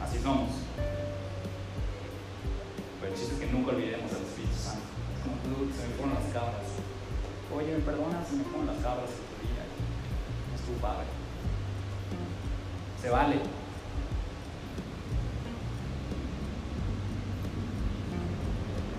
Así 0.05 0.19
somos. 0.19 0.51
Pero 3.01 3.13
el 3.13 3.19
chiste 3.19 3.35
es 3.35 3.41
que 3.41 3.47
nunca 3.47 3.71
olvidemos 3.71 4.13
al 4.13 4.21
Espíritu 4.21 4.55
Santo. 4.63 4.85
Como 5.23 5.37
tú, 5.57 5.73
se 5.73 5.89
me 5.89 5.95
ponen 5.95 6.15
las 6.15 6.31
cabras. 6.31 6.67
Oye, 7.57 7.73
me 7.73 7.81
perdonas, 7.81 8.29
se 8.29 8.37
me 8.37 8.45
ponen 8.45 8.67
las 8.67 8.77
cabras 8.83 9.09
en 9.09 9.17
tu 9.17 9.37
día. 9.49 9.65
Es 10.55 10.61
tu 10.61 10.73
padre. 10.83 11.07
Se 13.01 13.09
vale. 13.09 13.37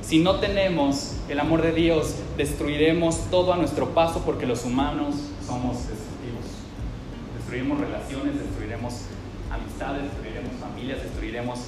Si 0.01 0.19
no 0.19 0.39
tenemos 0.39 1.17
el 1.29 1.39
amor 1.39 1.61
de 1.61 1.71
Dios, 1.71 2.15
destruiremos 2.35 3.29
todo 3.29 3.53
a 3.53 3.57
nuestro 3.57 3.89
paso 3.89 4.23
porque 4.25 4.47
los 4.47 4.65
humanos 4.65 5.15
somos 5.45 5.87
destructivos. 5.87 6.45
Destruiremos 7.37 7.79
relaciones, 7.79 8.39
destruiremos 8.39 8.93
destruiremos 9.77 10.53
familias, 10.59 11.03
destruiremos 11.03 11.59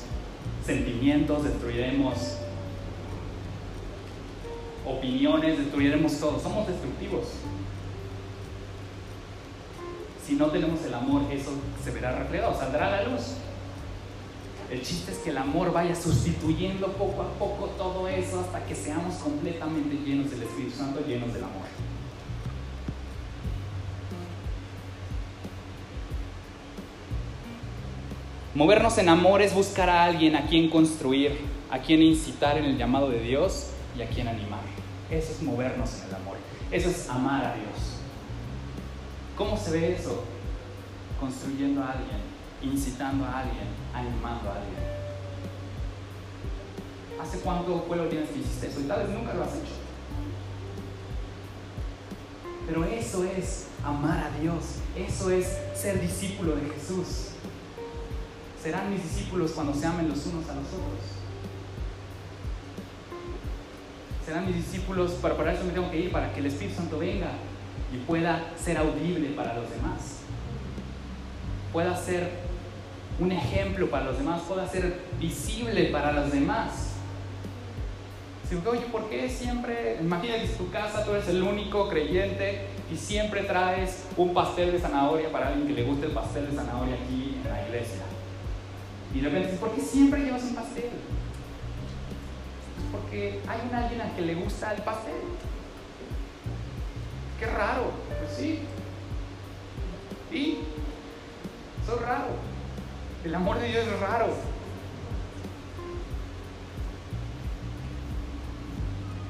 sentimientos, 0.65 1.43
destruiremos 1.43 2.37
opiniones, 4.85 5.57
destruiremos 5.57 6.19
todo. 6.19 6.39
Somos 6.39 6.67
destructivos. 6.67 7.27
Si 10.25 10.35
no 10.35 10.47
tenemos 10.47 10.83
el 10.85 10.93
amor, 10.93 11.23
eso 11.31 11.51
se 11.83 11.91
verá 11.91 12.17
reflejado, 12.17 12.57
saldrá 12.57 12.87
a 12.87 13.01
la 13.01 13.09
luz. 13.09 13.35
El 14.69 14.81
chiste 14.81 15.11
es 15.11 15.19
que 15.19 15.29
el 15.29 15.37
amor 15.37 15.71
vaya 15.71 15.95
sustituyendo 15.95 16.87
poco 16.93 17.21
a 17.21 17.29
poco 17.39 17.67
todo 17.77 18.07
eso 18.09 18.41
hasta 18.41 18.65
que 18.65 18.75
seamos 18.75 19.15
completamente 19.15 19.95
llenos 20.05 20.29
del 20.29 20.43
Espíritu 20.43 20.77
Santo, 20.77 21.01
llenos 21.07 21.33
del 21.33 21.43
amor. 21.43 21.67
Movernos 28.57 28.97
en 28.97 29.07
amor 29.07 29.43
es 29.43 29.53
buscar 29.53 29.87
a 29.87 30.03
alguien 30.03 30.35
a 30.35 30.47
quien 30.47 30.67
construir, 30.71 31.37
a 31.69 31.77
quien 31.77 32.01
incitar 32.01 32.57
en 32.57 32.65
el 32.65 32.75
llamado 32.75 33.07
de 33.07 33.19
Dios 33.19 33.67
y 33.95 34.01
a 34.01 34.07
quien 34.07 34.27
animar. 34.27 34.61
Eso 35.11 35.31
es 35.31 35.43
movernos 35.43 35.99
en 35.99 36.07
el 36.09 36.15
amor. 36.15 36.37
Eso 36.71 36.89
es 36.89 37.07
amar 37.07 37.45
a 37.45 37.53
Dios. 37.53 37.99
¿Cómo 39.37 39.55
se 39.55 39.69
ve 39.69 39.93
eso? 39.93 40.23
Construyendo 41.19 41.83
a 41.83 41.91
alguien, 41.91 42.17
incitando 42.63 43.25
a 43.25 43.41
alguien, 43.41 43.67
animando 43.93 44.49
a 44.49 44.55
alguien. 44.55 44.83
¿Hace 47.21 47.37
cuánto 47.41 47.85
última 47.87 48.21
vez 48.21 48.31
que 48.31 48.39
hiciste 48.39 48.69
eso? 48.69 48.79
Y 48.79 48.85
tal 48.85 49.03
vez 49.05 49.09
nunca 49.09 49.35
lo 49.35 49.43
has 49.43 49.53
hecho. 49.53 49.75
Pero 52.65 52.85
eso 52.85 53.23
es 53.23 53.67
amar 53.85 54.17
a 54.17 54.41
Dios. 54.41 54.79
Eso 54.95 55.29
es 55.29 55.45
ser 55.75 56.01
discípulo 56.01 56.55
de 56.55 56.71
Jesús. 56.71 57.36
Serán 58.61 58.89
mis 58.91 59.03
discípulos 59.03 59.51
cuando 59.51 59.73
se 59.73 59.85
amen 59.85 60.09
los 60.09 60.25
unos 60.25 60.49
a 60.49 60.55
los 60.55 60.67
otros. 60.67 61.17
Serán 64.25 64.45
mis 64.45 64.55
discípulos, 64.55 65.11
para, 65.13 65.37
para 65.37 65.53
eso 65.53 65.63
me 65.63 65.71
tengo 65.71 65.89
que 65.89 65.99
ir, 65.99 66.11
para 66.11 66.33
que 66.33 66.39
el 66.39 66.47
Espíritu 66.47 66.75
Santo 66.75 66.99
venga 66.99 67.29
y 67.93 67.97
pueda 68.05 68.51
ser 68.57 68.77
audible 68.77 69.29
para 69.29 69.53
los 69.53 69.69
demás. 69.69 70.21
Pueda 71.71 71.95
ser 71.95 72.29
un 73.19 73.31
ejemplo 73.31 73.89
para 73.89 74.05
los 74.05 74.17
demás, 74.17 74.41
pueda 74.47 74.67
ser 74.67 74.99
visible 75.19 75.85
para 75.85 76.11
los 76.11 76.31
demás. 76.31 76.87
Oye, 78.65 78.81
¿por 78.91 79.09
qué 79.09 79.29
siempre, 79.29 79.97
imagínate 80.01 80.45
en 80.45 80.57
tu 80.57 80.71
casa, 80.71 81.03
tú 81.03 81.11
eres 81.11 81.27
el 81.27 81.43
único 81.43 81.89
creyente 81.89 82.67
y 82.89 82.95
siempre 82.95 83.43
traes 83.43 84.05
un 84.15 84.33
pastel 84.33 84.71
de 84.71 84.79
zanahoria 84.79 85.29
para 85.31 85.49
alguien 85.49 85.67
que 85.67 85.73
le 85.73 85.83
guste 85.83 86.05
el 86.05 86.13
pastel 86.13 86.49
de 86.49 86.55
zanahoria 86.55 86.95
aquí 86.95 87.35
en 87.43 87.49
la 87.49 87.67
iglesia? 87.67 88.06
Y 89.13 89.19
de 89.19 89.29
repente 89.29 89.57
¿por 89.57 89.71
qué 89.71 89.81
siempre 89.81 90.23
llevas 90.23 90.43
un 90.43 90.55
pastel? 90.55 90.89
Porque 92.91 93.41
hay 93.47 93.59
un 93.67 93.75
alguien 93.75 94.01
a 94.01 94.15
que 94.15 94.21
le 94.21 94.35
gusta 94.35 94.73
el 94.73 94.81
pastel. 94.83 95.13
Qué 97.39 97.45
raro, 97.45 97.91
pues 98.19 98.37
sí. 98.37 98.59
Y 100.31 100.59
eso 101.83 101.95
es 101.95 102.01
raro. 102.01 102.27
El 103.23 103.35
amor 103.35 103.59
de 103.59 103.67
Dios 103.67 103.87
es 103.87 103.99
raro. 103.99 104.33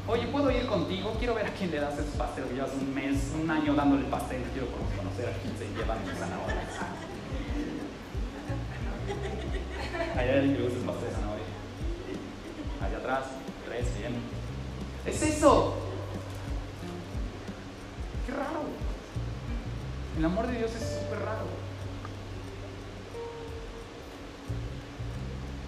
Oye, 0.08 0.26
¿puedo 0.28 0.50
ir 0.52 0.66
contigo? 0.68 1.14
Quiero 1.20 1.36
ver 1.36 1.48
a 1.48 1.50
quién 1.50 1.70
le 1.70 1.80
das 1.80 2.00
ese 2.00 2.18
pastel. 2.18 2.46
Llevas 2.54 2.72
un 2.80 2.96
mes, 2.96 3.34
un 3.42 3.52
año 3.52 3.74
dándole 3.74 4.06
pastel. 4.06 4.42
Quiero 4.54 4.68
conocer 4.98 5.28
a 5.28 5.34
quién 5.42 5.58
se 5.58 5.68
lleva 5.76 5.96
mis 5.96 6.18
zanahorias. 6.18 6.97
Allá 10.00 10.22
hay 10.22 10.30
alguien 10.30 10.56
que 10.56 10.62
le 10.62 10.70
gusta 10.70 10.80
el 10.80 11.02
de 11.02 11.12
zanahoria. 11.12 11.46
Allá 12.82 12.98
atrás, 12.98 13.26
tres, 13.66 13.86
bien. 13.98 14.16
Es 15.06 15.22
eso. 15.22 15.76
Qué 18.26 18.32
raro. 18.34 18.64
El 20.18 20.26
amor 20.26 20.48
de 20.48 20.58
Dios 20.58 20.72
es 20.76 21.00
súper 21.02 21.20
raro. 21.20 21.46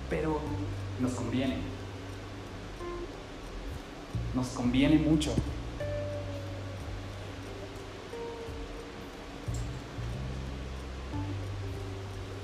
Pero 0.09 0.39
nos 0.99 1.11
conviene. 1.13 1.57
Nos 4.35 4.47
conviene 4.47 4.97
mucho. 4.97 5.33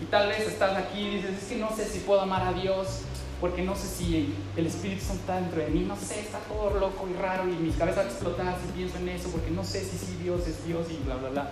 Y 0.01 0.05
tal 0.05 0.27
vez 0.27 0.41
estás 0.41 0.77
aquí 0.77 0.99
y 0.99 1.15
dices, 1.17 1.43
es 1.43 1.49
que 1.49 1.57
no 1.57 1.73
sé 1.75 1.85
si 1.85 1.99
puedo 1.99 2.21
amar 2.21 2.41
a 2.43 2.53
Dios, 2.53 3.01
porque 3.39 3.63
no 3.63 3.75
sé 3.75 3.87
si 3.87 4.33
el 4.55 4.65
Espíritu 4.65 5.01
Santo 5.01 5.21
está 5.21 5.35
dentro 5.35 5.61
de 5.61 5.67
mí, 5.67 5.85
no 5.87 5.95
sé, 5.95 6.19
está 6.19 6.39
todo 6.39 6.79
loco 6.79 7.07
y 7.09 7.13
raro 7.21 7.49
y 7.49 7.53
mi 7.53 7.71
cabeza 7.71 8.01
va 8.01 8.07
a 8.07 8.09
explotar 8.09 8.57
si 8.61 8.71
pienso 8.73 8.97
en 8.97 9.09
eso, 9.09 9.29
porque 9.29 9.51
no 9.51 9.63
sé 9.63 9.81
si 9.81 9.97
sí 9.97 10.17
Dios 10.21 10.47
es 10.47 10.65
Dios 10.65 10.87
y 10.91 11.03
bla, 11.05 11.15
bla, 11.15 11.29
bla. 11.29 11.49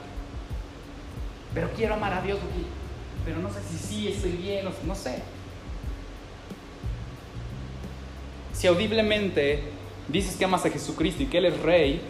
Pero 1.53 1.69
quiero 1.75 1.93
amar 1.93 2.13
a 2.13 2.21
Dios, 2.21 2.39
porque, 2.39 2.65
pero 3.25 3.39
no 3.39 3.49
sé 3.49 3.59
si 3.69 3.77
sí 3.77 4.07
estoy 4.07 4.31
bien, 4.31 4.65
no 4.65 4.95
sé. 4.95 5.21
Si 8.53 8.67
audiblemente 8.67 9.63
dices 10.07 10.35
que 10.35 10.45
amas 10.45 10.65
a 10.65 10.69
Jesucristo 10.69 11.23
y 11.23 11.25
que 11.25 11.37
Él 11.39 11.45
es 11.45 11.59
Rey, 11.61 12.01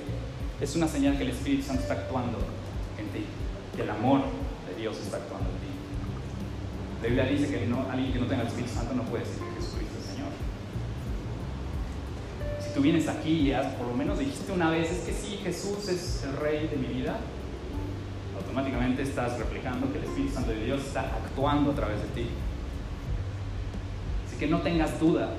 es 0.62 0.76
una 0.76 0.88
señal 0.88 1.18
que 1.18 1.24
el 1.24 1.32
Espíritu 1.32 1.64
Santo 1.64 1.82
está 1.82 1.94
actuando 1.96 2.38
en 2.98 3.08
ti, 3.10 3.26
que 3.76 3.82
el 3.82 3.90
amor 3.90 4.22
de 4.70 4.80
Dios 4.80 4.98
está 4.98 5.18
actuando. 5.18 5.53
La 7.04 7.10
Biblia 7.10 7.26
dice 7.26 7.50
que 7.50 7.66
no, 7.68 7.86
alguien 7.92 8.14
que 8.14 8.20
no 8.20 8.28
tenga 8.28 8.44
el 8.44 8.48
Espíritu 8.48 8.74
Santo 8.74 8.94
no 8.94 9.04
puede 9.04 9.26
decir 9.26 9.44
que 9.44 9.62
Jesucristo 9.62 9.96
es 10.00 10.06
Señor. 10.06 10.30
Si 12.66 12.74
tú 12.74 12.80
vienes 12.80 13.10
aquí 13.10 13.30
y 13.30 13.48
ya 13.48 13.76
por 13.76 13.88
lo 13.88 13.94
menos 13.94 14.20
dijiste 14.20 14.54
una 14.54 14.70
vez, 14.70 14.90
es 14.90 15.00
que 15.00 15.12
sí, 15.12 15.38
Jesús 15.44 15.90
es 15.90 16.24
el 16.24 16.38
Rey 16.38 16.66
de 16.70 16.78
mi 16.78 16.88
vida, 16.88 17.18
automáticamente 18.38 19.02
estás 19.02 19.38
reflejando 19.38 19.92
que 19.92 19.98
el 19.98 20.06
Espíritu 20.06 20.34
Santo 20.34 20.52
de 20.52 20.64
Dios 20.64 20.82
está 20.82 21.02
actuando 21.02 21.72
a 21.72 21.76
través 21.76 22.02
de 22.04 22.08
ti. 22.08 22.30
Así 24.26 24.38
que 24.38 24.48
no 24.48 24.62
tengas 24.62 24.98
duda. 24.98 25.34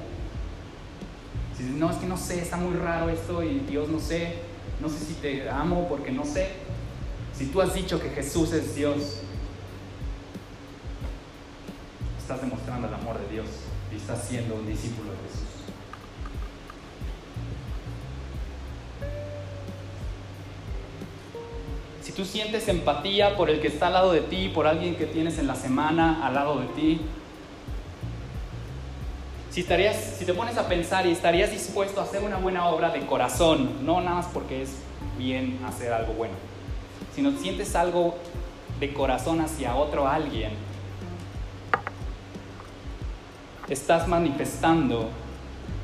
Si 1.57 1.62
dices, 1.62 1.79
no, 1.79 1.91
es 1.91 1.97
que 1.97 2.07
no 2.07 2.19
sé, 2.19 2.43
está 2.43 2.59
muy 2.59 2.77
raro 2.77 3.09
esto 3.09 3.43
y 3.43 3.61
Dios 3.61 3.89
no 3.89 4.01
sé, 4.01 4.35
no 4.83 4.91
sé 4.91 4.99
si 5.03 5.15
te 5.15 5.49
amo 5.49 5.89
porque 5.89 6.12
no 6.12 6.27
sé. 6.27 6.47
Si 7.33 7.47
tú 7.47 7.62
has 7.62 7.73
dicho 7.73 7.99
que 7.99 8.11
Jesús 8.11 8.53
es 8.53 8.75
Dios, 8.75 9.24
estás 12.25 12.41
demostrando 12.41 12.89
el 12.89 12.95
amor 12.95 13.18
de 13.18 13.29
Dios 13.35 13.47
y 13.93 13.97
estás 13.97 14.25
siendo 14.27 14.55
un 14.55 14.66
discípulo 14.66 15.11
de 15.11 15.16
Jesús. 15.29 15.45
Si 22.03 22.12
tú 22.12 22.25
sientes 22.25 22.66
empatía 22.68 23.37
por 23.37 23.51
el 23.51 23.61
que 23.61 23.68
está 23.68 23.89
al 23.89 23.93
lado 23.93 24.12
de 24.12 24.22
ti, 24.22 24.49
por 24.49 24.66
alguien 24.66 24.97
que 24.97 25.05
tienes 25.05 25.39
en 25.39 25.47
la 25.47 25.55
semana 25.55 26.27
al 26.27 26.33
lado 26.33 26.61
de 26.61 26.66
ti, 26.68 27.03
si, 29.51 29.61
estarías, 29.61 29.95
si 30.18 30.25
te 30.25 30.33
pones 30.33 30.57
a 30.57 30.66
pensar 30.66 31.07
y 31.07 31.12
estarías 31.12 31.51
dispuesto 31.51 32.01
a 32.01 32.05
hacer 32.05 32.22
una 32.22 32.39
buena 32.39 32.68
obra 32.68 32.89
de 32.89 33.05
corazón, 33.05 33.85
no 33.85 34.01
nada 34.01 34.16
más 34.16 34.27
porque 34.33 34.62
es 34.62 34.70
bien 35.18 35.61
hacer 35.66 35.93
algo 35.93 36.14
bueno, 36.14 36.37
sino 37.14 37.33
sientes 37.33 37.77
algo 37.77 38.16
de 38.81 38.95
corazón 38.95 39.43
hacia 39.43 39.77
otro 39.77 40.09
alguien, 40.09 40.53
estás 43.69 44.09
manifestando 44.09 45.09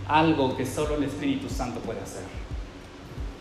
algo 0.07 0.57
que 0.57 0.66
solo 0.66 0.97
el 0.97 1.05
Espíritu 1.05 1.49
Santo 1.49 1.81
puede 1.81 2.01
hacer. 2.01 2.22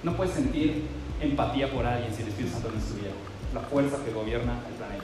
No 0.03 0.15
puedes 0.15 0.33
sentir 0.33 0.87
empatía 1.19 1.71
por 1.71 1.85
alguien 1.85 2.13
si 2.13 2.21
el 2.21 2.29
Espíritu 2.29 2.53
Santo 2.53 2.71
no 2.71 2.79
estuviera, 2.79 3.13
la 3.53 3.61
fuerza 3.61 3.97
que 4.05 4.11
gobierna 4.11 4.53
el 4.69 4.75
planeta. 4.75 5.03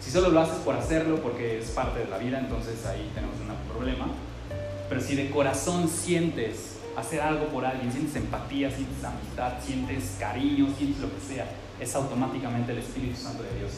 Si 0.00 0.10
solo 0.10 0.28
lo 0.28 0.40
haces 0.40 0.58
por 0.58 0.76
hacerlo 0.76 1.20
porque 1.20 1.58
es 1.58 1.70
parte 1.70 2.00
de 2.00 2.06
la 2.06 2.18
vida, 2.18 2.38
entonces 2.38 2.86
ahí 2.86 3.10
tenemos 3.12 3.34
un 3.40 3.72
problema. 3.72 4.06
Pero 4.88 5.00
si 5.00 5.16
de 5.16 5.30
corazón 5.30 5.88
sientes 5.88 6.76
hacer 6.96 7.20
algo 7.20 7.46
por 7.46 7.64
alguien, 7.64 7.90
sientes 7.90 8.14
empatía, 8.14 8.70
sientes 8.70 9.02
amistad, 9.02 9.54
sientes 9.60 10.16
cariño, 10.20 10.68
sientes 10.78 11.00
lo 11.00 11.12
que 11.12 11.20
sea, 11.20 11.50
es 11.80 11.94
automáticamente 11.96 12.70
el 12.70 12.78
Espíritu 12.78 13.16
Santo 13.16 13.42
de 13.42 13.58
Dios. 13.58 13.72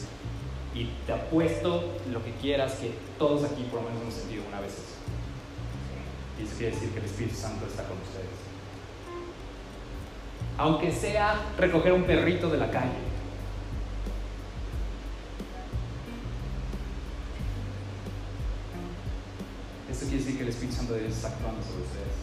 Y 0.79 0.85
te 1.05 1.11
apuesto 1.11 1.83
lo 2.09 2.23
que 2.23 2.31
quieras 2.35 2.75
que 2.75 2.93
todos 3.17 3.43
aquí 3.43 3.63
por 3.63 3.81
lo 3.81 3.89
menos 3.89 4.01
hemos 4.01 4.13
sentido 4.13 4.43
una 4.47 4.61
vez 4.61 4.71
eso. 4.71 4.95
Y 6.39 6.43
eso 6.43 6.55
quiere 6.57 6.73
decir 6.73 6.91
que 6.91 6.99
el 6.99 7.05
Espíritu 7.05 7.35
Santo 7.35 7.65
está 7.65 7.83
con 7.83 7.97
ustedes. 7.97 8.29
Aunque 10.57 10.89
sea 10.93 11.35
recoger 11.57 11.91
un 11.91 12.03
perrito 12.03 12.49
de 12.49 12.59
la 12.59 12.71
calle. 12.71 12.93
Eso 19.91 20.05
quiere 20.05 20.19
decir 20.19 20.37
que 20.37 20.43
el 20.43 20.49
Espíritu 20.49 20.77
Santo 20.77 20.93
de 20.93 21.01
Dios 21.01 21.13
está 21.13 21.27
actuando 21.27 21.61
sobre 21.61 21.81
ustedes. 21.81 22.15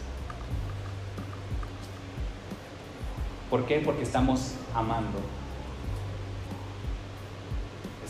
¿Por 3.51 3.67
qué? 3.67 3.81
Porque 3.85 4.01
estamos 4.01 4.53
amando. 4.73 5.36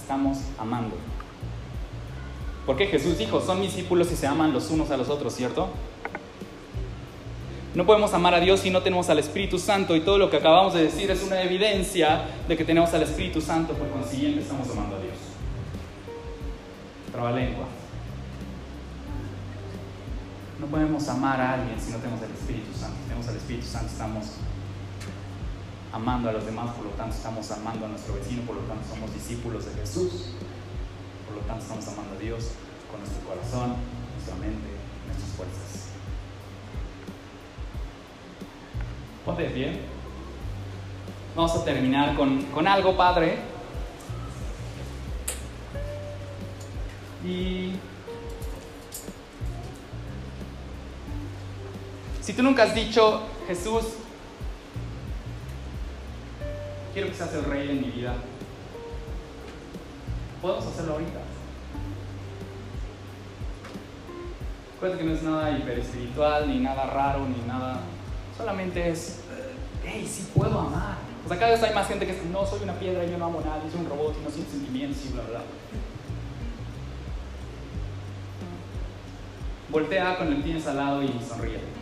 Estamos 0.08 0.38
amando. 0.58 0.96
Porque 2.66 2.88
Jesús 2.88 3.18
dijo, 3.18 3.42
son 3.42 3.62
discípulos 3.62 4.10
y 4.10 4.16
se 4.16 4.26
aman 4.26 4.54
los 4.54 4.70
unos 4.70 4.90
a 4.90 4.96
los 4.96 5.10
otros, 5.10 5.36
¿cierto? 5.36 5.68
No 7.76 7.86
podemos 7.86 8.14
amar 8.14 8.34
a 8.34 8.40
Dios 8.40 8.62
si 8.62 8.70
no 8.70 8.82
tenemos 8.82 9.10
al 9.10 9.20
Espíritu 9.20 9.60
Santo 9.60 9.98
y 9.98 10.00
todo 10.00 10.18
lo 10.18 10.30
que 10.30 10.38
acabamos 10.38 10.76
de 10.76 10.84
decir 10.84 11.12
es 11.12 11.24
una 11.24 11.42
evidencia 11.42 12.22
de 12.48 12.56
que 12.56 12.64
tenemos 12.64 12.94
al 12.94 13.04
Espíritu 13.04 13.42
Santo, 13.42 13.74
por 13.74 13.90
consiguiente 13.90 14.40
estamos 14.40 14.70
amando 14.70 14.96
a 14.96 15.00
Dios. 15.02 15.18
lengua. 17.36 17.66
No 20.58 20.68
podemos 20.68 21.06
amar 21.10 21.42
a 21.42 21.56
alguien 21.56 21.78
si 21.82 21.92
no 21.92 21.98
tenemos 21.98 22.22
al 22.22 22.32
Espíritu 22.32 22.72
Santo. 22.80 22.96
Si 22.96 23.10
tenemos 23.10 23.28
al 23.28 23.36
Espíritu 23.36 23.68
Santo 23.68 23.88
estamos 23.92 24.26
amando 25.92 26.30
a 26.30 26.34
los 26.34 26.46
demás, 26.46 26.76
por 26.76 26.86
lo 26.86 26.92
tanto 26.92 27.16
estamos 27.16 27.50
amando 27.52 27.86
a 27.86 27.90
nuestro 27.90 28.14
vecino, 28.16 28.44
por 28.44 28.56
lo 28.56 28.62
tanto 28.64 28.88
somos 28.88 29.14
discípulos 29.14 29.66
de 29.66 29.74
Jesús, 29.82 30.34
por 31.28 31.38
lo 31.38 31.42
tanto 31.48 31.64
estamos 31.64 31.88
amando 31.88 32.16
a 32.16 32.20
Dios 32.20 32.52
con 32.92 33.00
nuestro 33.00 33.22
corazón, 33.28 33.76
nuestra 34.16 34.36
mente, 34.36 34.68
nuestras 35.06 35.32
fuerzas. 35.32 35.88
Ponte 39.26 39.48
bien. 39.48 39.82
Vamos 41.36 41.56
a 41.56 41.64
terminar 41.64 42.16
con, 42.16 42.44
con 42.44 42.68
algo, 42.68 42.96
Padre. 42.96 43.38
Y 47.26 47.74
si 52.22 52.34
tú 52.34 52.42
nunca 52.42 52.64
has 52.64 52.74
dicho, 52.74 53.22
Jesús, 53.48 53.86
quiero 56.98 57.12
que 57.12 57.16
seas 57.16 57.34
el 57.36 57.44
rey 57.44 57.68
de 57.68 57.74
mi 57.76 57.92
vida. 57.92 58.16
Podemos 60.42 60.66
hacerlo 60.66 60.94
ahorita. 60.94 61.20
Acuérdate 64.76 65.04
que 65.04 65.08
no 65.08 65.16
es 65.16 65.22
nada 65.22 65.52
hiperespiritual, 65.52 66.50
ni 66.50 66.60
nada 66.60 66.88
raro, 66.88 67.28
ni 67.28 67.48
nada. 67.48 67.82
Solamente 68.36 68.90
es, 68.90 69.20
hey, 69.86 70.10
sí 70.12 70.28
puedo 70.34 70.60
amar. 70.60 70.98
O 71.24 71.28
sea, 71.28 71.38
cada 71.38 71.52
vez 71.52 71.62
hay 71.62 71.76
más 71.76 71.88
gente 71.88 72.08
que 72.08 72.14
dice, 72.14 72.26
no, 72.32 72.44
soy 72.48 72.64
una 72.64 72.74
piedra 72.74 73.06
yo 73.06 73.16
no 73.20 73.26
amo 73.26 73.42
a 73.42 73.48
nadie, 73.48 73.70
soy 73.70 73.82
un 73.82 73.90
robot 73.90 74.16
y 74.20 74.24
no 74.24 74.32
siento 74.32 74.52
sentimientos 74.54 75.06
y 75.06 75.14
bla, 75.14 75.22
bla. 75.22 75.42
Voltea 79.70 80.18
con 80.18 80.34
el 80.34 80.42
tienes 80.42 80.66
al 80.66 80.78
lado 80.78 81.04
y 81.04 81.14
sonríe. 81.30 81.77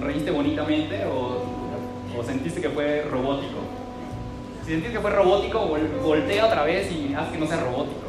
¿Sonreíste 0.00 0.30
bonitamente 0.30 1.04
o, 1.04 2.24
sentiste 2.24 2.62
que 2.62 2.70
fue 2.70 3.02
robótico? 3.02 3.58
Si 4.64 4.70
sentiste 4.70 4.94
que 4.94 5.00
fue 5.00 5.10
robótico, 5.10 5.76
voltea 6.02 6.46
otra 6.46 6.64
vez 6.64 6.90
y 6.90 7.12
haz 7.12 7.28
que 7.28 7.36
no 7.36 7.46
sea 7.46 7.60
robótico. 7.60 8.08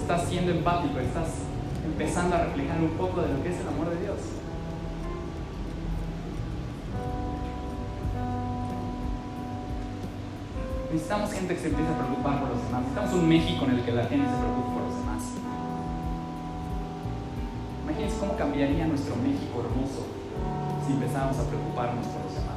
Estás 0.00 0.28
siendo 0.28 0.50
empático, 0.50 0.98
estás 0.98 1.28
empezando 1.84 2.34
a 2.34 2.44
reflejar 2.46 2.80
un 2.80 2.90
poco 2.98 3.22
de 3.22 3.32
lo 3.32 3.42
que 3.44 3.50
es 3.50 3.60
el 3.60 3.68
amor 3.68 3.90
de 3.90 4.00
Dios. 4.02 4.16
Necesitamos 10.90 11.32
gente 11.32 11.54
que 11.54 11.60
se 11.60 11.68
empiece 11.68 11.92
a 11.92 11.98
preocupar 11.98 12.40
por 12.40 12.48
los 12.48 12.64
demás. 12.64 12.80
Necesitamos 12.80 13.14
un 13.14 13.28
México 13.28 13.64
en 13.66 13.70
el 13.70 13.84
que 13.84 13.92
la 13.92 14.04
gente 14.06 14.26
se 14.26 14.38
preocupe 14.38 14.74
por 14.74 14.85
es 18.04 18.14
cómo 18.14 18.36
cambiaría 18.36 18.86
nuestro 18.86 19.16
México 19.16 19.60
hermoso 19.60 20.04
si 20.86 20.92
empezáramos 20.92 21.38
a 21.38 21.48
preocuparnos 21.48 22.06
por 22.06 22.24
los 22.24 22.34
demás. 22.34 22.56